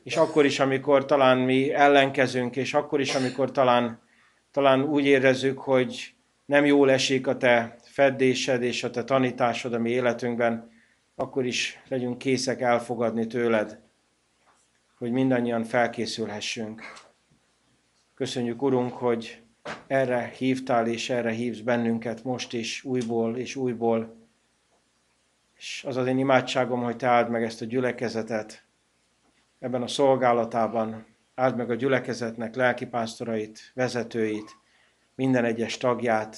és 0.02 0.16
akkor 0.16 0.44
is, 0.44 0.60
amikor 0.60 1.04
talán 1.04 1.38
mi 1.38 1.72
ellenkezünk, 1.72 2.56
és 2.56 2.74
akkor 2.74 3.00
is, 3.00 3.14
amikor 3.14 3.50
talán, 3.50 4.00
talán 4.50 4.82
úgy 4.82 5.04
érezzük, 5.04 5.58
hogy 5.58 6.13
nem 6.44 6.64
jól 6.64 6.90
esik 6.90 7.26
a 7.26 7.36
Te 7.36 7.76
feddésed 7.82 8.62
és 8.62 8.84
a 8.84 8.90
Te 8.90 9.04
tanításod 9.04 9.72
a 9.72 9.78
mi 9.78 9.90
életünkben, 9.90 10.70
akkor 11.14 11.46
is 11.46 11.82
legyünk 11.88 12.18
készek 12.18 12.60
elfogadni 12.60 13.26
tőled, 13.26 13.80
hogy 14.98 15.10
mindannyian 15.10 15.64
felkészülhessünk. 15.64 16.82
Köszönjük, 18.14 18.62
Urunk, 18.62 18.92
hogy 18.92 19.42
erre 19.86 20.32
hívtál 20.38 20.86
és 20.86 21.10
erre 21.10 21.30
hívsz 21.30 21.60
bennünket 21.60 22.24
most 22.24 22.52
is 22.52 22.84
újból 22.84 23.36
és 23.36 23.56
újból. 23.56 24.16
És 25.56 25.84
az 25.86 25.96
az 25.96 26.06
én 26.06 26.18
imádságom, 26.18 26.82
hogy 26.82 26.96
te 26.96 27.06
áld 27.06 27.30
meg 27.30 27.42
ezt 27.42 27.62
a 27.62 27.64
gyülekezetet 27.64 28.64
ebben 29.58 29.82
a 29.82 29.86
szolgálatában, 29.86 31.06
áld 31.34 31.56
meg 31.56 31.70
a 31.70 31.74
gyülekezetnek 31.74 32.54
lelkipásztorait, 32.54 33.72
vezetőit, 33.74 34.56
minden 35.14 35.44
egyes 35.44 35.76
tagját, 35.76 36.36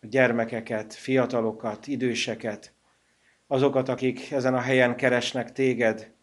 a 0.00 0.06
gyermekeket, 0.06 0.94
fiatalokat, 0.94 1.86
időseket, 1.86 2.72
azokat, 3.46 3.88
akik 3.88 4.30
ezen 4.30 4.54
a 4.54 4.60
helyen 4.60 4.96
keresnek 4.96 5.52
téged, 5.52 6.14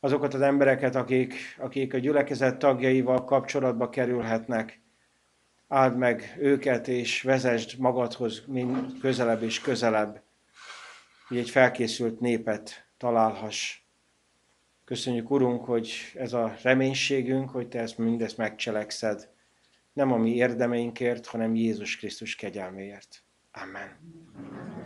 azokat 0.00 0.34
az 0.34 0.40
embereket, 0.40 0.94
akik, 0.94 1.34
akik 1.58 1.94
a 1.94 1.98
gyülekezet 1.98 2.58
tagjaival 2.58 3.24
kapcsolatba 3.24 3.88
kerülhetnek. 3.88 4.80
Áld 5.68 5.96
meg 5.96 6.36
őket, 6.38 6.88
és 6.88 7.22
vezesd 7.22 7.78
magadhoz 7.78 8.42
mind 8.46 8.98
közelebb 9.00 9.42
és 9.42 9.60
közelebb, 9.60 10.22
hogy 11.28 11.36
egy 11.36 11.50
felkészült 11.50 12.20
népet 12.20 12.86
találhass. 12.96 13.78
Köszönjük, 14.84 15.30
Urunk, 15.30 15.64
hogy 15.64 15.92
ez 16.14 16.32
a 16.32 16.56
reménységünk, 16.62 17.50
hogy 17.50 17.68
Te 17.68 17.80
ezt 17.80 17.98
mindezt 17.98 18.36
megcselekszed. 18.36 19.28
Nem 19.96 20.12
a 20.12 20.16
mi 20.16 20.34
érdemeinkért, 20.34 21.26
hanem 21.26 21.54
Jézus 21.54 21.96
Krisztus 21.96 22.34
kegyelméért. 22.34 23.24
Amen. 23.50 23.98
Viva 24.40 24.85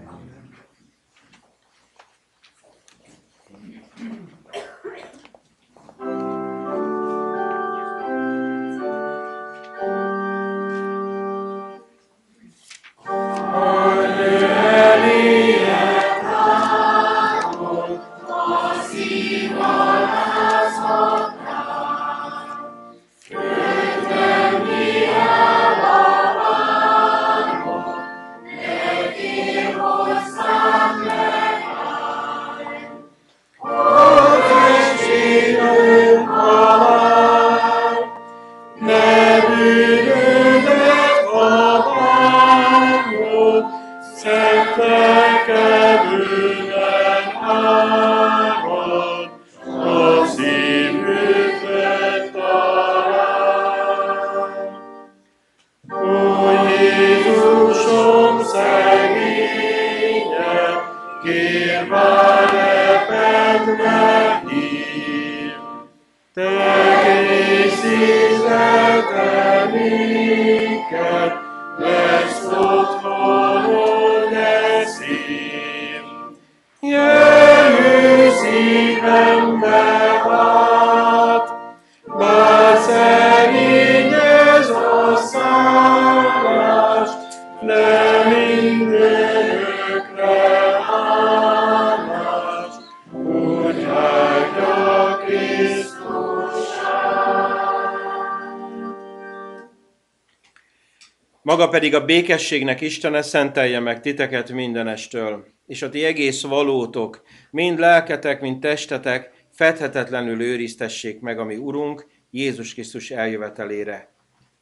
pedig 101.70 101.94
a 101.94 102.04
békességnek 102.04 102.80
Istene 102.80 103.22
szentelje 103.22 103.80
meg 103.80 104.00
titeket 104.00 104.52
mindenestől, 104.52 105.46
és 105.66 105.82
a 105.82 105.88
ti 105.88 106.04
egész 106.04 106.42
valótok, 106.42 107.22
mind 107.50 107.78
lelketek, 107.78 108.40
mind 108.40 108.60
testetek, 108.60 109.30
fedhetetlenül 109.50 110.42
őriztessék 110.42 111.20
meg 111.20 111.38
a 111.38 111.44
mi 111.44 111.56
Urunk 111.56 112.06
Jézus 112.30 112.72
Krisztus 112.72 113.10
eljövetelére. 113.10 114.12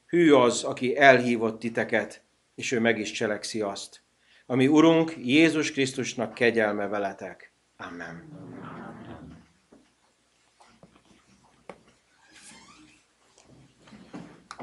Hű 0.07 0.33
az, 0.33 0.65
aki 0.65 0.97
elhívott 0.97 1.59
titeket, 1.59 2.23
és 2.55 2.73
ő 2.73 2.81
meg 2.81 2.99
is 2.99 3.11
cselekszi 3.11 3.61
azt. 3.61 4.03
Ami 4.47 4.67
Urunk 4.67 5.15
Jézus 5.17 5.73
Krisztusnak 5.73 6.35
kegyelme 6.35 6.87
veletek. 6.87 7.53
Amen. 7.77 8.48